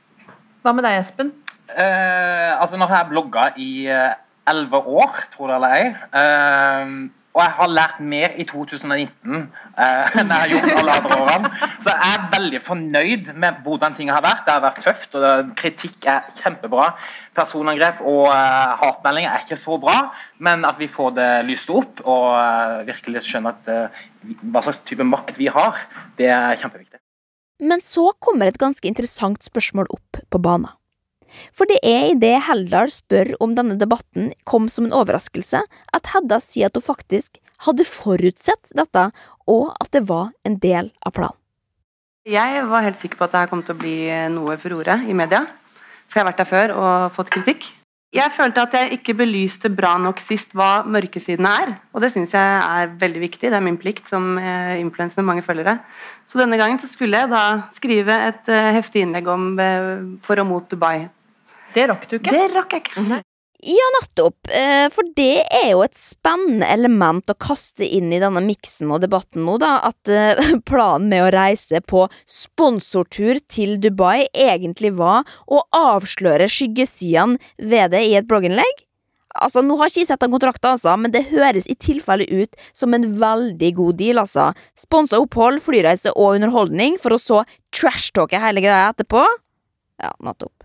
Hva 0.63 0.73
med 0.75 0.87
deg, 0.87 1.03
Espen? 1.03 1.35
Eh, 1.69 2.55
altså, 2.55 2.79
nå 2.79 2.87
har 2.87 3.03
jeg 3.03 3.11
blogga 3.11 3.51
i 3.59 3.71
elleve 4.49 4.79
år, 4.87 5.23
tror 5.35 5.51
det 5.51 5.59
eller 5.59 5.75
ei. 5.75 5.87
Eh, 6.23 6.97
og 7.39 7.45
jeg 7.45 7.55
har 7.55 7.71
lært 7.71 7.99
mer 8.03 8.33
i 8.35 8.43
2019 8.47 9.35
eh, 9.39 10.17
enn 10.19 10.33
jeg 10.33 10.41
har 10.41 10.51
gjort 10.51 10.73
alle 10.81 10.95
andre 10.99 11.19
årene. 11.23 11.51
Så 11.85 11.93
jeg 11.93 12.09
er 12.09 12.25
veldig 12.33 12.61
fornøyd 12.65 13.29
med 13.39 13.61
hvordan 13.63 13.95
ting 13.95 14.11
har 14.11 14.23
vært. 14.25 14.43
Det 14.47 14.55
har 14.57 14.65
vært 14.65 14.81
tøft, 14.83 15.15
og 15.15 15.53
kritikk 15.59 16.09
er 16.11 16.27
kjempebra. 16.41 16.89
Personangrep 17.39 18.01
og 18.03 18.25
eh, 18.33 18.73
hatmeldinger 18.83 19.31
er 19.31 19.45
ikke 19.45 19.59
så 19.61 19.79
bra, 19.79 19.97
men 20.43 20.67
at 20.67 20.79
vi 20.81 20.89
får 20.91 21.15
det 21.15 21.29
lyst 21.47 21.71
opp 21.71 22.03
og 22.03 22.33
eh, 22.35 22.79
virkelig 22.89 23.23
skjønner 23.29 23.55
at 23.55 23.71
eh, 23.71 24.01
hva 24.51 24.65
slags 24.65 24.83
type 24.87 25.07
makt 25.07 25.39
vi 25.39 25.47
har, 25.53 25.79
det 26.19 26.27
er 26.33 26.59
kjempeviktig. 26.59 26.99
Men 27.63 27.83
så 27.83 28.09
kommer 28.23 28.51
et 28.51 28.59
ganske 28.59 28.87
interessant 28.87 29.43
spørsmål 29.47 29.87
opp 29.95 30.21
på 30.31 30.43
banen. 30.43 30.71
For 31.55 31.69
det 31.69 31.79
er 31.85 32.11
idet 32.13 32.37
Heldal 32.47 32.91
spør 32.93 33.33
om 33.43 33.55
denne 33.57 33.77
debatten 33.79 34.33
kom 34.49 34.69
som 34.71 34.87
en 34.87 34.95
overraskelse, 34.95 35.61
at 35.93 36.11
Hedda 36.13 36.41
sier 36.43 36.69
at 36.69 36.79
hun 36.79 36.85
faktisk 36.85 37.39
hadde 37.67 37.87
forutsett 37.87 38.71
dette, 38.75 39.09
og 39.49 39.73
at 39.81 39.91
det 39.95 40.05
var 40.09 40.31
en 40.47 40.59
del 40.61 40.93
av 41.05 41.15
planen. 41.17 41.39
Jeg 42.29 42.61
var 42.69 42.83
helt 42.85 42.99
sikker 42.99 43.17
på 43.17 43.25
at 43.25 43.33
det 43.33 43.41
her 43.41 43.49
kom 43.49 43.63
til 43.65 43.73
å 43.73 43.79
bli 43.79 43.97
noe 44.29 44.57
furore 44.61 44.99
i 45.09 45.15
media. 45.17 45.47
For 46.09 46.19
jeg 46.19 46.25
har 46.25 46.31
vært 46.31 46.41
der 46.41 46.49
før 46.49 46.73
og 46.75 47.13
fått 47.15 47.31
kritikk. 47.33 47.69
Jeg 48.09 48.33
følte 48.33 48.63
at 48.65 48.73
jeg 48.73 48.95
ikke 48.95 49.13
belyste 49.19 49.69
bra 49.69 49.91
nok 50.01 50.17
sist 50.23 50.55
hva 50.57 50.81
mørkesidene 50.81 51.49
er. 51.61 51.73
Og 51.93 52.01
det 52.01 52.09
syns 52.15 52.33
jeg 52.33 52.61
er 52.65 52.95
veldig 52.97 53.21
viktig. 53.21 53.51
Det 53.51 53.57
er 53.57 53.61
min 53.61 53.77
plikt 53.77 54.09
som 54.09 54.31
eh, 54.41 54.79
influenser 54.81 55.21
med 55.21 55.27
mange 55.27 55.43
følgere. 55.45 55.75
Så 56.25 56.41
denne 56.41 56.57
gangen 56.57 56.81
så 56.81 56.89
skulle 56.89 57.21
jeg 57.21 57.29
da 57.29 57.43
skrive 57.75 58.17
et 58.31 58.49
eh, 58.49 58.71
heftig 58.79 59.05
innlegg 59.05 59.29
om 59.29 59.51
eh, 59.61 59.91
for 60.25 60.41
og 60.41 60.49
mot 60.49 60.65
Dubai. 60.71 61.05
Det 61.75 61.89
rakk 61.91 62.07
du 62.09 62.17
ikke. 62.19 62.33
Det 62.33 62.47
rakk 62.55 62.77
jeg 62.77 62.87
ikke. 62.87 63.21
Ja, 63.59 63.87
nettopp. 63.97 64.47
Eh, 64.55 64.85
for 64.93 65.07
det 65.17 65.43
er 65.51 65.73
jo 65.73 65.81
et 65.83 65.97
spennende 65.99 66.67
element 66.71 67.27
å 67.27 67.35
kaste 67.35 67.83
inn 67.83 68.07
i 68.15 68.21
denne 68.21 68.39
miksen 68.45 68.87
og 68.95 69.01
debatten 69.03 69.43
nå, 69.43 69.57
da. 69.59 69.73
At 69.89 70.07
eh, 70.07 70.39
planen 70.69 71.09
med 71.11 71.25
å 71.25 71.31
reise 71.35 71.81
på 71.83 72.05
sponsortur 72.23 73.41
til 73.51 73.75
Dubai 73.83 74.29
egentlig 74.31 74.93
var 74.95 75.27
å 75.51 75.65
avsløre 75.75 76.47
skyggesidene 76.47 77.35
ved 77.59 77.91
det 77.91 78.05
i 78.07 78.15
et 78.19 78.29
blogginnlegg. 78.29 78.85
Altså, 79.39 79.61
Nå 79.61 79.75
har 79.77 79.91
ikke 79.91 80.01
jeg 80.01 80.09
sett 80.09 80.23
den 80.23 80.31
kontrakten, 80.33 80.71
altså, 80.71 80.95
men 80.97 81.11
det 81.13 81.27
høres 81.29 81.67
i 81.69 81.75
tilfelle 81.77 82.25
ut 82.31 82.55
som 82.71 82.95
en 82.95 83.05
veldig 83.19 83.73
god 83.75 83.99
deal. 83.99 84.23
altså. 84.23 84.53
Sponsa 84.79 85.19
opphold, 85.19 85.59
flyreise 85.67 86.15
og 86.15 86.39
underholdning, 86.39 86.95
for 87.01 87.13
å 87.13 87.19
så 87.21 87.43
trashtalke 87.75 88.39
hele 88.39 88.63
greia 88.63 88.87
etterpå. 88.93 89.21
Ja, 89.99 90.15
nettopp. 90.23 90.58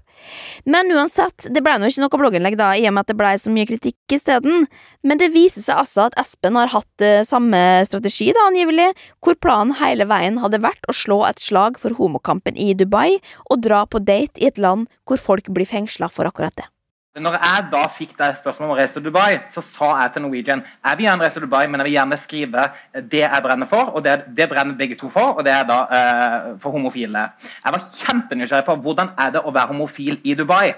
Men 0.65 0.91
uansett, 0.95 1.49
det 1.51 1.63
ble 1.65 1.77
nå 1.79 1.91
ikke 1.91 2.05
noe 2.05 2.21
blogginnlegg 2.23 2.59
da, 2.61 2.73
i 2.77 2.87
og 2.89 2.97
med 2.97 3.05
at 3.05 3.13
det 3.13 3.19
ble 3.21 3.33
så 3.41 3.53
mye 3.55 3.69
kritikk 3.69 4.17
isteden. 4.17 4.67
Men 5.05 5.21
det 5.21 5.33
viser 5.35 5.65
seg 5.65 5.83
altså 5.85 6.07
at 6.09 6.19
Espen 6.21 6.59
har 6.61 6.73
hatt 6.75 7.05
uh, 7.05 7.23
samme 7.27 7.61
strategi, 7.89 8.31
da, 8.37 8.49
angivelig, 8.51 8.91
hvor 9.25 9.39
planen 9.41 9.77
hele 9.81 10.09
veien 10.11 10.41
hadde 10.43 10.63
vært 10.65 10.89
å 10.89 10.97
slå 10.97 11.23
et 11.29 11.43
slag 11.43 11.81
for 11.83 11.97
homokampen 11.99 12.59
i 12.61 12.73
Dubai 12.79 13.19
og 13.51 13.65
dra 13.65 13.85
på 13.89 14.03
date 14.05 14.41
i 14.41 14.49
et 14.51 14.61
land 14.61 14.89
hvor 15.09 15.21
folk 15.21 15.51
blir 15.55 15.69
fengsla 15.69 16.11
for 16.13 16.29
akkurat 16.31 16.57
det. 16.59 16.69
Når 17.15 17.37
jeg 17.39 17.67
da 17.71 17.81
fikk 17.95 18.15
det 18.19 18.29
spørsmålet 18.41 18.67
om 18.67 18.73
å 18.75 18.77
reise 18.81 18.97
til 18.97 19.05
Dubai, 19.07 19.37
så 19.53 19.63
sa 19.63 19.91
jeg 20.01 20.15
til 20.17 20.25
Norwegian 20.25 20.63
jeg 20.67 20.99
vil 20.99 21.07
gjerne 21.07 21.23
reise 21.23 21.39
til 21.39 21.45
Dubai, 21.45 21.67
men 21.71 21.79
jeg 21.79 21.87
vil 21.87 21.95
gjerne 21.95 22.17
skrive 22.19 22.65
det 23.13 23.21
jeg 23.23 23.45
brenner 23.45 23.69
for, 23.71 23.93
og 23.95 24.03
det, 24.03 24.17
det 24.35 24.49
brenner 24.51 24.75
begge 24.79 24.97
to 24.99 25.11
for, 25.13 25.37
og 25.39 25.47
det 25.47 25.53
er 25.55 25.69
da 25.69 25.77
eh, 25.95 26.49
for 26.63 26.75
homofile. 26.75 27.29
Jeg 27.63 27.77
var 27.77 27.85
kjempenysgjerrig 28.01 28.67
på 28.67 28.75
hvordan 28.83 29.13
er 29.15 29.37
det 29.37 29.45
å 29.47 29.53
være 29.55 29.71
homofil 29.71 30.19
i 30.27 30.35
Dubai. 30.35 30.73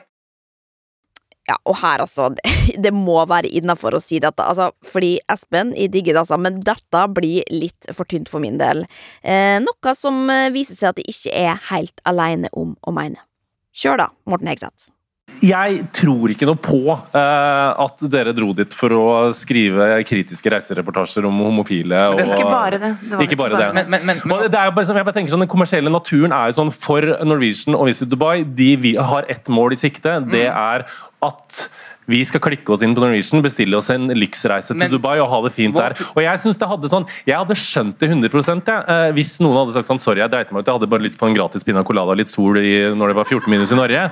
Ja, 1.46 1.56
og 1.64 1.78
her, 1.80 2.02
altså, 2.04 2.28
det, 2.84 2.92
må 2.92 3.16
være 3.30 3.48
innafor 3.56 3.96
å 3.96 4.02
si 4.02 4.18
dette, 4.20 4.44
altså, 4.44 4.72
fordi 4.84 5.14
Espen, 5.32 5.70
jeg 5.78 5.94
digger 5.94 6.18
det, 6.18 6.24
altså, 6.26 6.40
men 6.42 6.58
dette 6.66 7.04
blir 7.16 7.46
litt 7.54 7.88
for 7.96 8.08
tynt 8.10 8.28
for 8.28 8.44
min 8.44 8.58
del. 8.60 8.84
Eh, 9.22 9.56
noe 9.64 9.96
som 9.96 10.26
eh, 10.34 10.50
viser 10.52 10.76
seg 10.76 10.92
at 10.92 11.00
jeg 11.00 11.16
ikke 11.16 11.46
er 11.46 11.64
helt 11.70 12.04
aleine 12.04 12.52
om 12.52 12.76
å 12.84 12.94
mene. 12.98 13.24
Kjør 13.76 14.02
da, 14.04 14.10
Morten 14.28 14.52
Hegseth. 14.52 14.90
Jeg 15.44 15.80
tror 15.96 16.32
ikke 16.32 16.48
noe 16.48 16.58
på 16.60 16.80
uh, 16.92 17.70
at 17.82 18.04
dere 18.12 18.32
dro 18.36 18.52
dit 18.56 18.76
for 18.76 18.94
å 18.96 19.06
skrive 19.36 19.88
kritiske 20.08 20.52
reisereportasjer 20.52 21.26
om 21.28 21.42
homofile. 21.44 22.02
Og, 22.14 22.22
ikke 22.24 22.48
bare 22.48 22.80
det. 22.82 22.92
det 23.10 23.26
ikke 23.28 23.40
bare 23.40 23.60
det. 23.60 23.68
Men, 23.76 23.90
men, 23.92 24.22
men, 24.24 24.46
det 24.50 24.60
er 24.60 24.70
jo 24.70 24.76
bare, 24.76 24.86
jeg 24.88 25.08
bare 25.08 25.16
tenker 25.18 25.34
sånn, 25.34 25.44
Den 25.44 25.52
kommersielle 25.52 25.92
naturen 25.92 26.34
er 26.36 26.52
jo 26.52 26.60
sånn 26.60 26.72
for 26.74 27.04
Norwegian 27.26 27.78
og 27.78 27.90
Visit 27.90 28.12
Dubai. 28.12 28.40
De 28.58 28.94
har 28.96 29.28
ett 29.32 29.50
mål 29.52 29.76
i 29.76 29.80
sikte. 29.80 30.18
Det 30.30 30.46
mm. 30.46 30.56
er 30.56 30.86
at 31.26 31.66
vi 32.10 32.20
skal 32.26 32.42
klikke 32.44 32.72
oss 32.74 32.84
inn 32.86 32.94
på 32.96 33.02
Norwegian, 33.02 33.42
bestille 33.44 33.78
oss 33.78 33.90
en 33.92 34.08
lyksreise 34.14 34.76
til 34.78 34.92
Dubai 34.92 35.16
og 35.18 35.28
ha 35.32 35.40
det 35.46 35.52
fint 35.56 35.76
der. 35.76 35.96
Og 36.14 36.22
Jeg 36.22 36.42
synes 36.42 36.60
det 36.60 36.68
hadde 36.70 36.90
sånn, 36.92 37.06
jeg 37.26 37.36
hadde 37.36 37.58
skjønt 37.58 37.98
det 38.02 38.10
100 38.10 38.30
ja, 38.66 38.78
eh, 38.94 39.10
hvis 39.16 39.36
noen 39.42 39.60
hadde 39.60 39.76
sagt 39.76 39.88
sånn 39.90 40.02
Sorry, 40.02 40.20
jeg 40.22 40.30
dreit 40.32 40.52
meg 40.52 40.62
ut, 40.62 40.68
jeg 40.68 40.78
hadde 40.78 40.90
bare 40.92 41.04
lyst 41.04 41.18
på 41.18 41.26
en 41.28 41.36
gratis 41.36 41.64
pina 41.66 41.82
colada 41.86 42.14
og 42.14 42.20
litt 42.20 42.30
sol 42.30 42.58
i, 42.60 42.74
når 42.94 43.12
det 43.12 43.18
var 43.18 43.30
14 43.30 43.50
minus 43.50 43.72
i 43.74 43.78
Norge. 43.78 44.02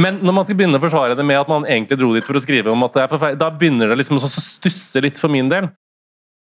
Men 0.00 0.20
når 0.24 0.38
man 0.38 0.46
skal 0.46 0.58
begynne 0.58 0.80
å 0.80 0.82
forsvare 0.82 1.18
det 1.18 1.26
med 1.26 1.40
at 1.40 1.50
man 1.52 1.66
egentlig 1.68 2.00
dro 2.00 2.12
dit 2.16 2.26
for 2.26 2.38
å 2.38 2.42
skrive 2.42 2.72
om 2.72 2.86
at 2.86 2.96
det 2.96 3.04
er 3.04 3.12
forferdelig, 3.12 3.42
da 3.42 3.50
begynner 3.52 3.92
det 3.92 4.00
liksom 4.00 4.18
å 4.18 4.30
stusse 4.30 5.04
litt 5.04 5.20
for 5.22 5.32
min 5.32 5.52
del. 5.52 5.70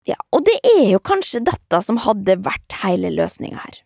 Ja, 0.10 0.18
og 0.34 0.46
det 0.48 0.58
er 0.66 0.96
jo 0.96 1.04
kanskje 1.04 1.44
dette 1.46 1.82
som 1.86 2.00
hadde 2.06 2.40
vært 2.46 2.80
hele 2.82 3.12
løsninga 3.14 3.62
her. 3.62 3.84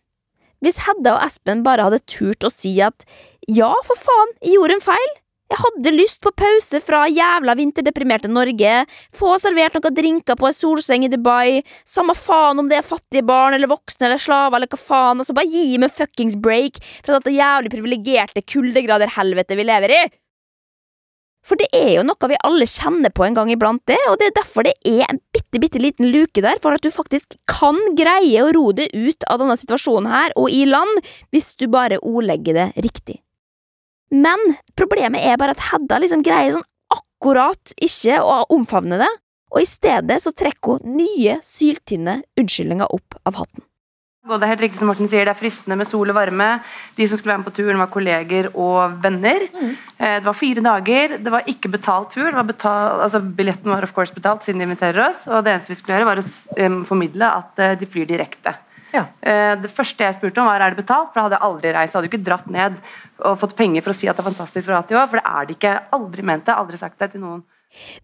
Hvis 0.64 0.80
Hedda 0.86 1.18
og 1.18 1.26
Espen 1.26 1.64
bare 1.66 1.84
hadde 1.84 2.00
turt 2.08 2.46
å 2.46 2.52
si 2.52 2.78
at 2.80 3.04
ja, 3.50 3.68
for 3.84 4.00
faen, 4.00 4.32
jeg 4.40 4.56
gjorde 4.56 4.78
en 4.78 4.86
feil, 4.86 5.10
jeg 5.52 5.60
hadde 5.60 5.92
lyst 5.94 6.22
på 6.24 6.32
pause 6.34 6.80
fra 6.82 7.04
jævla 7.10 7.54
vinterdeprimerte 7.58 8.30
Norge, 8.32 8.78
få 9.14 9.36
servert 9.38 9.76
noen 9.76 9.94
drinker 9.94 10.38
på 10.40 10.48
ei 10.48 10.56
solseng 10.56 11.04
i 11.06 11.10
Dubai, 11.12 11.60
samme 11.86 12.16
faen 12.18 12.62
om 12.62 12.70
det 12.70 12.80
er 12.80 12.86
fattige 12.86 13.26
barn 13.28 13.54
eller 13.54 13.70
voksne 13.70 14.08
eller 14.08 14.22
slaver 14.22 14.58
eller 14.58 14.72
hva 14.72 14.80
faen, 14.80 15.20
altså 15.22 15.36
bare 15.36 15.52
gi 15.52 15.78
meg 15.78 15.94
fuckings 15.94 16.38
break 16.40 16.80
fra 17.04 17.18
dette 17.18 17.36
jævlig 17.36 17.74
privilegerte 17.74 18.42
kuldegrader-helvete 18.42 19.58
vi 19.60 19.66
lever 19.68 19.98
i! 20.00 20.04
For 21.44 21.60
det 21.60 21.68
er 21.76 21.90
jo 21.98 22.06
noe 22.08 22.28
vi 22.30 22.40
alle 22.48 22.64
kjenner 22.64 23.12
på 23.12 23.26
en 23.26 23.36
gang 23.36 23.50
iblant, 23.52 23.82
det, 23.90 24.00
og 24.08 24.16
det 24.20 24.30
er 24.30 24.38
derfor 24.38 24.64
det 24.64 24.72
er 24.88 25.04
en 25.04 25.20
bitte, 25.36 25.60
bitte 25.60 25.82
liten 25.82 26.08
luke 26.08 26.40
der 26.40 26.56
for 26.62 26.72
at 26.72 26.82
du 26.82 26.88
faktisk 26.88 27.36
kan 27.50 27.76
greie 27.98 28.40
å 28.40 28.48
ro 28.56 28.70
deg 28.72 28.88
ut 28.96 29.28
av 29.28 29.42
denne 29.44 29.58
situasjonen 29.60 30.08
her 30.08 30.32
og 30.40 30.48
i 30.48 30.64
land, 30.64 31.04
hvis 31.36 31.52
du 31.60 31.68
bare 31.68 32.00
ordlegger 32.00 32.56
det 32.56 32.70
riktig. 32.88 33.20
Men 34.12 34.40
problemet 34.76 35.24
er 35.24 35.38
bare 35.40 35.56
at 35.56 35.62
Hedda 35.70 36.00
liksom 36.02 36.24
greier 36.26 36.56
sånn 36.56 36.66
akkurat 36.94 37.74
ikke 37.82 38.20
å 38.22 38.42
omfavne 38.52 38.98
det, 39.00 39.10
og 39.54 39.62
i 39.62 39.68
stedet 39.68 40.18
så 40.22 40.32
trekker 40.34 40.80
hun 40.80 40.98
nye, 40.98 41.38
syltynne 41.46 42.20
unnskyldninger 42.40 42.90
opp 42.92 43.16
av 43.24 43.38
hatten. 43.38 43.64
Det 44.24 44.40
er 44.40 44.54
helt 44.54 44.62
riktig 44.64 44.80
som 44.80 44.88
Morten 44.88 45.08
sier, 45.08 45.26
det 45.28 45.34
er 45.34 45.36
fristende 45.36 45.76
med 45.76 45.84
sol 45.84 46.08
og 46.08 46.16
varme. 46.16 46.46
De 46.96 47.04
som 47.04 47.18
skulle 47.20 47.34
være 47.34 47.42
med 47.42 47.48
på 47.50 47.56
turen, 47.58 47.80
var 47.82 47.90
kolleger 47.92 48.46
og 48.56 48.94
venner. 49.04 49.44
Mm. 49.52 49.74
Eh, 49.98 50.14
det 50.16 50.24
var 50.24 50.38
fire 50.38 50.64
dager. 50.64 51.16
Det 51.20 51.32
var 51.34 51.50
ikke 51.52 51.68
betalt 51.74 52.14
tur. 52.16 52.30
Betalt, 52.48 53.02
altså 53.04 53.20
billetten 53.20 53.68
var 53.68 53.84
of 53.84 53.92
course 53.92 54.16
betalt 54.16 54.46
siden 54.46 54.62
de 54.62 54.70
inviterer 54.70 55.10
oss. 55.10 55.26
Og 55.28 55.44
det 55.44 55.52
eneste 55.52 55.74
vi 55.74 55.76
skulle 55.76 55.98
gjøre, 55.98 56.08
var 56.08 56.22
å 56.22 56.70
formidle 56.88 57.34
at 57.42 57.60
eh, 57.60 57.76
de 57.76 57.90
flyr 57.90 58.08
direkte. 58.08 58.56
Ja. 58.94 59.04
Eh, 59.20 59.52
det 59.60 59.72
første 59.74 60.06
jeg 60.06 60.16
spurte 60.16 60.40
om, 60.40 60.48
var 60.48 60.62
er 60.62 60.72
det 60.72 60.84
betalt, 60.86 61.12
for 61.12 61.20
da 61.20 61.26
hadde 61.26 61.36
jeg 61.36 61.48
aldri 61.50 61.74
reist. 61.76 61.92
Jeg 61.92 62.00
hadde 62.00 62.12
ikke 62.14 62.24
dratt 62.24 62.48
ned 62.56 62.80
og 63.22 63.38
fått 63.40 63.56
penger 63.58 63.84
for 63.84 63.94
å 63.94 63.96
si 63.96 64.08
at 64.10 64.16
det 64.18 64.24
er 64.24 64.30
fantastisk 64.32 64.66
for 64.68 64.74
var, 64.74 65.10
for 65.10 65.20
det 65.20 65.26
er 65.30 65.46
det 65.48 65.56
ikke. 65.58 65.74
Aldri 65.96 66.24
ment 66.26 66.46
det, 66.48 66.54
aldri 66.54 66.80
sagt 66.80 66.98
det 67.02 67.12
til 67.12 67.22
noen. 67.22 67.44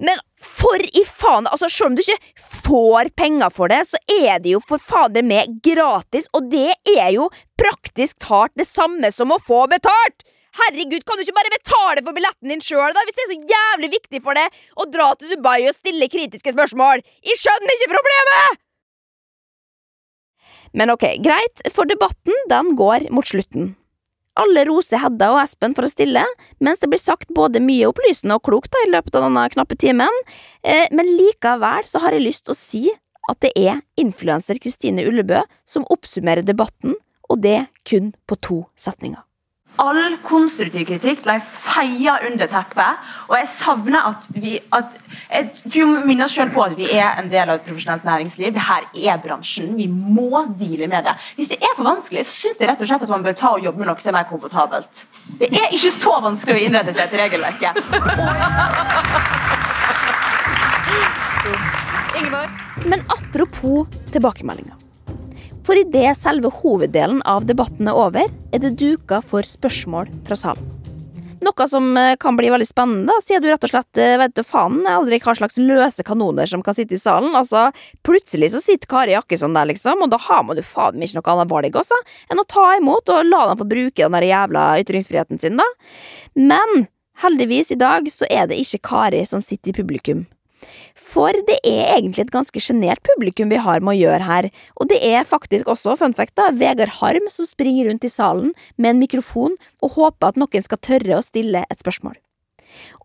Men 0.02 0.18
for 0.42 0.82
i 0.82 1.04
faen, 1.06 1.46
altså 1.46 1.68
selv 1.70 1.90
om 1.90 1.96
du 1.98 2.02
ikke 2.02 2.58
får 2.64 3.12
penger 3.18 3.52
for 3.54 3.70
det, 3.70 3.84
så 3.90 4.00
er 4.10 4.42
det 4.42 4.56
jo 4.56 4.62
for 4.64 4.82
fader 4.82 5.26
meg 5.26 5.60
gratis, 5.64 6.26
og 6.34 6.50
det 6.50 6.74
er 6.96 7.12
jo 7.14 7.28
praktisk 7.60 8.18
talt 8.24 8.54
det 8.58 8.66
samme 8.68 9.12
som 9.14 9.34
å 9.34 9.40
få 9.42 9.66
betalt! 9.70 10.26
Herregud, 10.58 11.04
kan 11.06 11.14
du 11.14 11.22
ikke 11.22 11.36
bare 11.36 11.52
betale 11.52 12.02
for 12.02 12.16
billetten 12.16 12.50
din 12.50 12.64
sjøl, 12.64 12.90
hvis 12.90 13.14
det 13.14 13.22
er 13.22 13.30
så 13.30 13.52
jævlig 13.52 13.92
viktig 13.92 14.20
for 14.24 14.34
deg 14.34 14.56
å 14.82 14.88
dra 14.90 15.12
til 15.14 15.30
Dubai 15.30 15.60
og 15.70 15.76
stille 15.76 16.10
kritiske 16.10 16.56
spørsmål? 16.56 17.04
Jeg 17.22 17.38
skjønner 17.38 17.76
ikke 17.76 17.92
problemet! 17.92 18.58
Men 20.74 20.90
ok, 20.94 21.06
greit, 21.22 21.62
for 21.74 21.86
debatten 21.90 22.34
den 22.50 22.74
går 22.78 23.08
mot 23.14 23.26
slutten. 23.26 23.72
Alle 24.40 24.64
roser 24.68 25.02
Hedda 25.02 25.30
og 25.34 25.42
Espen 25.42 25.74
for 25.76 25.84
å 25.84 25.90
stille, 25.90 26.22
mens 26.64 26.80
det 26.80 26.88
blir 26.88 27.00
sagt 27.02 27.28
både 27.36 27.60
mye 27.60 27.90
opplysende 27.90 28.38
og 28.38 28.44
klokt 28.48 28.72
da, 28.72 28.80
i 28.86 28.92
løpet 28.94 29.18
av 29.18 29.26
denne 29.26 29.46
knappe 29.52 29.76
timen, 29.80 30.20
eh, 30.64 30.86
men 30.96 31.12
likevel 31.18 31.84
så 31.88 32.00
har 32.04 32.16
jeg 32.16 32.24
lyst 32.24 32.46
til 32.46 32.56
å 32.56 32.60
si 32.60 32.84
at 33.30 33.40
det 33.44 33.52
er 33.58 33.82
influenser 34.00 34.58
Kristine 34.62 35.04
Ullebø 35.06 35.42
som 35.68 35.86
oppsummerer 35.92 36.46
debatten 36.46 36.96
og 37.30 37.42
det 37.44 37.66
kun 37.86 38.14
på 38.26 38.40
to 38.40 38.62
setninger. 38.80 39.20
All 39.78 40.16
konstruktiv 40.26 40.82
kritikk 40.88 41.22
ble 41.24 41.36
feia 41.40 42.18
under 42.26 42.48
teppet, 42.50 43.06
og 43.30 43.36
jeg 43.38 43.48
savner 43.54 44.08
at 44.10 44.26
vi 44.34 44.58
at, 44.76 44.96
Jeg 45.30 45.46
tror 45.62 45.86
vi 45.86 46.08
minner 46.10 46.24
oss 46.26 46.34
selv 46.34 46.52
på 46.52 46.64
at 46.64 46.74
vi 46.76 46.90
er 46.90 47.14
en 47.20 47.30
del 47.30 47.48
av 47.48 47.60
et 47.60 47.64
profesjonelt 47.68 48.04
næringsliv. 48.04 48.52
Dette 48.56 48.80
er 49.06 49.22
bransjen. 49.22 49.76
Vi 49.78 49.86
må 49.86 50.44
deale 50.58 50.90
med 50.90 51.06
det. 51.06 51.14
Hvis 51.38 51.48
det 51.52 51.60
er 51.62 51.72
for 51.76 51.86
vanskelig, 51.86 52.26
så 52.26 52.34
syns 52.34 52.60
jeg 52.60 52.68
rett 52.68 52.82
og 52.82 52.90
slett 52.90 53.06
at 53.06 53.14
man 53.14 53.24
bør 53.24 53.38
ta 53.38 53.54
og 53.54 53.64
jobbe 53.64 53.78
med 53.80 53.88
noe 53.88 54.02
som 54.02 54.12
er 54.12 54.18
mer 54.18 54.28
komfortabelt. 54.28 55.06
Det 55.38 55.48
er 55.54 55.72
ikke 55.72 55.94
så 55.94 56.18
vanskelig 56.20 56.58
å 56.58 56.64
innrette 56.66 56.92
seg 56.96 57.06
etter 57.06 57.18
regelverket. 57.24 57.72
Men 62.90 63.00
apropos 63.08 63.86
tilbakemeldinger. 64.12 64.89
For 65.70 65.78
idet 65.78 66.16
selve 66.18 66.50
hoveddelen 66.50 67.20
av 67.30 67.44
debatten 67.46 67.86
er 67.86 67.94
over, 67.94 68.26
er 68.26 68.58
det 68.58 68.72
duka 68.80 69.20
for 69.22 69.46
spørsmål 69.46 70.08
fra 70.26 70.34
salen. 70.34 70.64
Noe 71.46 71.66
som 71.70 71.84
eh, 71.94 72.16
kan 72.18 72.34
bli 72.34 72.50
veldig 72.50 72.66
spennende, 72.66 73.14
sier 73.22 73.38
du 73.38 73.46
rett 73.46 73.62
og 73.68 73.70
slett 73.70 74.00
eh, 74.02 74.16
vet 74.18 74.34
du 74.34 74.42
faen 74.42 74.80
aldri 74.90 75.20
hva 75.22 75.36
slags 75.38 75.60
løse 75.62 76.02
kanoner 76.02 76.50
som 76.50 76.64
kan 76.66 76.74
sitte 76.74 76.98
i 76.98 77.00
salen. 77.00 77.36
Altså, 77.38 77.68
Plutselig 78.02 78.50
så 78.50 78.64
sitter 78.64 78.90
Kari 78.90 79.14
Jakkesson 79.14 79.54
der, 79.54 79.70
liksom, 79.70 80.02
og 80.02 80.10
da 80.10 80.18
har 80.26 80.42
man 80.48 80.58
jo 80.58 80.66
faen 80.66 80.98
meg 80.98 81.06
ikke 81.06 81.20
noe 81.20 81.36
annet 81.36 81.54
valg 81.54 81.80
også 81.84 82.02
enn 82.26 82.42
å 82.42 82.48
ta 82.50 82.66
imot 82.80 83.14
og 83.14 83.30
la 83.30 83.44
dem 83.52 83.62
få 83.62 83.70
bruke 83.70 84.02
den 84.02 84.18
der 84.18 84.26
jævla 84.26 84.66
ytringsfriheten 84.82 85.38
sin, 85.38 85.62
da. 85.62 85.70
Men 86.34 86.88
heldigvis, 87.22 87.70
i 87.70 87.78
dag 87.78 88.10
så 88.10 88.26
er 88.26 88.50
det 88.50 88.58
ikke 88.58 88.82
Kari 88.90 89.22
som 89.22 89.38
sitter 89.38 89.70
i 89.70 89.78
publikum. 89.78 90.26
For 90.94 91.34
det 91.48 91.58
er 91.66 91.96
egentlig 91.96 92.26
et 92.26 92.32
ganske 92.34 92.62
sjenert 92.62 93.02
publikum 93.06 93.50
vi 93.50 93.60
har 93.62 93.82
med 93.82 93.96
å 93.96 93.98
gjøre 93.98 94.26
her, 94.28 94.48
og 94.78 94.90
det 94.92 95.00
er 95.06 95.26
faktisk 95.26 95.70
også, 95.72 95.96
fun 95.98 96.14
fact, 96.16 96.36
da, 96.38 96.50
Vegard 96.54 97.00
Harm 97.00 97.28
som 97.32 97.48
springer 97.48 97.88
rundt 97.90 98.06
i 98.06 98.12
salen 98.12 98.52
med 98.76 98.94
en 98.94 99.02
mikrofon 99.02 99.56
og 99.80 99.96
håper 99.96 100.30
at 100.30 100.40
noen 100.40 100.66
skal 100.66 100.82
tørre 100.84 101.18
å 101.18 101.24
stille 101.26 101.64
et 101.66 101.82
spørsmål. 101.82 102.18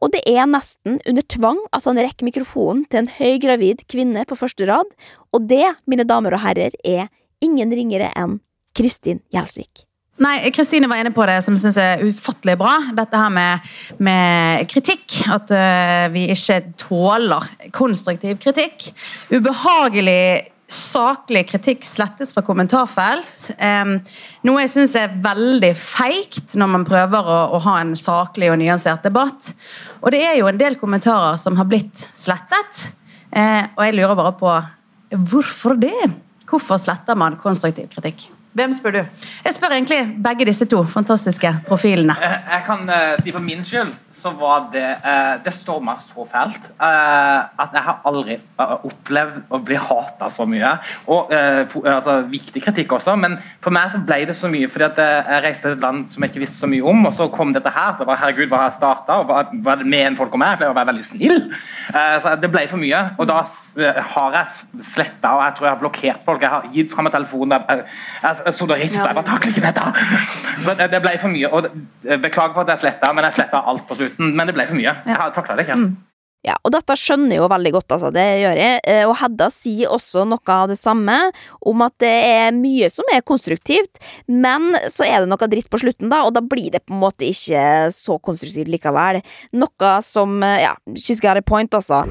Og 0.04 0.12
det 0.14 0.22
er 0.30 0.46
nesten 0.50 1.00
under 1.10 1.26
tvang 1.26 1.60
at 1.74 1.88
han 1.88 2.00
rekker 2.00 2.28
mikrofonen 2.28 2.86
til 2.86 3.04
en 3.04 3.12
høygravid 3.18 3.86
kvinne 3.92 4.26
på 4.30 4.38
første 4.38 4.68
rad, 4.70 4.92
og 5.34 5.50
det, 5.50 5.66
mine 5.90 6.06
damer 6.08 6.38
og 6.38 6.44
herrer, 6.46 6.76
er 6.86 7.10
ingen 7.44 7.74
ringere 7.74 8.12
enn 8.14 8.40
Kristin 8.78 9.24
Gjelsvik. 9.34 9.88
Nei, 10.16 10.38
Kristine 10.56 10.88
var 10.88 11.02
inne 11.02 11.12
på 11.12 11.26
det 11.28 11.42
som 11.44 11.58
syns 11.60 11.76
er 11.82 12.04
ufattelig 12.08 12.56
bra. 12.60 12.78
Dette 12.96 13.20
her 13.20 13.32
med, 13.36 13.72
med 14.00 14.68
kritikk. 14.72 15.18
At 15.28 15.52
uh, 15.52 16.08
vi 16.14 16.30
ikke 16.32 16.62
tåler 16.80 17.50
konstruktiv 17.76 18.38
kritikk. 18.44 18.94
Ubehagelig 19.34 20.54
saklig 20.72 21.44
kritikk 21.50 21.84
slettes 21.86 22.32
fra 22.34 22.46
kommentarfelt. 22.48 23.50
Um, 23.60 23.98
noe 24.48 24.64
jeg 24.64 24.72
syns 24.78 24.96
er 24.98 25.18
veldig 25.24 25.74
feigt 25.78 26.56
når 26.58 26.72
man 26.78 26.88
prøver 26.88 27.28
å, 27.28 27.40
å, 27.58 27.62
ha 27.68 27.76
en 27.84 27.92
saklig 28.00 28.50
og 28.54 28.58
nyansert 28.64 29.04
debatt. 29.06 29.52
Og 30.00 30.16
det 30.16 30.24
er 30.26 30.40
jo 30.40 30.48
en 30.48 30.62
del 30.62 30.80
kommentarer 30.80 31.36
som 31.42 31.60
har 31.60 31.68
blitt 31.70 32.08
slettet. 32.16 32.88
Uh, 33.36 33.68
og 33.76 33.84
jeg 33.84 34.00
lurer 34.00 34.16
bare 34.16 34.34
på 34.40 34.56
hvorfor 35.28 35.76
det? 35.84 36.08
Hvorfor 36.48 36.80
sletter 36.80 37.20
man 37.20 37.36
konstruktiv 37.44 37.92
kritikk? 37.92 38.30
Hvem 38.56 38.72
spør 38.72 38.94
du? 38.96 39.00
Jeg 39.44 39.54
spør 39.54 39.74
egentlig 39.76 39.98
begge 40.24 40.46
disse 40.48 40.66
to 40.72 40.86
fantastiske 40.88 41.50
profilene. 41.68 42.16
Jeg, 42.22 42.38
jeg 42.54 42.62
kan 42.64 42.88
uh, 42.88 43.18
si 43.20 43.34
for 43.36 43.44
min 43.44 43.66
skyld 43.68 43.92
så 44.16 44.32
var 44.40 44.70
det 44.72 44.86
uh, 45.04 45.34
Det 45.44 45.52
storma 45.54 45.98
så 46.00 46.24
fælt 46.32 46.70
uh, 46.80 47.44
at 47.60 47.76
jeg 47.76 47.84
har 47.84 48.00
aldri 48.08 48.38
opplevd 48.58 49.52
å 49.52 49.60
bli 49.60 49.76
hata 49.76 50.30
så 50.32 50.46
mye. 50.48 50.72
Og 51.12 51.34
altså, 51.36 52.22
Viktig 52.32 52.64
kritikk 52.64 52.96
også, 52.96 53.18
men 53.20 53.36
for 53.64 53.76
meg 53.76 53.92
så 53.92 54.00
ble 54.08 54.22
det 54.30 54.38
så 54.40 54.48
mye 54.52 54.70
fordi 54.72 54.88
at 54.88 55.02
jeg 55.02 55.42
reiste 55.44 55.68
til 55.68 55.76
et 55.76 55.84
land 55.84 56.06
som 56.14 56.24
jeg 56.24 56.32
ikke 56.32 56.44
visste 56.46 56.64
så 56.64 56.70
mye 56.72 56.86
om, 56.88 57.04
og 57.10 57.14
så 57.18 57.28
kom 57.34 57.52
dette 57.54 57.72
her. 57.76 57.92
så 57.94 58.06
jeg 58.06 58.10
bare, 58.10 58.22
herregud, 58.24 58.48
hva 58.54 58.62
har 58.62 58.72
jeg 58.72 58.78
starta? 58.78 59.20
Og 59.20 59.60
hva 59.66 59.76
det 59.82 59.88
med 59.92 60.06
en 60.08 60.18
folk 60.20 60.34
om 60.34 60.42
meg? 60.42 60.54
Jeg 60.56 60.62
pleier 60.62 60.74
å 60.74 60.78
være 60.80 60.92
veldig 60.94 61.06
snill. 61.10 61.44
så 62.24 62.36
Det 62.40 62.52
ble 62.56 62.66
for 62.72 62.82
mye. 62.82 63.04
Og 63.20 63.28
da 63.30 63.42
har 64.16 64.40
jeg 64.40 64.86
sletta, 64.94 65.36
og 65.36 65.44
jeg 65.44 65.58
tror 65.58 65.68
jeg 65.68 65.74
har 65.74 65.84
blokkert 65.84 66.26
folk. 66.28 66.46
Jeg 66.46 66.54
har 66.56 66.70
gitt 66.76 66.96
fram 66.96 67.12
en 67.12 67.16
telefon 67.18 67.52
der 67.52 67.68
Jeg, 67.70 67.86
jeg, 68.24 68.45
så 68.54 68.68
da 68.70 68.78
rista 68.80 69.02
jeg 69.02 69.18
bare 69.18 69.26
takler 69.26 69.54
ikke 69.54 69.66
dette! 69.66 70.90
Det 70.92 71.02
ble 71.02 71.16
for 71.22 71.34
mye. 71.34 71.50
og 71.50 71.70
Beklager 72.22 72.54
for 72.54 72.66
at 72.66 72.76
jeg 72.76 72.86
sletta, 72.86 73.14
men 73.14 73.26
jeg 73.30 73.40
sletta 73.40 73.64
alt 73.66 73.88
på 73.90 73.98
slutten. 73.98 74.36
Men 74.36 74.50
det 74.50 74.58
ble 74.58 74.68
for 74.70 74.78
mye. 74.78 74.94
Jeg 75.08 75.34
takla 75.38 75.58
det 75.58 75.66
ikke. 75.66 75.80
Mm. 75.82 75.96
Ja, 76.46 76.54
og 76.62 76.76
dette 76.76 76.94
skjønner 77.00 77.34
jeg 77.34 77.42
jo 77.42 77.50
veldig 77.50 77.72
godt, 77.74 77.94
altså, 77.96 78.12
det 78.14 78.26
gjør 78.44 78.60
jeg. 78.60 78.82
Eh, 78.86 79.02
og 79.10 79.16
Hedda 79.18 79.48
sier 79.50 79.94
også 79.96 80.28
noe 80.30 80.58
av 80.58 80.70
det 80.70 80.78
samme, 80.78 81.16
om 81.66 81.82
at 81.86 81.96
det 82.04 82.12
er 82.12 82.54
mye 82.54 82.90
som 82.94 83.10
er 83.16 83.26
konstruktivt, 83.26 83.98
men 84.30 84.76
så 84.94 85.08
er 85.08 85.24
det 85.24 85.32
noe 85.32 85.50
dritt 85.50 85.72
på 85.74 85.82
slutten, 85.82 86.12
da, 86.14 86.22
og 86.28 86.36
da 86.38 86.46
blir 86.46 86.70
det 86.76 86.84
på 86.86 86.94
en 86.94 87.02
måte 87.02 87.26
ikke 87.26 87.90
så 87.96 88.20
konstruktivt 88.22 88.70
likevel. 88.70 89.24
Noe 89.58 89.98
som, 90.06 90.38
eh, 90.46 90.62
ja, 90.68 90.76
she's 90.94 91.24
got 91.24 91.42
a 91.42 91.42
point, 91.42 91.74
altså. 91.74 92.04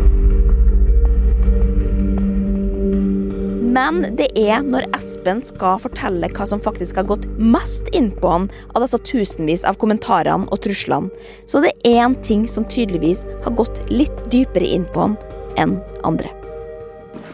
Men 3.74 4.04
det 4.18 4.28
er 4.38 4.62
når 4.62 4.86
Espen 4.94 5.40
skal 5.42 5.80
fortelle 5.82 6.28
hva 6.36 6.46
som 6.46 6.60
faktisk 6.62 7.00
har 7.00 7.08
gått 7.08 7.24
mest 7.40 7.88
inn 7.96 8.12
på 8.20 8.30
han 8.30 8.46
av 8.74 8.84
disse 8.84 9.00
tusenvis 9.08 9.64
av 9.66 9.78
kommentarene 9.82 10.46
og 10.52 10.62
truslene, 10.62 11.10
så 11.50 11.62
det 11.64 11.72
er 11.82 12.04
én 12.04 12.14
ting 12.26 12.44
som 12.50 12.66
tydeligvis 12.70 13.24
har 13.46 13.56
gått 13.58 13.82
litt 13.90 14.24
dypere 14.30 14.68
inn 14.76 14.86
på 14.94 15.08
han 15.08 15.18
enn 15.58 15.76
andre. 16.06 16.30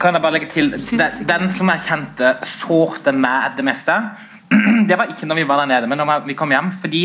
Kan 0.01 0.17
jeg 0.17 0.25
bare 0.25 0.39
legge 0.39 0.49
til 0.55 0.71
Den, 0.73 1.21
den 1.29 1.51
som 1.53 1.69
jeg 1.69 1.85
kjente 1.89 2.33
sårte 2.49 3.13
meg 3.13 3.59
det 3.59 3.67
meste, 3.69 3.99
det 4.89 4.97
var 4.97 5.13
ikke 5.13 5.29
når 5.29 5.43
vi 5.43 5.49
var 5.51 5.61
der 5.63 5.75
nede, 5.75 5.91
men 5.91 6.01
når 6.01 6.25
vi 6.25 6.39
kom 6.39 6.55
hjem. 6.55 6.73
fordi 6.81 7.05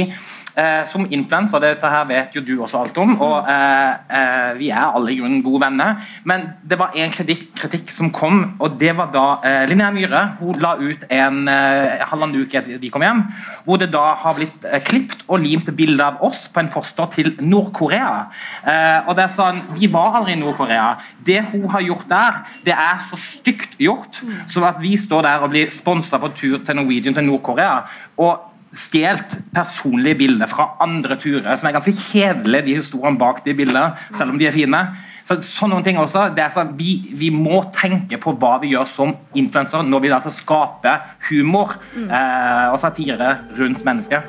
Eh, 0.55 0.85
som 0.87 1.03
influenser, 1.11 1.59
dette 1.59 1.89
her 1.91 2.05
vet 2.07 2.35
jo 2.37 2.39
du 2.39 2.53
også 2.63 2.79
alt 2.79 2.95
om, 3.01 3.09
og 3.19 3.49
eh, 3.51 3.95
eh, 4.07 4.51
vi 4.55 4.69
er 4.71 4.85
alle 4.85 5.11
i 5.11 5.17
grunnen 5.19 5.41
gode 5.43 5.59
venner. 5.65 5.97
Men 6.23 6.45
det 6.63 6.77
var 6.79 6.95
en 6.95 7.11
kritikk, 7.11 7.49
kritikk 7.59 7.91
som 7.91 8.07
kom, 8.15 8.53
og 8.63 8.77
det 8.79 8.93
var 8.95 9.09
da 9.11 9.25
eh, 9.43 9.65
Linnea 9.67 9.91
Myhre 9.91 10.21
hun 10.39 10.61
la 10.63 10.77
ut 10.79 11.03
en 11.11 11.41
eh, 11.51 12.05
halvannen 12.07 12.45
uke 12.45 12.61
etter 12.61 12.79
vi 12.79 12.93
kom 12.93 13.03
hjem, 13.03 13.25
hvor 13.67 13.81
det 13.83 13.89
da 13.91 14.05
har 14.23 14.39
blitt 14.39 14.69
eh, 14.69 14.79
klipt 14.79 15.27
og 15.27 15.43
limt 15.43 15.67
bilde 15.75 16.07
av 16.07 16.23
oss 16.23 16.47
på 16.47 16.63
en 16.63 16.71
poster 16.71 17.11
til 17.17 17.33
Nord-Korea. 17.43 18.15
Eh, 18.63 18.97
og 19.09 19.19
det 19.19 19.27
er 19.27 19.35
sånn, 19.35 19.63
Vi 19.75 19.91
var 19.91 20.21
aldri 20.21 20.37
i 20.37 20.39
Nord-Korea. 20.39 20.87
Det 21.27 21.41
hun 21.51 21.67
har 21.75 21.83
gjort 21.83 22.07
der, 22.07 22.41
det 22.63 22.79
er 22.79 23.03
så 23.11 23.19
stygt 23.19 23.75
gjort, 23.75 24.23
så 24.47 24.63
at 24.71 24.79
vi 24.79 24.95
står 24.95 25.27
der 25.27 25.43
og 25.43 25.51
blir 25.51 25.67
sponsa 25.67 26.21
på 26.21 26.31
tur 26.39 26.61
til 26.63 26.79
Norwegian 26.79 27.17
til 27.17 27.27
Nord-Korea. 27.27 27.81
og 28.15 28.54
stjålet 28.75 29.37
personlige 29.55 30.19
bilder 30.19 30.49
fra 30.51 30.69
andre 30.83 31.17
turer, 31.21 31.55
som 31.57 31.69
er 31.69 31.75
ganske 31.77 31.95
kjedelige, 32.09 32.65
de 32.67 32.77
historiene 32.79 33.19
bak 33.19 33.43
de 33.45 33.55
bildene, 33.57 33.93
selv 34.17 34.33
om 34.33 34.39
de 34.39 34.49
er 34.49 34.55
fine. 34.55 34.81
Så, 35.25 35.39
sånne 35.41 35.81
ting 35.85 35.97
også, 35.97 36.27
det 36.37 36.43
er 36.43 36.53
sånn, 36.53 36.75
vi, 36.77 36.99
vi, 37.17 37.31
må 37.33 37.63
tenke 37.73 38.19
på 38.21 38.35
hva 38.37 38.59
vi 38.61 38.75
gjør 38.75 38.89
som 38.91 39.15
influensere 39.33 39.81
når 39.87 40.03
vi 40.03 40.11
altså 40.13 40.33
skaper 40.35 41.01
humor 41.31 41.73
mm. 41.95 42.09
eh, 42.13 42.67
og 42.69 42.77
satire 42.83 43.31
rundt 43.57 43.81
mennesker. 43.87 44.21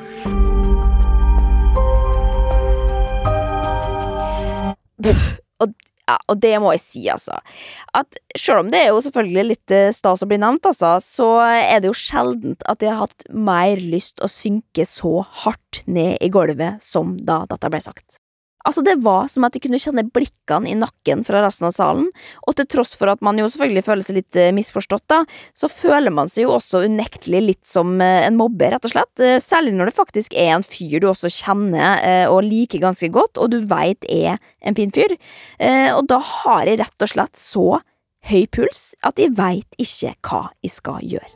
Og 5.61 5.73
ja, 6.07 6.15
og 6.31 6.39
det 6.39 6.53
må 6.63 6.71
jeg 6.75 6.83
si, 6.83 7.01
altså. 7.11 7.39
At 7.97 8.19
selv 8.37 8.63
om 8.63 8.71
det 8.71 8.79
er 8.85 8.93
jo 8.93 9.01
selvfølgelig 9.03 9.45
litt 9.49 9.73
eh, 9.75 9.89
stas 9.95 10.23
å 10.23 10.29
bli 10.29 10.39
nevnt, 10.39 10.69
altså, 10.69 10.95
så 11.03 11.31
er 11.43 11.81
det 11.83 11.91
jo 11.91 11.97
sjeldent 11.97 12.63
at 12.71 12.83
jeg 12.83 12.93
har 12.93 13.03
hatt 13.03 13.27
mer 13.33 13.81
lyst 13.81 14.23
å 14.23 14.31
synke 14.31 14.87
så 14.87 15.19
hardt 15.43 15.83
ned 15.85 16.15
i 16.23 16.31
gulvet 16.31 16.79
som 16.83 17.17
da 17.27 17.41
dette 17.49 17.73
ble 17.73 17.83
sagt. 17.83 18.21
Altså, 18.67 18.83
det 18.83 18.97
var 18.99 19.29
som 19.31 19.45
at 19.47 19.55
de 19.55 19.61
kunne 19.63 19.79
kjenne 19.79 20.03
blikkene 20.11 20.67
i 20.67 20.75
nakken 20.75 21.23
fra 21.27 21.39
resten 21.45 21.69
av 21.69 21.75
salen, 21.75 22.09
og 22.43 22.57
til 22.59 22.67
tross 22.67 22.95
for 22.99 23.11
at 23.11 23.23
man 23.23 23.39
jo 23.39 23.47
selvfølgelig 23.47 23.85
føler 23.87 24.03
seg 24.03 24.19
litt 24.19 24.39
eh, 24.39 24.51
misforstått, 24.55 25.05
da, 25.07 25.21
så 25.55 25.69
føler 25.71 26.11
man 26.11 26.27
seg 26.31 26.43
jo 26.43 26.55
også 26.57 26.83
unektelig 26.89 27.41
litt 27.45 27.63
som 27.67 27.95
eh, 28.03 28.25
en 28.27 28.35
mobber, 28.39 28.73
rett 28.75 28.87
og 28.89 28.91
slett. 28.91 29.23
Eh, 29.23 29.37
særlig 29.43 29.71
når 29.77 29.91
det 29.91 29.97
faktisk 30.01 30.35
er 30.35 30.51
en 30.57 30.67
fyr 30.67 30.99
du 30.99 31.07
også 31.07 31.31
kjenner 31.31 32.27
og 32.31 32.43
liker 32.45 32.81
ganske 32.81 33.07
godt, 33.13 33.39
og 33.39 33.51
du 33.53 33.61
veit 33.69 34.03
er 34.11 34.37
en 34.65 34.75
fin 34.77 34.91
fyr. 34.93 35.13
Og 35.95 36.03
da 36.09 36.17
har 36.23 36.67
jeg 36.67 36.79
rett 36.81 37.05
og 37.05 37.11
slett 37.11 37.39
så 37.39 37.65
høy 38.27 38.45
puls 38.51 38.91
at 39.07 39.19
jeg 39.21 39.35
veit 39.37 39.79
ikke 39.81 40.13
hva 40.27 40.47
jeg 40.65 40.73
skal 40.73 41.03
gjøre. 41.05 41.31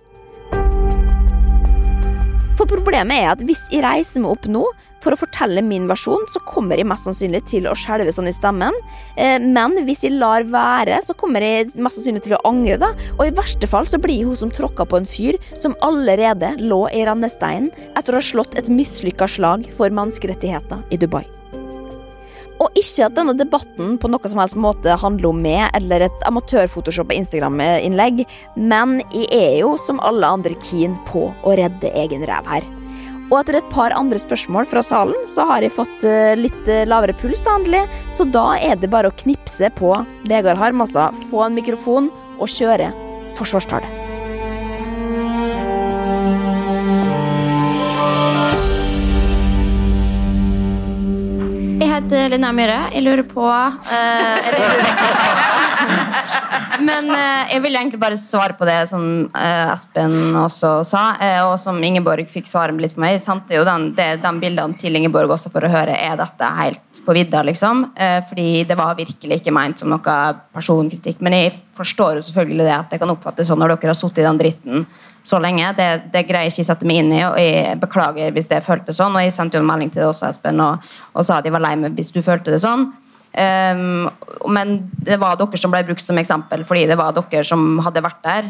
For 2.60 2.70
problemet 2.70 3.24
er 3.24 3.32
at 3.34 3.44
hvis 3.48 3.64
jeg 3.72 3.84
reiser 3.86 4.24
meg 4.24 4.36
opp 4.36 4.48
nå 4.52 4.66
for 5.02 5.14
å 5.14 5.20
fortelle 5.20 5.64
min 5.66 5.88
versjon, 5.89 6.28
så 6.30 6.41
kommer 6.47 6.80
jeg 6.80 6.88
mest 6.89 7.08
sannsynlig 7.08 7.43
til 7.49 7.68
å 7.70 7.76
skjelve 7.78 8.14
sånn 8.14 8.30
i 8.30 8.36
stemmen. 8.36 8.78
Eh, 9.16 9.38
men 9.41 9.80
hvis 9.88 10.06
jeg 10.06 10.18
lar 10.22 10.45
være, 10.52 11.02
så 11.06 11.16
kommer 11.18 11.43
jeg 11.45 11.72
mest 11.76 11.99
sannsynlig 11.99 12.26
til 12.28 12.38
å 12.38 12.43
angre, 12.47 12.80
da. 12.82 12.93
Og 13.18 13.26
i 13.28 13.36
verste 13.36 13.70
fall 13.70 13.89
så 13.89 14.02
blir 14.02 14.26
hun 14.30 14.38
som 14.38 14.54
tråkka 14.54 14.88
på 14.88 15.02
en 15.02 15.10
fyr 15.10 15.39
som 15.58 15.78
allerede 15.86 16.56
lå 16.62 16.84
i 16.93 17.04
rennesteinen 17.08 17.72
etter 17.97 18.14
å 18.14 18.22
ha 18.22 18.32
slått 18.32 18.58
et 18.60 18.72
mislykka 18.72 19.30
slag 19.30 19.70
for 19.78 19.93
menneskerettigheter 19.93 20.84
i 20.93 20.99
Dubai. 21.02 21.26
Og 22.62 22.76
ikke 22.78 23.08
at 23.08 23.16
denne 23.18 23.34
debatten 23.34 23.95
på 23.97 24.10
noe 24.12 24.30
som 24.30 24.41
helst 24.41 24.60
måte 24.60 24.93
handler 25.02 25.32
om 25.32 25.39
meg 25.41 25.64
eller 25.78 26.06
et 26.06 26.28
amatørphotoshop 26.30 27.10
på 27.10 27.18
Instagram-innlegg, 27.18 28.22
men 28.60 28.99
jeg 29.10 29.32
er 29.34 29.56
jo 29.64 29.74
som 29.82 30.02
alle 30.06 30.30
andre 30.38 30.54
keen 30.62 30.93
på 31.10 31.32
å 31.41 31.58
redde 31.58 31.89
egen 32.04 32.28
ræv 32.30 32.54
her. 32.54 32.70
Og 33.32 33.38
etter 33.40 33.62
et 33.62 33.68
par 33.72 33.94
andre 33.96 34.20
spørsmål 34.20 34.66
fra 34.68 34.82
salen, 34.84 35.16
så 35.24 35.46
har 35.48 35.64
jeg 35.64 35.72
fått 35.72 36.04
eh, 36.04 36.34
litt 36.36 36.68
eh, 36.68 36.84
lavere 36.84 37.16
puls, 37.16 37.40
da, 37.46 37.54
endelig. 37.56 37.86
Så 38.12 38.26
da 38.28 38.58
er 38.60 38.76
det 38.76 38.90
bare 38.92 39.08
å 39.08 39.16
knipse 39.24 39.70
på 39.78 39.94
Vegard 40.28 40.60
Harm, 40.60 40.84
altså. 40.84 41.08
Få 41.32 41.46
en 41.46 41.56
mikrofon 41.56 42.12
og 42.42 42.52
kjøre 42.52 42.90
forsvarstale. 43.40 43.88
Jeg 51.80 51.88
heter 51.88 52.36
Linnea 52.36 52.52
Myhre. 52.52 52.80
Jeg 52.92 53.08
lurer 53.08 53.24
på 53.32 53.48
uh, 53.48 55.56
Men 56.88 57.10
eh, 57.14 57.52
jeg 57.54 57.64
vil 57.66 57.78
egentlig 57.78 58.00
bare 58.02 58.18
svare 58.20 58.56
på 58.58 58.68
det 58.68 58.80
som 58.90 59.04
eh, 59.38 59.74
Espen 59.74 60.36
også 60.40 60.74
sa, 60.88 61.04
eh, 61.22 61.42
og 61.46 61.58
som 61.62 61.80
Ingeborg 61.84 62.30
fikk 62.32 62.50
svare 62.50 62.76
litt 62.78 62.96
for 62.96 63.04
meg. 63.04 63.18
Jeg 63.18 63.26
sendte 63.26 63.58
jo 63.58 63.66
den, 63.68 63.92
det, 63.98 64.10
den 64.24 64.40
bildene 64.42 64.78
til 64.82 64.98
Ingeborg 64.98 65.36
også 65.36 65.52
for 65.54 65.66
å 65.66 65.72
høre 65.72 65.98
er 65.98 66.18
dette 66.20 66.52
helt 66.58 67.02
på 67.06 67.16
vidda. 67.18 67.44
liksom. 67.44 67.86
Eh, 67.96 68.20
fordi 68.30 68.64
det 68.70 68.78
var 68.80 68.98
virkelig 68.98 69.42
ikke 69.42 69.54
meint 69.56 69.82
som 69.82 69.92
noe 69.94 70.18
personkritikk. 70.54 71.22
Men 71.22 71.38
jeg 71.38 71.56
forstår 71.78 72.20
jo 72.20 72.26
selvfølgelig 72.28 72.68
det 72.68 72.76
at 72.78 72.94
det 72.94 73.02
kan 73.02 73.14
oppfattes 73.14 73.50
sånn 73.50 73.62
når 73.62 73.76
dere 73.76 73.94
har 73.94 74.00
sittet 74.02 74.24
i 74.24 74.28
den 74.28 74.42
dritten 74.42 74.86
så 75.24 75.38
lenge. 75.42 75.74
Det, 75.78 75.90
det 76.14 76.26
greier 76.30 76.50
jeg 76.50 76.56
ikke 76.56 76.70
sette 76.72 76.88
meg 76.90 77.04
inn 77.04 77.14
i, 77.14 77.22
og 77.28 77.38
jeg 77.40 77.78
beklager 77.82 78.34
hvis 78.36 78.50
det 78.50 78.64
føltes 78.66 78.98
sånn. 79.02 79.16
Og 79.18 79.26
jeg 79.26 79.36
sendte 79.36 79.60
jo 79.60 79.66
en 79.66 79.70
melding 79.70 79.94
til 79.94 80.04
deg 80.04 80.12
også, 80.12 80.32
Espen, 80.32 80.62
og, 80.64 80.92
og 81.14 81.28
sa 81.28 81.40
at 81.40 81.48
jeg 81.48 81.56
var 81.56 81.66
lei 81.66 81.76
meg 81.80 81.98
hvis 81.98 82.14
du 82.14 82.22
følte 82.26 82.54
det 82.54 82.62
sånn. 82.64 82.90
Um, 83.32 84.10
men 84.52 84.74
det 85.08 85.16
var 85.22 85.38
dere 85.40 85.60
som 85.60 85.72
ble 85.72 85.86
brukt 85.88 86.04
som 86.06 86.20
eksempel, 86.20 86.66
fordi 86.68 86.88
det 86.90 87.00
var 87.00 87.16
dere 87.16 87.44
som 87.48 87.80
hadde 87.86 88.04
vært 88.04 88.24
der. 88.26 88.50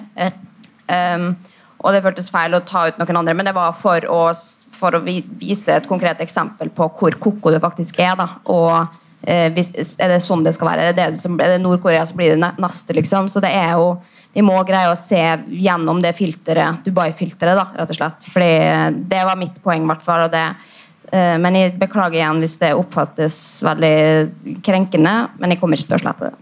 Um, 0.89 1.33
og 1.81 1.93
det 1.95 2.03
føltes 2.05 2.31
feil 2.33 2.55
å 2.55 2.63
ta 2.65 2.87
ut 2.89 2.97
noen 3.01 3.21
andre, 3.21 3.35
men 3.37 3.49
det 3.49 3.55
var 3.57 3.73
for 3.77 4.05
å, 4.09 4.23
for 4.77 4.97
å 4.97 5.03
vise 5.05 5.77
et 5.77 5.89
konkret 5.89 6.21
eksempel 6.21 6.69
på 6.73 6.89
hvor 6.97 7.17
koko 7.21 7.53
det 7.53 7.61
faktisk 7.63 8.01
er. 8.01 8.13
da, 8.19 8.27
og 8.53 8.91
eh, 9.25 9.49
Er 9.49 10.13
det 10.13 10.21
sånn 10.21 10.45
det 10.45 10.53
skal 10.57 10.71
være? 10.71 10.91
Er 10.91 10.97
det, 10.97 11.07
det 11.17 11.47
er 11.47 11.61
Nord-Korea 11.61 12.05
så 12.05 12.17
blir 12.17 12.35
det 12.35 12.51
neste, 12.61 12.97
liksom. 12.97 13.29
Så 13.33 13.41
det 13.43 13.53
er 13.57 13.73
jo 13.79 13.95
vi 14.31 14.43
må 14.45 14.55
greie 14.63 14.87
å 14.87 14.95
se 14.95 15.19
gjennom 15.59 15.99
det 16.03 16.13
filteret, 16.15 16.85
Dubai-filteret, 16.85 17.57
da, 17.57 17.65
rett 17.75 17.89
og 17.91 17.97
slett. 17.97 18.29
Fordi 18.31 18.51
det 19.11 19.25
var 19.27 19.39
mitt 19.39 19.57
poeng, 19.63 19.83
i 19.83 19.89
hvert 19.89 20.05
fall. 20.05 20.27
Og 20.27 20.31
det, 20.31 20.45
eh, 20.53 20.69
men 21.11 21.57
jeg 21.59 21.73
beklager 21.79 22.17
igjen 22.21 22.39
hvis 22.43 22.55
det 22.61 22.71
oppfattes 22.77 23.35
veldig 23.67 24.59
krenkende, 24.63 25.15
men 25.41 25.51
jeg 25.51 25.59
kommer 25.59 25.75
ikke 25.75 25.89
til 25.91 25.99
å 25.99 26.03
slette 26.05 26.23
det. 26.29 26.35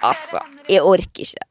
Altså, 0.00 0.40
jeg 0.66 0.82
orker 0.82 1.22
ikke. 1.26 1.44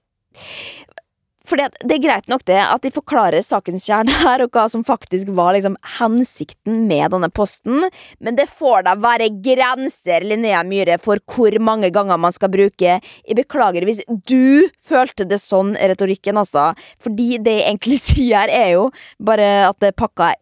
Fordi 1.49 1.67
Det 1.79 1.95
er 1.95 2.03
greit 2.03 2.27
nok 2.29 2.43
det 2.45 2.59
at 2.61 2.83
de 2.83 2.91
forklarer 2.93 3.43
sakens 3.45 3.85
kjerne 3.87 4.13
her, 4.23 4.43
og 4.43 4.53
hva 4.53 4.67
som 4.71 4.83
faktisk 4.85 5.31
var 5.37 5.55
liksom 5.55 5.77
hensikten 5.99 6.83
med 6.89 7.11
denne 7.13 7.29
posten, 7.33 7.87
men 8.19 8.37
det 8.37 8.49
får 8.51 8.85
da 8.87 8.95
være 8.99 9.31
grenser, 9.43 10.25
Linnea 10.25 10.61
Myhre, 10.67 10.99
for 11.01 11.21
hvor 11.29 11.55
mange 11.63 11.91
ganger 11.95 12.19
man 12.21 12.35
skal 12.35 12.51
bruke. 12.53 12.99
Jeg 12.99 13.37
beklager 13.39 13.85
hvis 13.87 14.03
du 14.07 14.69
følte 14.83 15.25
det 15.29 15.41
sånn, 15.41 15.75
retorikken, 15.79 16.37
altså, 16.39 16.71
fordi 17.01 17.37
det 17.41 17.59
jeg 17.59 17.67
egentlig 17.69 18.01
sier 18.09 18.39
her, 18.39 18.53
er 18.53 18.69
jo 18.75 18.89
bare 19.19 19.49
at 19.69 19.79
det 19.83 19.95
pakka 19.99 20.33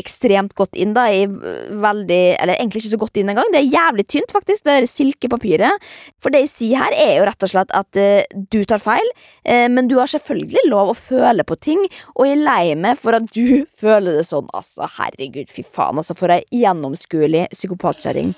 ekstremt 0.00 0.54
godt 0.58 0.78
inn, 0.80 0.94
da, 0.96 1.06
i 1.12 1.26
veldig 1.26 2.20
Eller 2.40 2.56
egentlig 2.56 2.82
ikke 2.82 2.92
så 2.94 3.00
godt 3.00 3.20
inn 3.20 3.32
engang. 3.32 3.48
Det 3.52 3.60
er 3.60 3.70
jævlig 3.70 4.06
tynt, 4.10 4.34
faktisk, 4.34 4.64
det 4.66 4.76
er 4.76 4.88
silkepapiret. 4.90 5.90
For 6.22 6.32
det 6.32 6.44
jeg 6.46 6.52
sier 6.54 6.84
her, 6.84 6.96
er 6.96 7.14
jo 7.18 7.26
rett 7.28 7.46
og 7.46 7.52
slett 7.52 7.74
at 7.76 8.00
uh, 8.00 8.44
du 8.52 8.60
tar 8.68 8.82
feil, 8.82 9.12
uh, 9.48 9.66
men 9.72 9.90
du 9.90 9.98
har 10.00 10.10
selvfølgelig 10.10 10.66
lov 10.70 10.92
å 10.92 10.98
føle 10.98 11.46
på 11.46 11.58
ting, 11.60 11.82
og 12.16 12.28
jeg 12.28 12.38
er 12.38 12.44
lei 12.44 12.62
meg 12.78 12.98
for 13.00 13.18
at 13.18 13.28
du 13.34 13.66
føler 13.82 14.20
det 14.20 14.26
sånn. 14.28 14.48
Altså, 14.56 14.88
herregud, 14.98 15.52
fy 15.52 15.66
faen, 15.66 16.00
altså, 16.00 16.16
for 16.18 16.32
ei 16.34 16.42
gjennomskuelig 16.54 17.48
psykopatkjerring. 17.54 18.34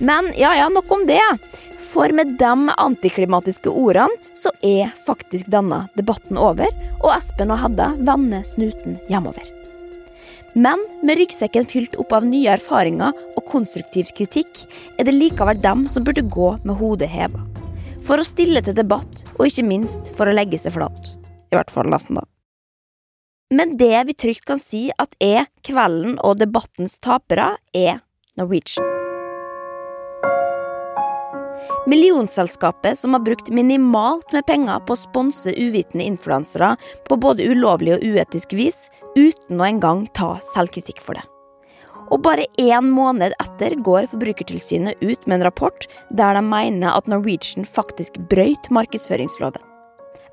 Men 0.00 0.32
ja, 0.36 0.54
ja, 0.56 0.68
nok 0.72 0.90
om 0.90 1.02
det. 1.06 1.20
For 1.90 2.12
med 2.14 2.36
de 2.38 2.70
antiklimatiske 2.78 3.70
ordene 3.74 4.34
så 4.36 4.52
er 4.62 4.92
faktisk 5.06 5.48
denne 5.50 5.84
debatten 5.98 6.38
over, 6.38 6.70
og 7.00 7.14
Espen 7.16 7.50
og 7.50 7.58
Hedda 7.64 7.90
vender 7.98 8.44
snuten 8.46 9.00
hjemover. 9.10 9.46
Men 10.54 10.82
med 11.06 11.18
ryggsekken 11.18 11.66
fylt 11.66 11.96
opp 11.98 12.12
av 12.14 12.26
nye 12.26 12.50
erfaringer 12.56 13.14
og 13.38 13.46
konstruktiv 13.50 14.10
kritikk, 14.16 14.64
er 14.98 15.06
det 15.06 15.14
likevel 15.14 15.58
dem 15.62 15.86
som 15.90 16.06
burde 16.06 16.26
gå 16.26 16.52
med 16.64 16.78
hodet 16.78 17.10
heva. 17.10 17.42
For 18.06 18.18
å 18.18 18.26
stille 18.26 18.62
til 18.64 18.74
debatt, 18.74 19.24
og 19.36 19.46
ikke 19.46 19.66
minst 19.66 20.10
for 20.16 20.30
å 20.30 20.34
legge 20.34 20.58
seg 20.58 20.74
flat. 20.78 21.14
I 21.50 21.58
hvert 21.58 21.74
fall 21.74 21.90
nesten, 21.90 22.18
da. 22.18 22.26
Men 23.50 23.74
det 23.78 24.06
vi 24.06 24.14
trygt 24.14 24.46
kan 24.46 24.62
si 24.62 24.88
at 24.94 25.14
er 25.18 25.50
kvelden 25.66 26.18
og 26.22 26.38
debattens 26.38 26.98
tapere, 27.02 27.56
er 27.74 27.98
Norwegian. 28.38 28.99
Millionselskapet 31.86 32.98
som 32.98 33.12
har 33.12 33.20
brukt 33.20 33.48
minimalt 33.48 34.32
med 34.32 34.46
penger 34.46 34.82
på 34.84 34.92
å 34.92 35.00
sponse 35.00 35.52
uvitende 35.56 36.04
influensere 36.04 36.74
på 37.08 37.16
både 37.16 37.46
ulovlig 37.48 37.94
og 37.94 38.04
uetisk 38.04 38.52
vis, 38.52 38.88
uten 39.16 39.60
å 39.60 39.64
engang 39.64 40.02
ta 40.12 40.34
selvkritikk 40.52 41.00
for 41.00 41.16
det. 41.16 41.24
Og 42.10 42.20
bare 42.26 42.44
én 42.60 42.90
måned 42.90 43.32
etter 43.40 43.78
går 43.86 44.10
Forbrukertilsynet 44.10 45.00
ut 45.00 45.26
med 45.26 45.38
en 45.38 45.46
rapport 45.46 45.86
der 46.10 46.36
de 46.36 46.42
mener 46.44 46.92
at 46.92 47.08
Norwegian 47.08 47.64
faktisk 47.64 48.18
brøyt 48.28 48.68
markedsføringsloven. 48.74 49.62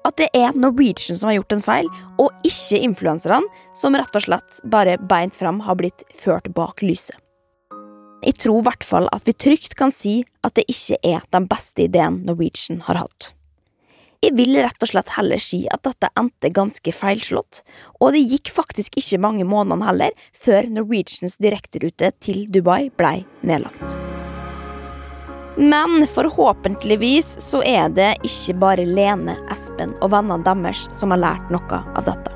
At 0.08 0.18
det 0.20 0.28
er 0.36 0.58
Norwegian 0.58 1.16
som 1.20 1.30
har 1.30 1.38
gjort 1.40 1.56
en 1.56 1.64
feil, 1.64 1.88
og 2.20 2.48
ikke 2.48 2.82
influenserne, 2.82 3.48
som 3.76 3.96
rett 3.96 4.20
og 4.20 4.26
slett 4.28 4.60
bare 4.68 4.98
beint 5.00 5.36
fram 5.36 5.62
har 5.68 5.80
blitt 5.80 6.04
ført 6.16 6.52
bak 6.58 6.84
lyset. 6.84 7.16
Jeg 8.26 8.40
tror 8.42 8.62
i 8.62 8.66
hvert 8.66 8.86
fall 8.86 9.08
at 9.14 9.28
vi 9.28 9.34
trygt 9.38 9.76
kan 9.78 9.92
si 9.94 10.24
at 10.46 10.56
det 10.58 10.66
ikke 10.72 10.98
er 11.06 11.26
den 11.34 11.46
beste 11.50 11.86
ideen 11.86 12.24
Norwegian 12.26 12.82
har 12.88 13.04
hatt. 13.04 13.34
Jeg 14.26 14.34
vil 14.34 14.58
rett 14.58 14.82
og 14.82 14.90
slett 14.90 15.12
heller 15.14 15.42
si 15.42 15.60
at 15.70 15.84
dette 15.86 16.10
endte 16.18 16.50
ganske 16.50 16.92
feilslått, 16.96 17.62
og 18.02 18.16
det 18.16 18.24
gikk 18.26 18.50
faktisk 18.50 18.98
ikke 18.98 19.20
mange 19.22 19.46
månedene 19.46 19.86
heller 19.86 20.24
før 20.34 20.66
Norwegians 20.74 21.38
direkterute 21.38 22.10
til 22.18 22.48
Dubai 22.50 22.90
blei 22.98 23.22
nedlagt. 23.46 23.94
Men 25.58 26.02
forhåpentligvis 26.10 27.36
så 27.42 27.62
er 27.66 27.94
det 27.94 28.10
ikke 28.26 28.58
bare 28.62 28.90
Lene, 28.90 29.38
Espen 29.54 29.94
og 30.02 30.12
vennene 30.14 30.46
deres 30.46 30.88
som 30.98 31.14
har 31.14 31.22
lært 31.22 31.54
noe 31.54 31.82
av 31.94 32.10
dette. 32.10 32.34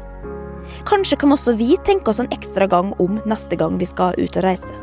Kanskje 0.90 1.18
kan 1.22 1.34
også 1.34 1.58
vi 1.58 1.74
tenke 1.86 2.14
oss 2.14 2.22
en 2.22 2.32
ekstra 2.34 2.70
gang 2.70 2.94
om 3.02 3.20
neste 3.30 3.58
gang 3.58 3.82
vi 3.82 3.90
skal 3.90 4.18
ut 4.18 4.38
og 4.38 4.46
reise. 4.46 4.78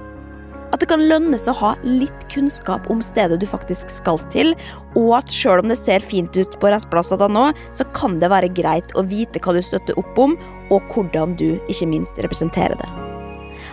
At 0.68 0.82
det 0.82 0.90
kan 0.90 1.04
lønnes 1.08 1.48
å 1.48 1.56
ha 1.62 1.72
litt 1.86 2.26
kunnskap 2.32 2.90
om 2.92 3.00
stedet 3.04 3.40
du 3.40 3.46
faktisk 3.48 3.92
skal 3.92 4.20
til, 4.32 4.54
og 4.98 5.10
at 5.22 5.32
selv 5.32 5.64
om 5.64 5.72
det 5.72 5.78
ser 5.80 6.04
fint 6.04 6.34
ut 6.36 6.58
på 6.60 6.72
restplassene 6.72 7.30
nå, 7.32 7.48
så 7.72 7.88
kan 7.96 8.18
det 8.20 8.32
være 8.32 8.52
greit 8.52 8.92
å 8.98 9.06
vite 9.08 9.40
hva 9.44 9.56
du 9.56 9.62
støtter 9.64 9.98
opp 10.00 10.20
om, 10.20 10.36
og 10.68 10.92
hvordan 10.92 11.38
du 11.40 11.50
ikke 11.70 11.88
minst 11.88 12.20
representerer 12.20 12.76
det. 12.80 12.90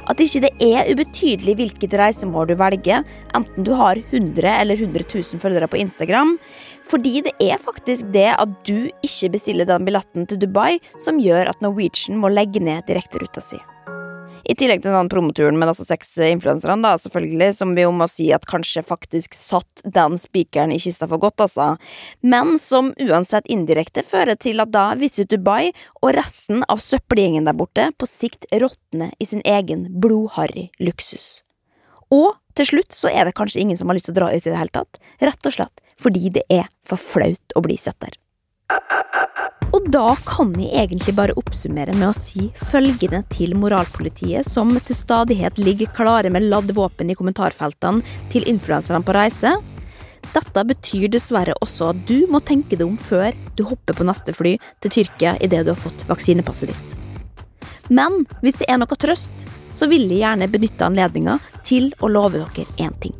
At 0.09 0.21
ikke 0.21 0.43
det 0.45 0.51
er 0.61 0.89
ubetydelig 0.91 1.55
hvilket 1.59 1.95
reisemål 1.97 2.49
du 2.49 2.55
velger, 2.59 3.05
enten 3.37 3.65
du 3.65 3.73
har 3.77 3.99
100 4.11 4.49
eller 4.53 4.77
100 4.77 5.05
000 5.09 5.41
følgere 5.41 5.69
på 5.71 5.79
Instagram, 5.81 6.35
fordi 6.85 7.23
det 7.25 7.35
er 7.41 7.61
faktisk 7.61 8.11
det 8.13 8.31
at 8.35 8.57
du 8.67 8.89
ikke 9.05 9.33
bestiller 9.35 9.69
den 9.69 9.87
billetten 9.87 10.27
til 10.29 10.41
Dubai 10.41 10.77
som 11.01 11.21
gjør 11.21 11.49
at 11.51 11.63
Norwegian 11.65 12.21
må 12.21 12.33
legge 12.33 12.61
ned 12.63 12.85
direkteruta 12.89 13.43
si. 13.43 13.61
I 14.45 14.53
tillegg 14.53 14.83
til 14.83 14.93
den 14.93 15.09
promoturen 15.09 15.57
med 15.57 15.71
disse 15.71 15.87
seks 15.87 16.11
influenserne, 16.21 16.77
da, 16.85 16.93
selvfølgelig, 17.01 17.47
som 17.57 17.71
vi 17.73 17.85
jo 17.85 17.93
må 17.95 18.05
si 18.09 18.27
at 18.35 18.45
kanskje 18.45 18.83
faktisk 18.85 19.33
satt 19.37 19.81
den 19.95 20.19
spikeren 20.21 20.73
i 20.75 20.77
kista 20.81 21.07
for 21.09 21.21
godt, 21.23 21.41
altså. 21.47 21.71
Men 22.21 22.59
som 22.61 22.91
uansett 23.01 23.49
indirekte 23.49 24.05
fører 24.05 24.37
til 24.37 24.61
at 24.61 24.73
da 24.75 24.91
Visit 24.99 25.31
Dubai 25.33 25.71
og 26.01 26.13
resten 26.19 26.61
av 26.69 26.83
søppelgjengen 26.83 27.49
der 27.49 27.57
borte 27.57 27.89
på 27.97 28.09
sikt 28.09 28.45
råtner 28.53 29.15
i 29.17 29.29
sin 29.29 29.41
egen 29.49 29.87
blodharry 30.01 30.69
luksus. 30.77 31.41
Og 32.13 32.35
til 32.55 32.69
slutt 32.69 32.93
så 32.93 33.09
er 33.09 33.25
det 33.25 33.35
kanskje 33.37 33.63
ingen 33.63 33.79
som 33.79 33.89
har 33.89 33.97
lyst 33.97 34.11
til 34.11 34.15
å 34.15 34.19
dra 34.21 34.29
ut 34.29 34.43
i 34.43 34.51
det 34.51 34.59
hele 34.59 34.75
tatt, 34.77 35.01
rett 35.25 35.49
og 35.49 35.57
slett 35.57 35.81
fordi 36.01 36.29
det 36.35 36.43
er 36.51 36.67
for 36.85 36.99
flaut 36.99 37.55
å 37.55 37.63
bli 37.63 37.77
sett 37.79 37.97
der. 38.03 38.19
Da 39.85 40.15
kan 40.25 40.49
jeg 40.57 40.73
egentlig 40.73 41.13
bare 41.13 41.35
oppsummere 41.37 41.93
med 41.93 42.07
å 42.07 42.15
si 42.17 42.47
følgende 42.57 43.19
til 43.29 43.51
moralpolitiet, 43.53 44.47
som 44.47 44.71
til 44.79 44.97
stadighet 44.97 45.59
ligger 45.61 45.91
klare 45.93 46.31
med 46.33 46.47
ladd 46.49 46.71
våpen 46.73 47.11
i 47.13 47.15
kommentarfeltene 47.17 48.01
til 48.33 48.47
influenserne 48.49 49.05
på 49.05 49.13
reise. 49.13 49.51
Dette 50.33 50.63
betyr 50.65 51.11
dessverre 51.13 51.53
også 51.61 51.91
at 51.93 51.99
du 52.09 52.25
må 52.33 52.41
tenke 52.41 52.73
deg 52.79 52.87
om 52.87 52.97
før 52.97 53.37
du 53.53 53.61
hopper 53.69 53.93
på 53.93 54.07
neste 54.09 54.33
fly 54.33 54.55
til 54.81 54.95
Tyrkia 54.95 55.35
idet 55.37 55.61
du 55.67 55.75
har 55.75 55.83
fått 55.83 56.07
vaksinepasset 56.09 56.73
ditt. 56.73 56.95
Men 57.93 58.23
hvis 58.41 58.57
det 58.57 58.65
er 58.71 58.81
noe 58.81 58.97
trøst, 58.97 59.45
så 59.69 59.85
vil 59.91 60.09
jeg 60.09 60.23
gjerne 60.23 60.49
benytte 60.49 60.89
anledninga 60.89 61.37
til 61.61 61.91
å 62.01 62.09
love 62.09 62.41
dere 62.41 62.65
én 62.81 62.97
ting. 63.05 63.13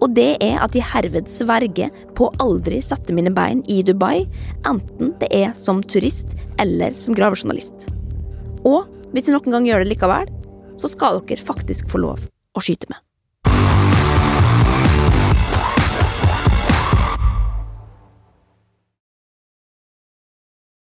Og 0.00 0.14
det 0.16 0.30
er 0.40 0.56
at 0.64 0.76
jeg 0.76 0.86
herved 0.94 1.28
sverger 1.32 1.92
på 2.16 2.30
aldri 2.40 2.80
sette 2.84 3.14
mine 3.16 3.32
bein 3.36 3.60
i 3.68 3.82
Dubai, 3.84 4.24
enten 4.68 5.12
det 5.20 5.28
er 5.36 5.52
som 5.58 5.82
turist 5.84 6.32
eller 6.60 6.96
som 6.96 7.16
gravejournalist. 7.16 7.88
Og 8.64 8.88
hvis 9.12 9.28
jeg 9.28 9.36
noen 9.36 9.56
gang 9.56 9.68
gjør 9.68 9.84
det 9.84 9.92
likevel, 9.92 10.32
så 10.80 10.88
skal 10.88 11.20
dere 11.28 11.44
faktisk 11.44 11.90
få 11.92 12.00
lov 12.00 12.24
å 12.56 12.64
skyte 12.64 12.88
med. 12.88 13.00